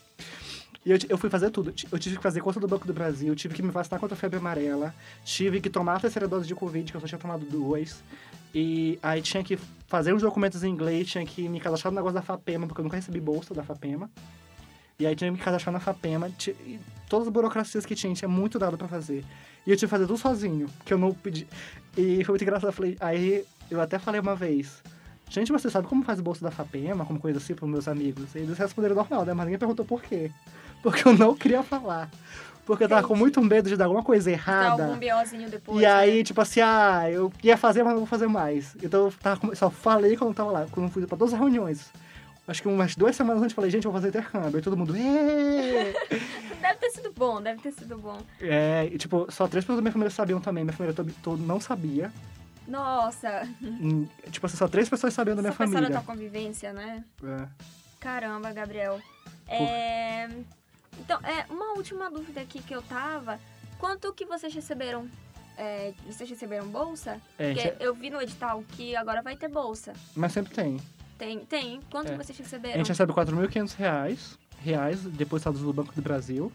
E 0.86 0.92
eu, 0.92 0.98
eu 1.10 1.18
fui 1.18 1.30
fazer 1.30 1.50
tudo. 1.52 1.74
Eu 1.92 2.00
tive 2.00 2.18
que 2.18 2.24
fazer 2.24 2.42
conta 2.42 2.60
do 2.60 2.68
Banco 2.68 2.88
do 2.88 2.94
Brasil, 2.94 3.36
tive 3.36 3.54
que 3.54 3.62
me 3.62 3.70
vacinar 3.72 4.00
contra 4.00 4.16
a 4.16 4.18
febre 4.18 4.40
amarela, 4.40 4.94
tive 5.24 5.62
que 5.62 5.70
tomar 5.70 5.96
a 5.96 6.00
terceira 6.00 6.28
dose 6.28 6.48
de 6.48 6.56
Covid, 6.56 6.90
que 6.92 6.98
eu 6.98 7.02
só 7.02 7.08
tinha 7.08 7.20
tomado 7.20 7.46
duas. 7.46 8.04
E 8.54 8.98
aí 9.02 9.22
tinha 9.22 9.44
que 9.44 9.58
fazer 9.88 10.14
uns 10.14 10.22
documentos 10.22 10.64
em 10.64 10.70
inglês, 10.70 11.08
tinha 11.08 11.26
que 11.26 11.48
me 11.48 11.60
cadastrar 11.60 11.92
no 11.92 11.98
negócio 11.98 12.16
da 12.16 12.22
FAPEMA, 12.22 12.68
porque 12.68 12.82
eu 12.82 12.84
nunca 12.84 12.96
recebi 12.98 13.20
bolsa 13.20 13.54
da 13.54 13.64
FAPEMA. 13.64 14.10
E 15.00 15.06
aí 15.06 15.16
tinha 15.16 15.32
que 15.32 15.38
me 15.38 15.44
cadastrar 15.44 15.72
na 15.74 15.80
FAPEMA. 15.80 16.30
ti- 16.32 16.56
e 16.66 16.80
todas 17.08 17.28
as 17.28 17.34
burocracias 17.34 17.86
que 17.86 17.96
tinha, 17.96 18.14
tinha 18.14 18.28
muito 18.30 18.58
dado 18.58 18.78
pra 18.78 18.88
fazer. 18.88 19.24
E 19.66 19.70
eu 19.72 19.76
tive 19.78 19.88
que 19.88 19.92
fazer 19.92 20.08
tudo 20.08 20.18
sozinho, 20.18 20.68
que 20.86 20.94
eu 20.94 20.98
não 20.98 21.14
pedi. 21.14 21.48
E 21.96 22.24
foi 22.24 22.34
muito 22.34 22.42
engraçado. 22.44 22.70
Eu 22.70 22.74
falei, 22.74 22.98
aí 23.00 23.46
eu 23.70 23.80
até 23.80 24.00
falei 24.00 24.20
uma 24.20 24.36
vez. 24.36 24.82
Gente, 25.32 25.50
você 25.50 25.70
sabe 25.70 25.88
como 25.88 26.04
faz 26.04 26.20
bolsa 26.20 26.44
da 26.44 26.52
FAPEMA, 26.52 27.06
como 27.06 27.18
coisa 27.18 27.38
assim, 27.38 27.56
pros 27.56 27.70
meus 27.70 27.88
amigos? 27.88 28.36
E 28.36 28.40
eles 28.40 28.58
responderam 28.58 28.96
normal, 28.96 29.24
né? 29.24 29.34
Mas 29.34 29.46
ninguém 29.46 29.58
perguntou 29.58 29.86
por 29.86 30.02
quê. 30.02 30.30
Porque 30.84 31.08
eu 31.08 31.18
não 31.18 31.34
queria 31.34 31.64
falar. 31.64 32.10
Porque 32.66 32.84
eu 32.84 32.90
tava 32.90 33.08
com 33.08 33.16
muito 33.16 33.42
medo 33.42 33.70
de 33.70 33.78
dar 33.78 33.86
alguma 33.86 34.04
coisa 34.04 34.30
errada. 34.30 34.88
algum 34.88 35.00
BOzinho 35.00 35.50
depois. 35.50 35.80
E 35.80 35.86
aí, 35.86 36.18
né? 36.18 36.24
tipo 36.26 36.42
assim, 36.42 36.60
ah, 36.60 37.10
eu 37.10 37.32
ia 37.42 37.56
fazer, 37.56 37.82
mas 37.82 37.94
não 37.94 38.00
vou 38.00 38.08
fazer 38.08 38.28
mais. 38.28 38.76
Então 38.84 39.06
eu 39.06 39.14
tava, 39.22 39.56
só 39.56 39.70
falei 39.70 40.18
quando 40.18 40.32
eu 40.32 40.36
tava 40.36 40.52
lá, 40.52 40.68
quando 40.70 40.88
eu 40.88 40.92
fui 40.92 41.08
pra 41.08 41.18
todas 41.18 41.34
as 41.34 41.40
reuniões. 41.40 41.90
Acho 42.46 42.62
que 42.62 42.68
umas 42.68 42.94
duas 42.98 43.16
semanas 43.16 43.42
antes 43.42 43.54
eu 43.54 43.56
falei, 43.56 43.72
gente, 43.72 43.86
eu 43.86 43.92
vou 43.92 44.02
fazer 44.02 44.10
intercâmbio. 44.10 44.58
Aí 44.58 44.62
todo 44.62 44.76
mundo! 44.76 44.94
Deve 46.62 46.78
ter 46.78 46.90
sido 46.90 47.14
bom, 47.16 47.42
deve 47.42 47.62
ter 47.62 47.72
sido 47.72 47.98
bom. 47.98 48.18
É, 48.42 48.90
e, 48.92 48.98
tipo, 48.98 49.28
só 49.32 49.48
três 49.48 49.64
pessoas 49.64 49.78
da 49.78 49.82
minha 49.82 49.92
família 49.92 50.12
sabiam 50.12 50.42
também. 50.42 50.64
Minha 50.64 50.76
família 50.76 51.06
todo 51.24 51.42
não 51.42 51.60
sabia. 51.60 52.12
Nossa! 52.68 53.48
Tipo 54.32 54.46
assim, 54.46 54.58
só 54.58 54.68
três 54.68 54.88
pessoas 54.90 55.14
sabiam 55.14 55.36
da 55.36 55.42
minha 55.42 55.52
Só 55.52 55.58
pensar 55.58 55.82
na 55.82 55.88
família. 55.88 56.02
tua 56.04 56.14
convivência, 56.14 56.72
né? 56.74 57.04
É. 57.24 57.48
Caramba, 58.00 58.52
Gabriel. 58.52 59.00
É... 59.48 60.30
Então, 61.00 61.20
é, 61.24 61.46
uma 61.50 61.74
última 61.74 62.10
dúvida 62.10 62.42
aqui 62.42 62.62
que 62.62 62.74
eu 62.76 62.82
tava. 62.82 63.40
Quanto 63.80 64.14
que 64.14 64.26
vocês 64.26 64.54
receberam? 64.54 65.08
É, 65.58 65.94
vocês 66.06 66.30
receberam 66.30 66.68
bolsa? 66.68 67.20
É, 67.38 67.54
Porque 67.54 67.84
eu 67.84 67.94
vi 67.94 68.10
no 68.10 68.22
edital 68.22 68.64
que 68.70 68.96
agora 68.96 69.22
vai 69.22 69.36
ter 69.36 69.48
bolsa. 69.48 69.94
mas 70.16 70.32
sempre 70.32 70.54
tem. 70.54 70.78
Tem, 71.18 71.40
tem. 71.46 71.80
Quanto 71.92 72.12
É. 72.12 72.18
vocês 72.18 72.40
A 72.40 72.44
receberam? 72.44 72.78
gente 72.78 72.88
recebe 72.90 73.14
4.500 73.14 73.74
reais, 73.76 74.40
reais 74.60 75.02
depositados 75.02 75.62
no 75.62 75.72
Banco 75.74 75.94
do 75.94 76.02
Brasil. 76.02 76.52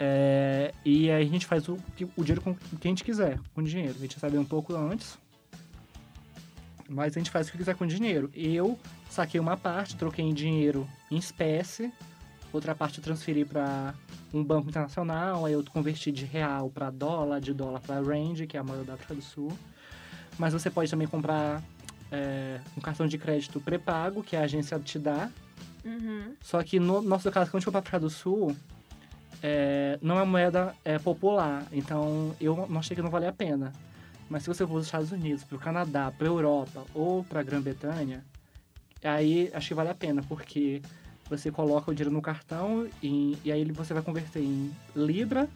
É, 0.00 0.72
e 0.84 1.10
aí 1.10 1.22
a 1.22 1.30
gente 1.30 1.46
faz 1.46 1.68
o, 1.68 1.76
o 2.16 2.22
dinheiro 2.22 2.40
com 2.40 2.52
o 2.52 2.78
que 2.78 2.86
a 2.86 2.90
gente 2.90 3.02
quiser, 3.02 3.38
com 3.54 3.62
dinheiro. 3.62 3.94
A 3.96 4.00
gente 4.00 4.14
recebe 4.14 4.38
um 4.38 4.44
pouco 4.44 4.74
antes, 4.74 5.18
mas 6.88 7.16
a 7.16 7.20
gente 7.20 7.30
faz 7.30 7.48
o 7.48 7.52
que 7.52 7.58
quiser 7.58 7.74
com 7.74 7.86
dinheiro. 7.86 8.30
Eu 8.34 8.78
saquei 9.10 9.40
uma 9.40 9.56
parte, 9.56 9.96
troquei 9.96 10.24
em 10.24 10.32
dinheiro 10.32 10.88
em 11.10 11.16
espécie, 11.16 11.92
outra 12.52 12.74
parte 12.74 12.98
eu 12.98 13.04
transferi 13.04 13.44
para 13.44 13.94
um 14.32 14.44
banco 14.44 14.68
internacional, 14.68 15.46
aí 15.46 15.54
eu 15.54 15.64
converti 15.64 16.12
de 16.12 16.24
real 16.24 16.70
para 16.70 16.90
dólar, 16.90 17.40
de 17.40 17.52
dólar 17.52 17.80
para 17.80 18.00
rand, 18.00 18.46
que 18.46 18.56
é 18.56 18.60
a 18.60 18.62
moeda 18.62 18.84
da 18.84 18.94
África 18.94 19.14
do 19.14 19.22
Sul. 19.22 19.52
Mas 20.38 20.52
você 20.52 20.70
pode 20.70 20.90
também 20.90 21.08
comprar 21.08 21.62
é, 22.12 22.60
um 22.76 22.80
cartão 22.80 23.06
de 23.06 23.18
crédito 23.18 23.60
pré-pago, 23.60 24.22
que 24.22 24.36
a 24.36 24.42
agência 24.42 24.78
te 24.78 24.98
dá. 24.98 25.30
Uhum. 25.84 26.34
Só 26.40 26.62
que 26.62 26.78
no 26.78 27.00
nosso 27.02 27.30
caso, 27.32 27.50
quando 27.50 27.56
a 27.56 27.60
gente 27.60 27.64
for 27.64 27.72
para 27.72 27.80
África 27.80 27.98
do 27.98 28.10
Sul, 28.10 28.54
é, 29.42 29.98
não 30.02 30.18
é 30.18 30.24
moeda 30.24 30.74
é, 30.84 30.98
popular. 30.98 31.66
Então 31.72 32.34
eu 32.40 32.66
não 32.68 32.78
achei 32.78 32.94
que 32.94 33.02
não 33.02 33.10
valia 33.10 33.30
a 33.30 33.32
pena. 33.32 33.72
Mas 34.28 34.42
se 34.42 34.48
você 34.48 34.64
for 34.64 34.72
para 34.72 34.78
os 34.78 34.86
Estados 34.86 35.12
Unidos, 35.12 35.42
para 35.44 35.56
o 35.56 35.58
Canadá, 35.58 36.12
para 36.16 36.26
a 36.26 36.30
Europa 36.30 36.84
ou 36.94 37.24
para 37.24 37.40
a 37.40 37.42
Grã-Bretanha, 37.42 38.24
aí 39.02 39.50
acho 39.54 39.68
que 39.68 39.74
vale 39.74 39.88
a 39.88 39.94
pena, 39.94 40.22
porque 40.28 40.82
você 41.28 41.50
coloca 41.50 41.90
o 41.90 41.94
dinheiro 41.94 42.14
no 42.14 42.20
cartão 42.20 42.86
e, 43.02 43.38
e 43.44 43.52
aí 43.52 43.64
você 43.72 43.94
vai 43.94 44.02
converter 44.02 44.42
em 44.42 44.70
libra, 44.94 45.48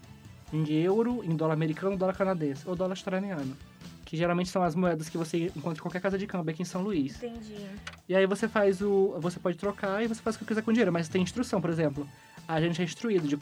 em 0.53 0.71
euro, 0.73 1.23
em 1.25 1.35
dólar 1.35 1.55
americano, 1.55 1.97
dólar 1.97 2.15
canadense 2.15 2.67
ou 2.67 2.75
dólar 2.75 2.93
australiano. 2.93 3.57
Que 4.05 4.17
geralmente 4.17 4.51
são 4.51 4.63
as 4.63 4.75
moedas 4.75 5.09
que 5.09 5.17
você 5.17 5.47
encontra 5.57 5.79
em 5.79 5.83
qualquer 5.83 6.01
casa 6.01 6.19
de 6.19 6.27
câmbio 6.27 6.53
aqui 6.53 6.61
em 6.61 6.67
São 6.67 6.83
Luís. 6.83 7.17
Entendi. 7.17 7.67
E 8.07 8.15
aí 8.15 8.27
você 8.27 8.47
faz 8.47 8.83
o. 8.83 9.17
Você 9.21 9.41
pode 9.41 9.57
trocar 9.57 10.05
e 10.05 10.07
você 10.07 10.21
faz 10.21 10.37
o 10.37 10.39
que 10.39 10.45
quiser 10.45 10.63
com 10.63 10.71
o 10.71 10.75
dinheiro, 10.75 10.93
mas 10.93 11.09
tem 11.09 11.23
instrução, 11.23 11.63
por 11.63 11.71
exemplo. 11.71 12.07
A 12.55 12.61
gente 12.61 12.81
é 12.81 12.85
instruído 12.85 13.27
de 13.27 13.39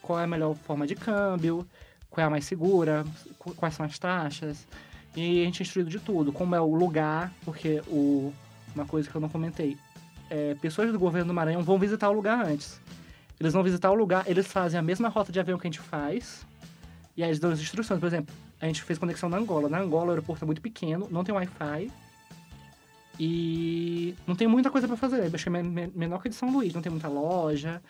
qual 0.00 0.20
é 0.20 0.24
a 0.24 0.26
melhor 0.26 0.54
forma 0.54 0.86
de 0.86 0.94
câmbio, 0.94 1.66
qual 2.10 2.22
é 2.24 2.26
a 2.26 2.30
mais 2.30 2.44
segura, 2.44 3.04
qu- 3.38 3.54
quais 3.54 3.74
são 3.74 3.84
as 3.86 3.98
taxas. 3.98 4.66
E 5.16 5.42
a 5.42 5.44
gente 5.44 5.62
é 5.62 5.64
instruído 5.64 5.90
de 5.90 5.98
tudo, 5.98 6.32
como 6.32 6.54
é 6.54 6.60
o 6.60 6.74
lugar, 6.74 7.32
porque 7.44 7.82
o, 7.88 8.32
uma 8.74 8.84
coisa 8.86 9.08
que 9.10 9.14
eu 9.14 9.20
não 9.20 9.28
comentei. 9.28 9.76
É, 10.30 10.54
pessoas 10.54 10.90
do 10.92 10.98
governo 10.98 11.28
do 11.28 11.34
Maranhão 11.34 11.62
vão 11.62 11.78
visitar 11.78 12.08
o 12.08 12.12
lugar 12.12 12.44
antes. 12.46 12.80
Eles 13.38 13.52
vão 13.52 13.62
visitar 13.62 13.90
o 13.90 13.94
lugar, 13.94 14.24
eles 14.28 14.46
fazem 14.46 14.78
a 14.78 14.82
mesma 14.82 15.08
rota 15.08 15.30
de 15.32 15.40
avião 15.40 15.58
que 15.58 15.66
a 15.66 15.70
gente 15.70 15.80
faz. 15.80 16.46
E 17.16 17.22
aí 17.22 17.28
eles 17.28 17.38
dão 17.40 17.50
as 17.50 17.60
instruções. 17.60 17.98
Por 18.00 18.06
exemplo, 18.06 18.34
a 18.60 18.66
gente 18.66 18.82
fez 18.82 18.98
conexão 18.98 19.28
na 19.28 19.36
Angola. 19.36 19.68
Na 19.68 19.78
Angola 19.80 20.06
o 20.06 20.10
aeroporto 20.10 20.44
é 20.44 20.46
muito 20.46 20.62
pequeno, 20.62 21.08
não 21.10 21.24
tem 21.24 21.34
Wi-Fi. 21.34 21.90
E 23.20 24.14
não 24.26 24.34
tem 24.34 24.46
muita 24.48 24.70
coisa 24.70 24.86
pra 24.88 24.96
fazer. 24.96 25.26
Eu 25.26 25.30
achei 25.34 25.52
men- 25.52 25.62
men- 25.64 25.92
menor 25.94 26.22
que 26.22 26.28
de 26.28 26.34
São 26.34 26.50
Luís, 26.50 26.72
não 26.72 26.80
tem 26.80 26.90
muita 26.90 27.08
loja. 27.08 27.82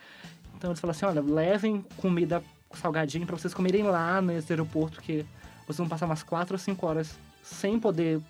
Então 0.63 0.71
eles 0.71 0.79
falam 0.79 0.93
assim, 0.93 1.05
olha, 1.05 1.21
levem 1.21 1.85
comida 1.97 2.41
salgadinho 2.73 3.27
pra 3.27 3.37
vocês 3.37 3.53
comerem 3.53 3.83
lá 3.83 4.23
nesse 4.23 4.53
aeroporto, 4.53 5.03
que 5.03 5.27
vocês 5.67 5.77
vão 5.77 5.89
passar 5.89 6.07
umas 6.07 6.23
4 6.23 6.55
ou 6.55 6.59
5 6.59 6.87
horas 6.87 7.19
sem 7.43 7.81
poder 7.81 8.21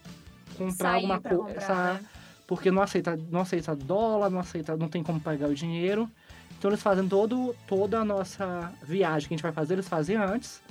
comprar 0.57 0.93
Sair 0.93 0.95
alguma 0.95 1.21
coisa. 1.21 1.61
comprar, 1.61 1.95
né? 1.95 2.07
porque 2.47 2.71
não 2.71 2.81
aceita, 2.81 3.21
não 3.31 3.41
aceita 3.43 3.77
dólar, 3.77 4.31
não 4.31 4.39
aceita, 4.39 4.75
não 4.79 4.89
tem 4.89 5.03
como 5.03 5.21
pagar 5.21 5.51
o 5.51 5.55
dinheiro. 5.55 6.09
Então 6.57 6.71
eles 6.71 6.83
fazem 6.83 7.07
todo, 7.07 7.55
toda 7.67 8.01
a 8.01 8.05
nossa 8.05 8.73
viagem 8.83 9.29
que 9.29 9.35
a 9.35 9.37
gente 9.37 9.43
vai 9.43 9.53
fazer, 9.53 9.75
eles 9.75 9.87
fazem 9.87 10.17
antes 10.17 10.63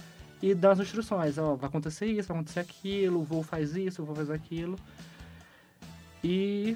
e 0.42 0.56
dão 0.56 0.72
as 0.72 0.80
instruções, 0.80 1.38
ó, 1.38 1.54
vai 1.54 1.70
acontecer 1.70 2.08
isso, 2.08 2.28
vai 2.30 2.38
acontecer 2.38 2.62
aquilo, 2.62 3.20
o 3.20 3.24
voo 3.24 3.44
faz 3.44 3.76
isso, 3.76 4.02
o 4.02 4.06
voo 4.06 4.16
faz 4.16 4.32
aquilo. 4.32 4.80
E 6.24 6.76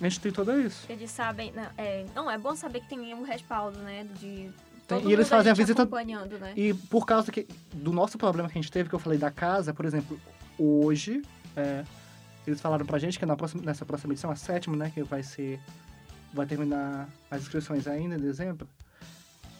a 0.00 0.08
gente 0.08 0.20
tem 0.20 0.32
tudo 0.32 0.58
isso. 0.60 0.86
Eles 0.88 1.10
sabem. 1.10 1.52
Não 1.52 1.66
é, 1.76 2.06
não, 2.14 2.30
é 2.30 2.38
bom 2.38 2.54
saber 2.56 2.80
que 2.80 2.88
tem 2.88 3.14
um 3.14 3.22
respaldo, 3.22 3.78
né? 3.80 4.06
De. 4.18 4.50
Todo 4.88 5.08
e 5.08 5.12
eles 5.12 5.28
fazem 5.28 5.52
a 5.52 5.54
visita- 5.54 5.82
acompanhando, 5.82 6.38
né? 6.38 6.52
E 6.56 6.74
por 6.74 7.06
causa 7.06 7.30
que, 7.30 7.46
do 7.72 7.92
nosso 7.92 8.18
problema 8.18 8.48
que 8.48 8.58
a 8.58 8.60
gente 8.60 8.72
teve, 8.72 8.88
que 8.88 8.94
eu 8.94 8.98
falei 8.98 9.18
da 9.18 9.30
casa, 9.30 9.72
por 9.72 9.84
exemplo, 9.84 10.20
hoje, 10.58 11.22
é, 11.54 11.84
eles 12.44 12.60
falaram 12.60 12.84
pra 12.84 12.98
gente 12.98 13.16
que 13.16 13.24
na 13.24 13.36
próxima, 13.36 13.62
nessa 13.62 13.84
próxima 13.86 14.12
edição, 14.12 14.30
a 14.32 14.36
sétima, 14.36 14.76
né, 14.76 14.90
que 14.92 15.02
vai 15.04 15.22
ser. 15.22 15.60
Vai 16.32 16.46
terminar 16.46 17.08
as 17.30 17.42
inscrições 17.42 17.86
ainda 17.86 18.14
em 18.16 18.18
dezembro. 18.18 18.68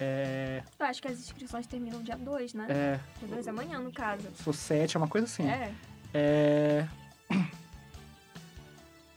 É. 0.00 0.62
Eu 0.78 0.86
acho 0.86 1.02
que 1.02 1.08
as 1.08 1.18
inscrições 1.18 1.66
terminam 1.66 2.02
dia 2.02 2.16
2, 2.16 2.54
né? 2.54 2.66
é 2.70 3.00
Dia 3.18 3.28
2 3.28 3.48
amanhã, 3.48 3.78
no 3.78 3.92
caso. 3.92 4.22
se 4.34 4.42
for 4.42 4.54
sete, 4.54 4.96
é 4.96 4.98
uma 4.98 5.08
coisa 5.08 5.26
assim. 5.26 5.46
É. 5.46 5.72
É, 6.14 6.86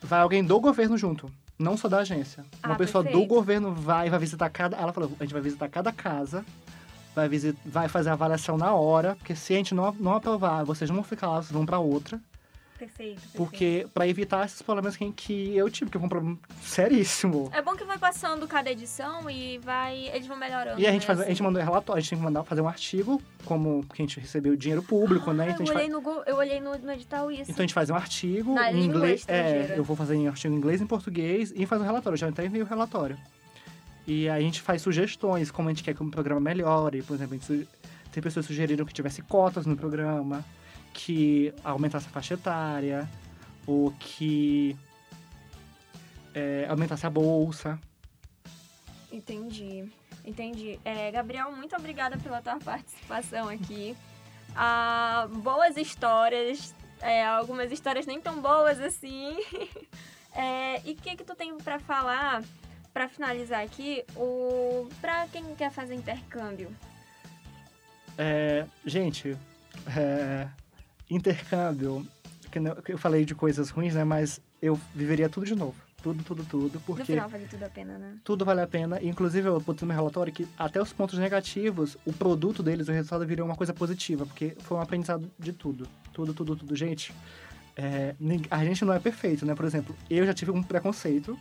Vai 0.03 0.19
alguém 0.21 0.43
do 0.43 0.59
governo 0.59 0.97
junto, 0.97 1.31
não 1.57 1.77
só 1.77 1.87
da 1.87 1.99
agência. 1.99 2.43
Uma 2.63 2.75
Ah, 2.75 2.77
pessoa 2.77 3.03
do 3.03 3.09
perfeito. 3.09 3.27
governo 3.29 3.73
vai, 3.73 4.09
vai 4.09 4.19
visitar 4.19 4.49
cada. 4.49 4.75
Ela 4.77 4.91
falou, 4.91 5.11
a 5.19 5.23
gente 5.23 5.33
vai 5.33 5.41
visitar 5.41 5.69
cada 5.69 5.91
casa, 5.91 6.43
vai, 7.15 7.29
visit... 7.29 7.57
vai 7.65 7.87
fazer 7.87 8.09
a 8.09 8.13
avaliação 8.13 8.57
na 8.57 8.73
hora, 8.73 9.15
porque 9.15 9.35
se 9.35 9.53
a 9.53 9.57
gente 9.57 9.73
não, 9.73 9.91
não 9.93 10.13
aprovar, 10.15 10.63
vocês 10.65 10.89
não 10.89 10.97
vão 10.97 11.03
ficar 11.03 11.27
lá, 11.29 11.35
vocês 11.41 11.51
vão 11.51 11.65
pra 11.65 11.79
outra. 11.79 12.19
Perfeito, 12.83 13.21
perfeito. 13.21 13.37
Porque, 13.37 13.87
pra 13.93 14.07
evitar 14.07 14.45
esses 14.45 14.61
problemas 14.61 14.97
que, 14.97 15.09
que 15.11 15.55
eu 15.55 15.69
tive, 15.69 15.89
que 15.89 15.97
foi 15.97 16.05
um 16.05 16.09
problema 16.09 16.37
seríssimo. 16.61 17.49
É 17.53 17.61
bom 17.61 17.75
que 17.75 17.83
vai 17.85 17.97
passando 17.97 18.47
cada 18.47 18.69
edição 18.69 19.29
e 19.29 19.57
vai. 19.59 20.07
Eles 20.13 20.27
vão 20.27 20.35
melhorando. 20.37 20.79
E 20.81 20.85
a 20.87 20.91
gente, 20.91 21.01
né, 21.01 21.07
faz, 21.07 21.19
a 21.19 21.21
assim. 21.23 21.31
gente 21.31 21.43
mandou 21.43 21.61
relatório, 21.61 21.97
a 21.97 22.01
gente 22.01 22.09
tem 22.09 22.19
que 22.19 22.23
mandar 22.25 22.43
fazer 22.43 22.61
um 22.61 22.67
artigo, 22.67 23.21
como 23.45 23.83
que 23.93 24.01
a 24.01 24.05
gente 24.05 24.19
recebeu 24.19 24.55
dinheiro 24.55 24.83
público, 24.83 25.31
né? 25.31 25.47
Ah, 25.47 25.51
Então 25.51 25.65
a 25.65 25.69
eu, 25.69 25.75
olhei 25.75 25.89
no, 25.89 26.01
Go- 26.01 26.23
eu 26.25 26.35
olhei 26.35 26.59
no, 26.59 26.77
no 26.77 26.91
edital 26.91 27.31
isso. 27.31 27.43
Então 27.51 27.57
a 27.57 27.61
gente 27.61 27.73
faz 27.73 27.89
um 27.89 27.95
artigo 27.95 28.53
Na 28.53 28.71
em 28.71 28.83
inglês. 28.83 29.23
É, 29.27 29.75
eu 29.77 29.83
vou 29.83 29.95
fazer 29.95 30.15
em 30.15 30.27
artigo 30.27 30.53
em 30.53 30.57
inglês 30.57 30.81
e 30.81 30.83
em 30.83 30.87
português 30.87 31.53
e 31.55 31.65
faz 31.65 31.81
um 31.81 31.85
relatório. 31.85 32.15
Eu 32.15 32.19
já 32.19 32.29
até 32.29 32.45
enviei 32.45 32.61
o 32.63 32.65
relatório. 32.65 33.17
E 34.05 34.27
a 34.27 34.39
gente 34.39 34.61
faz 34.61 34.81
sugestões, 34.81 35.49
como 35.49 35.69
a 35.69 35.71
gente 35.71 35.83
quer 35.83 35.93
que 35.95 36.03
o 36.03 36.09
programa 36.11 36.41
melhore. 36.41 37.01
Por 37.01 37.13
exemplo, 37.15 37.35
a 37.35 37.37
gente 37.37 37.67
tem 38.11 38.21
pessoas 38.21 38.45
que 38.45 38.53
sugeriram 38.53 38.85
que 38.85 38.93
tivesse 38.93 39.21
cotas 39.21 39.65
no 39.65 39.77
programa, 39.77 40.43
que 40.93 41.53
aumentasse 41.63 42.07
a 42.07 42.09
faixa 42.09 42.35
etária, 42.35 43.09
ou 43.65 43.91
que 43.99 44.77
é, 46.33 46.65
aumentasse 46.69 47.05
a 47.05 47.09
bolsa. 47.09 47.79
Entendi, 49.11 49.91
entendi. 50.25 50.79
É, 50.83 51.11
Gabriel, 51.11 51.51
muito 51.51 51.75
obrigada 51.75 52.17
pela 52.17 52.41
tua 52.41 52.57
participação 52.57 53.49
aqui. 53.49 53.95
Ah, 54.55 55.27
boas 55.29 55.77
histórias, 55.77 56.73
é, 57.01 57.25
algumas 57.25 57.71
histórias 57.71 58.05
nem 58.05 58.21
tão 58.21 58.41
boas 58.41 58.79
assim. 58.79 59.37
É, 60.35 60.81
e 60.83 60.93
o 60.93 60.95
que 60.95 61.15
que 61.15 61.23
tu 61.23 61.35
tem 61.35 61.55
pra 61.59 61.77
falar, 61.77 62.43
pra 62.91 63.07
finalizar 63.07 63.63
aqui, 63.63 64.03
o 64.15 64.89
pra 64.99 65.27
quem 65.27 65.53
quer 65.53 65.69
fazer 65.69 65.93
intercâmbio? 65.93 66.75
É, 68.17 68.65
gente, 68.83 69.37
é, 69.95 70.47
intercâmbio, 71.09 72.05
que 72.83 72.93
eu 72.93 72.97
falei 72.97 73.25
de 73.25 73.33
coisas 73.33 73.69
ruins, 73.69 73.95
né? 73.95 74.03
Mas 74.03 74.39
eu 74.61 74.79
viveria 74.93 75.29
tudo 75.29 75.45
de 75.45 75.55
novo. 75.55 75.75
Tudo, 76.01 76.21
tudo, 76.21 76.43
tudo. 76.43 76.73
No 76.73 76.81
Porque 76.81 77.05
final 77.05 77.29
vale 77.29 77.45
tudo 77.45 77.63
a 77.63 77.69
pena, 77.69 77.97
né? 77.97 78.17
tudo 78.25 78.43
vale 78.43 78.59
a 78.59 78.67
pena. 78.67 79.01
Inclusive, 79.01 79.47
eu 79.47 79.59
botei 79.61 79.85
no 79.85 79.87
meu 79.87 79.95
relatório 79.95 80.33
que 80.33 80.45
até 80.59 80.81
os 80.81 80.91
pontos 80.91 81.17
negativos, 81.17 81.97
o 82.05 82.11
produto 82.11 82.61
deles, 82.61 82.89
o 82.89 82.91
resultado 82.91 83.25
virou 83.25 83.45
uma 83.45 83.55
coisa 83.55 83.73
positiva, 83.73 84.25
porque 84.25 84.53
foi 84.59 84.77
um 84.77 84.81
aprendizado 84.81 85.31
de 85.39 85.53
tudo. 85.53 85.87
Tudo, 86.11 86.33
tudo, 86.33 86.57
tudo. 86.57 86.75
Gente, 86.75 87.13
é, 87.77 88.15
a 88.51 88.65
gente 88.65 88.83
não 88.83 88.93
é 88.93 88.99
perfeito, 88.99 89.45
né? 89.45 89.55
Por 89.55 89.63
exemplo, 89.63 89.95
eu 90.09 90.25
já 90.25 90.33
tive 90.33 90.51
um 90.51 90.61
preconceito 90.61 91.39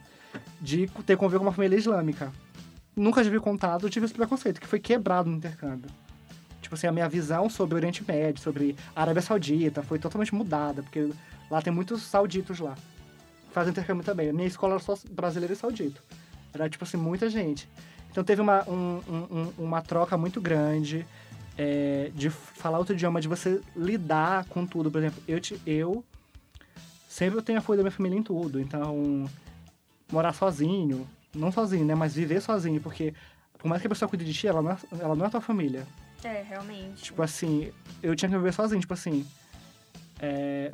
de 0.61 0.87
ter 1.05 1.17
convívio 1.17 1.41
com 1.41 1.47
uma 1.47 1.53
família 1.53 1.77
islâmica. 1.77 2.33
Nunca 2.95 3.25
tive 3.25 3.41
contato, 3.41 3.91
tive 3.91 4.07
esse 4.07 4.15
preconceito, 4.15 4.61
que 4.61 4.67
foi 4.67 4.79
quebrado 4.79 5.29
no 5.29 5.37
intercâmbio. 5.37 5.91
Tipo 6.63 6.75
assim, 6.77 6.87
a 6.87 6.93
minha 6.93 7.09
visão 7.09 7.51
sobre 7.51 7.75
o 7.75 7.77
Oriente 7.77 8.03
Médio, 8.07 8.41
sobre 8.41 8.75
a 8.97 9.03
Arábia 9.03 9.21
Saudita, 9.21 9.83
foi 9.83 9.99
totalmente 9.99 10.35
mudada, 10.35 10.83
porque 10.83 11.11
lá 11.51 11.61
tem 11.61 11.73
muitos 11.73 12.03
sauditos 12.03 12.59
lá. 12.61 12.75
Fazem 13.53 13.73
intercâmbio 13.73 14.03
também. 14.05 14.31
A 14.31 14.33
minha 14.33 14.47
escola 14.49 14.75
era 14.75 14.83
só 14.83 14.97
brasileiro 15.11 15.53
e 15.53 15.57
saudito. 15.57 16.01
Era, 16.55 16.71
tipo 16.71 16.85
assim, 16.85 16.97
muita 16.97 17.29
gente. 17.29 17.69
Então 18.11 18.23
teve 18.25 18.41
uma, 18.41 18.63
um- 18.69 19.01
um- 19.09 19.37
um- 19.39 19.53
uma 19.65 19.83
troca 19.83 20.17
muito 20.17 20.41
grande 20.41 21.05
é, 21.59 22.11
de 22.15 22.31
falar 22.31 22.79
outro 22.79 22.95
idioma, 22.95 23.21
de 23.21 23.29
você 23.29 23.61
lidar 23.77 24.47
com 24.47 24.65
tudo. 24.65 24.91
Por 24.91 24.99
exemplo, 24.99 25.23
eu, 25.29 25.39
te- 25.39 25.61
eu 25.67 26.03
sempre 27.09 27.43
tenho 27.43 27.59
apoio 27.59 27.77
da 27.77 27.83
minha 27.83 27.91
família 27.93 28.19
em 28.19 28.23
tudo. 28.23 28.59
Então, 28.59 29.29
morar 30.11 30.33
sozinho, 30.33 31.07
não 31.35 31.53
sozinho, 31.53 31.85
né? 31.85 31.95
Mas 31.95 32.15
viver 32.15 32.41
sozinho, 32.41 32.81
porque 32.81 33.13
por 33.59 33.69
mais 33.69 33.81
que 33.83 33.87
a 33.87 33.91
pessoa 33.91 34.09
cuide 34.09 34.25
de 34.25 34.33
ti, 34.33 34.47
ela 34.47 34.63
não 34.63 34.71
é, 34.73 34.77
ela 34.99 35.15
não 35.15 35.27
é 35.27 35.29
tua 35.29 35.41
família. 35.43 35.87
É, 36.25 36.43
realmente. 36.49 37.03
Tipo 37.03 37.23
assim, 37.23 37.73
eu 38.03 38.15
tinha 38.15 38.29
que 38.29 38.37
viver 38.37 38.53
sozinho, 38.53 38.81
tipo 38.81 38.95
assim. 38.95 39.27
é, 40.21 40.73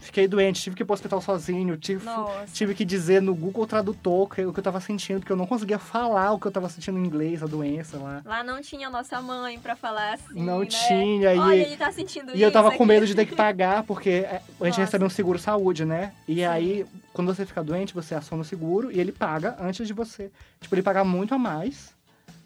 fiquei 0.00 0.26
doente, 0.26 0.62
tive 0.62 0.74
que 0.74 0.82
ir 0.82 0.86
pro 0.86 0.94
hospital 0.94 1.20
sozinho, 1.20 1.76
tive, 1.76 2.02
Nossa. 2.06 2.46
tive 2.54 2.74
que 2.74 2.86
dizer 2.86 3.20
no 3.20 3.34
Google 3.34 3.66
Tradutor 3.66 4.22
o 4.22 4.26
que 4.28 4.40
eu 4.40 4.62
tava 4.62 4.80
sentindo, 4.80 5.20
porque 5.20 5.30
eu 5.30 5.36
não 5.36 5.46
conseguia 5.46 5.78
falar 5.78 6.32
o 6.32 6.40
que 6.40 6.46
eu 6.46 6.50
tava 6.50 6.68
sentindo 6.70 6.98
em 6.98 7.04
inglês, 7.04 7.42
a 7.42 7.46
doença 7.46 7.98
lá. 7.98 8.22
Lá 8.24 8.42
não 8.42 8.62
tinha 8.62 8.88
nossa 8.88 9.20
mãe 9.20 9.58
pra 9.58 9.76
falar 9.76 10.14
assim, 10.14 10.42
Não 10.42 10.60
né? 10.60 10.66
tinha, 10.66 11.34
e- 11.34 11.38
Olha, 11.38 11.54
ele 11.56 11.76
tá 11.76 11.92
sentindo 11.92 12.28
isso 12.30 12.38
E 12.38 12.42
eu 12.42 12.50
tava 12.50 12.68
com 12.70 12.76
aqui. 12.84 12.86
medo 12.86 13.06
de 13.06 13.14
ter 13.14 13.26
que 13.26 13.36
pagar, 13.36 13.82
porque 13.82 14.08
é, 14.08 14.36
a 14.36 14.64
gente 14.64 14.68
Nossa. 14.70 14.80
recebe 14.80 15.04
um 15.04 15.10
seguro 15.10 15.38
saúde, 15.38 15.84
né? 15.84 16.14
E 16.26 16.42
aí, 16.42 16.86
quando 17.12 17.34
você 17.34 17.44
fica 17.44 17.62
doente, 17.62 17.92
você 17.92 18.14
aciona 18.14 18.40
o 18.40 18.46
seguro 18.46 18.90
e 18.90 18.98
ele 18.98 19.12
paga 19.12 19.56
antes 19.60 19.86
de 19.86 19.92
você. 19.92 20.30
Tipo, 20.62 20.74
ele 20.74 20.82
paga 20.82 21.04
muito 21.04 21.34
a 21.34 21.38
mais 21.38 21.94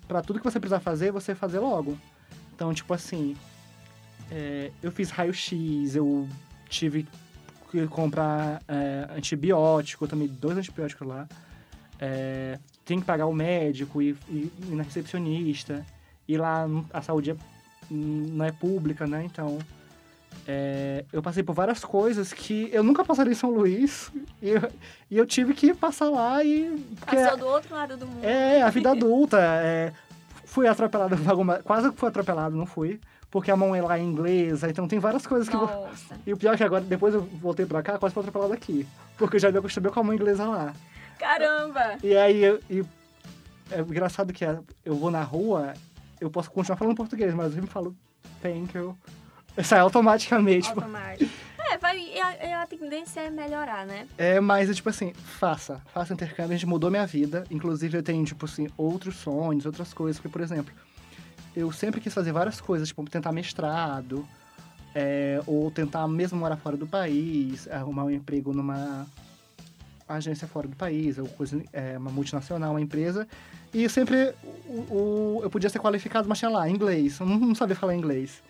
pra 0.09 0.21
tudo 0.21 0.41
que 0.41 0.45
você 0.45 0.59
precisar 0.59 0.81
fazer, 0.81 1.13
você 1.13 1.35
fazer 1.37 1.61
logo. 1.61 1.97
Então, 2.55 2.73
tipo 2.73 2.95
assim, 2.95 3.37
é, 4.31 4.71
eu 4.83 4.93
fiz 4.93 5.11
raio-x, 5.11 5.97
eu 5.97 6.29
tive 6.69 7.07
que 7.71 7.87
comprar 7.89 8.63
é, 8.69 9.09
antibiótico, 9.17 10.05
eu 10.05 10.09
tomei 10.09 10.29
dois 10.29 10.57
antibióticos 10.57 11.07
lá. 11.07 11.29
É, 11.99 12.59
tem 12.85 13.01
que 13.01 13.07
pagar 13.07 13.27
o 13.27 13.33
médico 13.33 14.01
e, 14.01 14.17
e, 14.29 14.53
ir 14.69 14.75
na 14.75 14.83
recepcionista. 14.83 15.85
E 16.29 16.37
lá 16.37 16.67
a 16.93 17.03
saúde 17.03 17.33
é- 17.33 17.37
não 17.91 18.45
é 18.45 18.53
pública, 18.53 19.07
né? 19.07 19.25
Então, 19.25 19.59
é, 20.47 21.05
eu 21.13 21.23
passei 21.23 21.43
por 21.43 21.55
várias 21.55 21.85
coisas 21.85 22.33
que 22.33 22.69
eu 22.73 22.83
nunca 22.83 23.05
passaria 23.05 23.33
em 23.33 23.37
São 23.37 23.51
Luís. 23.51 24.11
E 24.41 24.51
eu, 24.51 24.73
e 25.11 25.19
eu 25.19 25.27
tive 25.27 25.55
que 25.55 25.73
passar 25.75 26.09
lá 26.11 26.43
e... 26.45 26.85
Passou 27.05 27.39
do 27.39 27.47
outro 27.47 27.75
lado 27.75 27.97
do 27.97 28.07
mundo. 28.07 28.25
é, 28.25 28.63
a 28.63 28.71
vida 28.71 28.91
adulta. 28.93 29.39
é, 29.41 29.93
fui 30.55 30.69
atropelado, 30.69 31.17
alguma- 31.29 31.59
quase 31.59 31.91
que 31.91 31.99
fui 31.99 32.09
atropelado, 32.09 32.55
não 32.57 32.65
fui. 32.67 33.01
Porque 33.31 33.51
a 33.51 33.57
mão 33.57 33.75
é 33.75 33.83
lá 33.83 33.99
em 33.99 34.07
inglês, 34.07 34.63
então 34.63 34.87
tem 34.87 35.01
várias 35.01 35.27
coisas 35.27 35.49
que... 35.49 35.57
eu- 35.57 35.61
Nossa. 35.67 36.15
E 36.25 36.33
o 36.33 36.37
pior 36.37 36.55
é 36.55 36.57
que 36.57 36.63
agora, 36.63 36.85
depois 36.85 37.13
eu 37.13 37.23
voltei 37.23 37.67
pra 37.67 37.83
cá, 37.83 37.99
quase 37.99 38.15
fui 38.15 38.21
atropelado 38.21 38.53
aqui. 38.53 38.87
Porque 39.19 39.35
eu 39.37 39.41
já 39.41 39.51
me 39.51 39.59
acostumei 39.59 39.91
com 39.91 39.99
a 39.99 40.03
mão 40.05 40.15
inglesa 40.15 40.45
lá. 40.47 40.73
Caramba! 41.19 41.97
E 42.03 42.17
aí, 42.17 42.45
eu, 42.45 42.61
e, 42.71 42.85
é 43.73 43.81
engraçado 43.81 44.33
que 44.33 44.45
é, 44.45 44.57
eu 44.85 44.95
vou 44.95 45.11
na 45.11 45.23
rua, 45.23 45.75
eu 46.21 46.31
posso 46.31 46.49
continuar 46.53 46.77
falando 46.77 46.95
português, 46.97 47.35
mas 47.35 47.47
eu 47.47 47.53
sempre 47.55 47.71
falo 47.71 47.95
thank 48.41 48.77
you. 48.77 48.97
Sai 49.65 49.81
automaticamente. 49.81 50.69
tipo, 50.69 50.81
Automático. 50.81 51.31
É, 51.71 51.79
vai, 51.79 52.19
a, 52.21 52.63
a 52.63 52.67
tendência 52.67 53.21
é 53.21 53.31
melhorar, 53.31 53.87
né? 53.87 54.07
É, 54.19 54.39
mas 54.41 54.69
é 54.71 54.75
tipo 54.75 54.89
assim, 54.89 55.13
faça. 55.15 55.81
Faça 55.93 56.13
intercâmbio, 56.13 56.53
a 56.53 56.57
gente 56.57 56.67
mudou 56.67 56.91
minha 56.91 57.07
vida. 57.07 57.45
Inclusive, 57.51 57.99
eu 57.99 58.03
tenho, 58.03 58.25
tipo 58.25 58.45
assim, 58.45 58.69
outros 58.77 59.17
sonhos, 59.17 59.65
outras 59.67 59.93
coisas. 59.95 60.19
Porque, 60.21 60.33
por 60.33 60.43
exemplo, 60.43 60.73
eu 61.57 61.71
sempre 61.73 62.01
quis 62.01 62.13
fazer 62.13 62.33
várias 62.33 62.61
coisas, 62.61 62.89
tipo, 62.89 63.03
tentar 63.09 63.33
mestrado, 63.33 64.27
é, 64.95 65.41
ou 65.47 65.71
tentar 65.71 66.07
mesmo 66.07 66.39
morar 66.39 66.57
fora 66.57 66.77
do 66.77 66.87
país, 66.87 67.67
arrumar 67.69 68.05
um 68.05 68.11
emprego 68.11 68.53
numa 68.53 69.07
agência 70.09 70.47
fora 70.47 70.69
do 70.69 70.77
país, 70.77 71.17
ou 71.19 71.27
coisa, 71.27 71.61
é, 71.73 71.97
uma 71.97 72.11
multinacional, 72.11 72.73
uma 72.73 72.81
empresa. 72.81 73.27
E 73.73 73.89
sempre 73.89 74.35
o, 74.67 74.95
o- 74.95 75.41
eu 75.43 75.51
podia 75.51 75.71
ser 75.71 75.79
qualificado, 75.81 76.29
mas 76.29 76.39
tinha 76.39 76.51
lá, 76.51 76.69
inglês. 76.69 77.19
Não, 77.21 77.27
não 77.27 77.55
sabia 77.55 77.75
falar 77.75 77.95
inglês. 77.97 78.43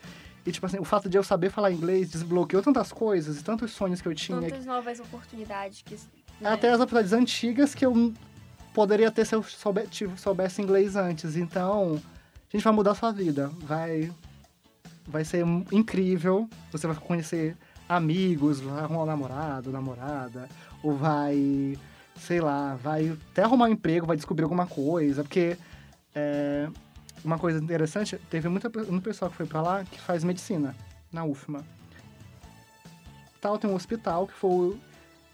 E, 0.45 0.51
tipo 0.51 0.65
assim, 0.65 0.77
o 0.77 0.83
fato 0.83 1.09
de 1.09 1.17
eu 1.17 1.23
saber 1.23 1.49
falar 1.49 1.71
inglês 1.71 2.11
desbloqueou 2.11 2.61
tantas 2.61 2.91
coisas 2.91 3.39
e 3.39 3.43
tantos 3.43 3.71
sonhos 3.71 4.01
que 4.01 4.07
eu 4.07 4.13
tinha. 4.13 4.39
Tantas 4.39 4.65
novas 4.65 4.99
oportunidades 4.99 5.81
que. 5.81 5.95
né? 6.39 6.51
Até 6.51 6.69
as 6.69 6.75
oportunidades 6.75 7.13
antigas 7.13 7.73
que 7.73 7.85
eu 7.85 8.13
poderia 8.73 9.09
ter 9.09 9.25
se 9.25 9.33
eu 9.35 9.41
soube- 9.41 9.87
soubesse 10.17 10.61
inglês 10.61 10.95
antes. 10.95 11.35
Então, 11.35 11.99
a 12.53 12.55
gente 12.57 12.63
vai 12.63 12.73
mudar 12.73 12.91
a 12.91 12.95
sua 12.95 13.11
vida. 13.11 13.49
Vai, 13.61 14.11
vai 15.07 15.25
ser 15.25 15.43
incrível. 15.71 16.47
Você 16.71 16.85
vai 16.85 16.95
conhecer 16.95 17.57
amigos, 17.89 18.59
vai 18.59 18.83
arrumar 18.83 19.03
um 19.03 19.05
namorado, 19.07 19.71
namorada, 19.71 20.47
ou 20.83 20.95
vai, 20.95 21.77
sei 22.19 22.39
lá, 22.41 22.75
vai 22.75 23.17
até 23.31 23.43
arrumar 23.43 23.65
um 23.65 23.69
emprego, 23.69 24.05
vai 24.05 24.15
descobrir 24.15 24.43
alguma 24.43 24.65
coisa, 24.67 25.23
porque 25.23 25.55
é, 26.13 26.67
uma 27.25 27.39
coisa 27.39 27.61
interessante, 27.61 28.17
teve 28.29 28.47
muita, 28.47 28.69
muito 28.69 29.01
pessoal 29.01 29.31
que 29.31 29.37
foi 29.37 29.45
para 29.45 29.61
lá 29.61 29.83
que 29.83 29.99
faz 29.99 30.23
medicina 30.23 30.75
na 31.11 31.25
UFMA. 31.25 31.65
Tal, 33.41 33.57
tem 33.57 33.69
um 33.69 33.75
hospital 33.75 34.27
que 34.27 34.33
foi 34.33 34.77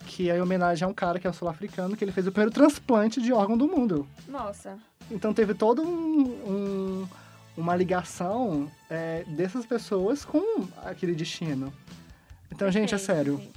que 0.05 0.31
é 0.31 0.37
em 0.37 0.41
homenagem 0.41 0.83
a 0.83 0.87
um 0.87 0.93
cara 0.93 1.19
que 1.19 1.27
é 1.27 1.29
o 1.29 1.33
sul-africano, 1.33 1.95
que 1.95 2.03
ele 2.03 2.11
fez 2.11 2.25
o 2.25 2.31
primeiro 2.31 2.51
transplante 2.51 3.21
de 3.21 3.31
órgão 3.31 3.55
do 3.55 3.67
mundo. 3.67 4.07
Nossa. 4.27 4.79
Então 5.11 5.33
teve 5.33 5.53
todo 5.53 5.83
um, 5.83 6.23
um 6.47 7.07
uma 7.55 7.75
ligação 7.75 8.71
é, 8.89 9.23
dessas 9.27 9.65
pessoas 9.65 10.23
com 10.23 10.67
aquele 10.83 11.13
destino. 11.13 11.73
Então, 12.47 12.67
Perfeito, 12.67 12.73
gente, 12.73 12.95
é 12.95 12.97
sério. 12.97 13.37
sim. 13.37 13.51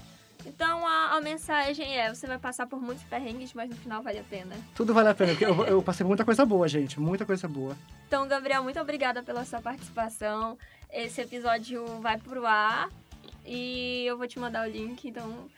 Então 0.46 0.86
a, 1.12 1.20
mensagem 1.20 1.98
é: 1.98 2.12
você 2.12 2.26
vai 2.26 2.38
passar 2.38 2.66
por 2.66 2.80
muitos 2.80 3.04
perrengues, 3.04 3.52
mas 3.52 3.68
no 3.68 3.76
final 3.76 4.02
vale 4.02 4.18
a 4.18 4.24
pena. 4.24 4.54
Tudo 4.74 4.94
vale 4.94 5.08
a 5.08 5.14
pena, 5.14 5.32
porque 5.32 5.44
eu, 5.44 5.66
eu 5.66 5.82
passei 5.82 6.06
muita 6.06 6.24
coisa 6.24 6.44
boa, 6.44 6.66
gente. 6.68 6.98
Muita 7.00 7.24
coisa 7.24 7.46
boa. 7.48 7.76
Então, 8.06 8.26
Gabriel, 8.28 8.62
muito 8.62 8.80
obrigada 8.80 9.22
pela 9.22 9.44
sua 9.44 9.60
participação. 9.60 10.58
Esse 10.92 11.20
episódio 11.20 11.84
vai 12.00 12.18
pro 12.18 12.46
ar 12.46 12.88
e 13.44 14.04
eu 14.06 14.16
vou 14.16 14.26
te 14.26 14.38
mandar 14.38 14.66
o 14.66 14.70
link. 14.70 15.08
Então, 15.08 15.48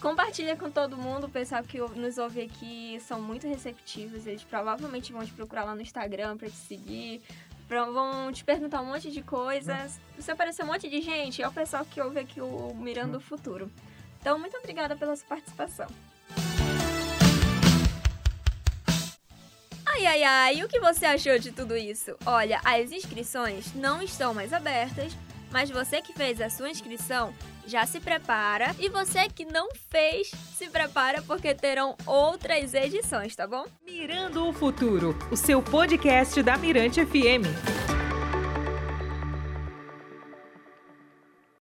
compartilha 0.00 0.56
com 0.56 0.70
todo 0.70 0.96
mundo. 0.96 1.26
O 1.26 1.30
pessoal 1.30 1.62
que 1.62 1.78
nos 1.78 2.18
ouve 2.18 2.42
aqui 2.42 2.98
são 3.00 3.20
muito 3.20 3.46
receptivos. 3.46 4.26
Eles 4.26 4.42
provavelmente 4.42 5.12
vão 5.12 5.24
te 5.24 5.32
procurar 5.32 5.64
lá 5.64 5.74
no 5.74 5.82
Instagram 5.82 6.36
pra 6.36 6.48
te 6.48 6.56
seguir. 6.56 7.22
Vão 7.68 8.32
te 8.32 8.44
perguntar 8.44 8.80
um 8.80 8.86
monte 8.86 9.10
de 9.10 9.22
coisas. 9.22 10.00
Se 10.18 10.30
aparecer 10.30 10.62
um 10.62 10.68
monte 10.68 10.88
de 10.88 11.02
gente, 11.02 11.42
é 11.42 11.48
o 11.48 11.52
pessoal 11.52 11.84
que 11.84 12.00
ouve 12.00 12.18
aqui 12.18 12.40
o 12.40 12.74
Mirando 12.74 13.18
o 13.18 13.20
Futuro. 13.20 13.70
Então, 14.20 14.38
muito 14.38 14.56
obrigada 14.56 14.96
pela 14.96 15.14
sua 15.16 15.26
participação. 15.28 15.86
Ai, 19.86 20.06
ai, 20.06 20.22
ai, 20.22 20.62
o 20.62 20.68
que 20.68 20.78
você 20.78 21.06
achou 21.06 21.38
de 21.38 21.50
tudo 21.50 21.76
isso? 21.76 22.14
Olha, 22.24 22.60
as 22.64 22.92
inscrições 22.92 23.74
não 23.74 24.00
estão 24.00 24.32
mais 24.32 24.52
abertas, 24.52 25.12
mas 25.50 25.70
você 25.70 26.00
que 26.00 26.12
fez 26.12 26.40
a 26.40 26.48
sua 26.48 26.70
inscrição 26.70 27.34
já 27.66 27.84
se 27.84 28.00
prepara. 28.00 28.74
E 28.78 28.88
você 28.88 29.28
que 29.28 29.44
não 29.44 29.68
fez, 29.90 30.30
se 30.56 30.68
prepara 30.70 31.22
porque 31.22 31.54
terão 31.54 31.96
outras 32.06 32.74
edições, 32.74 33.34
tá 33.34 33.46
bom? 33.46 33.66
Mirando 33.84 34.48
o 34.48 34.52
Futuro, 34.52 35.16
o 35.30 35.36
seu 35.36 35.62
podcast 35.62 36.42
da 36.42 36.56
Mirante 36.56 37.04
FM. 37.04 37.97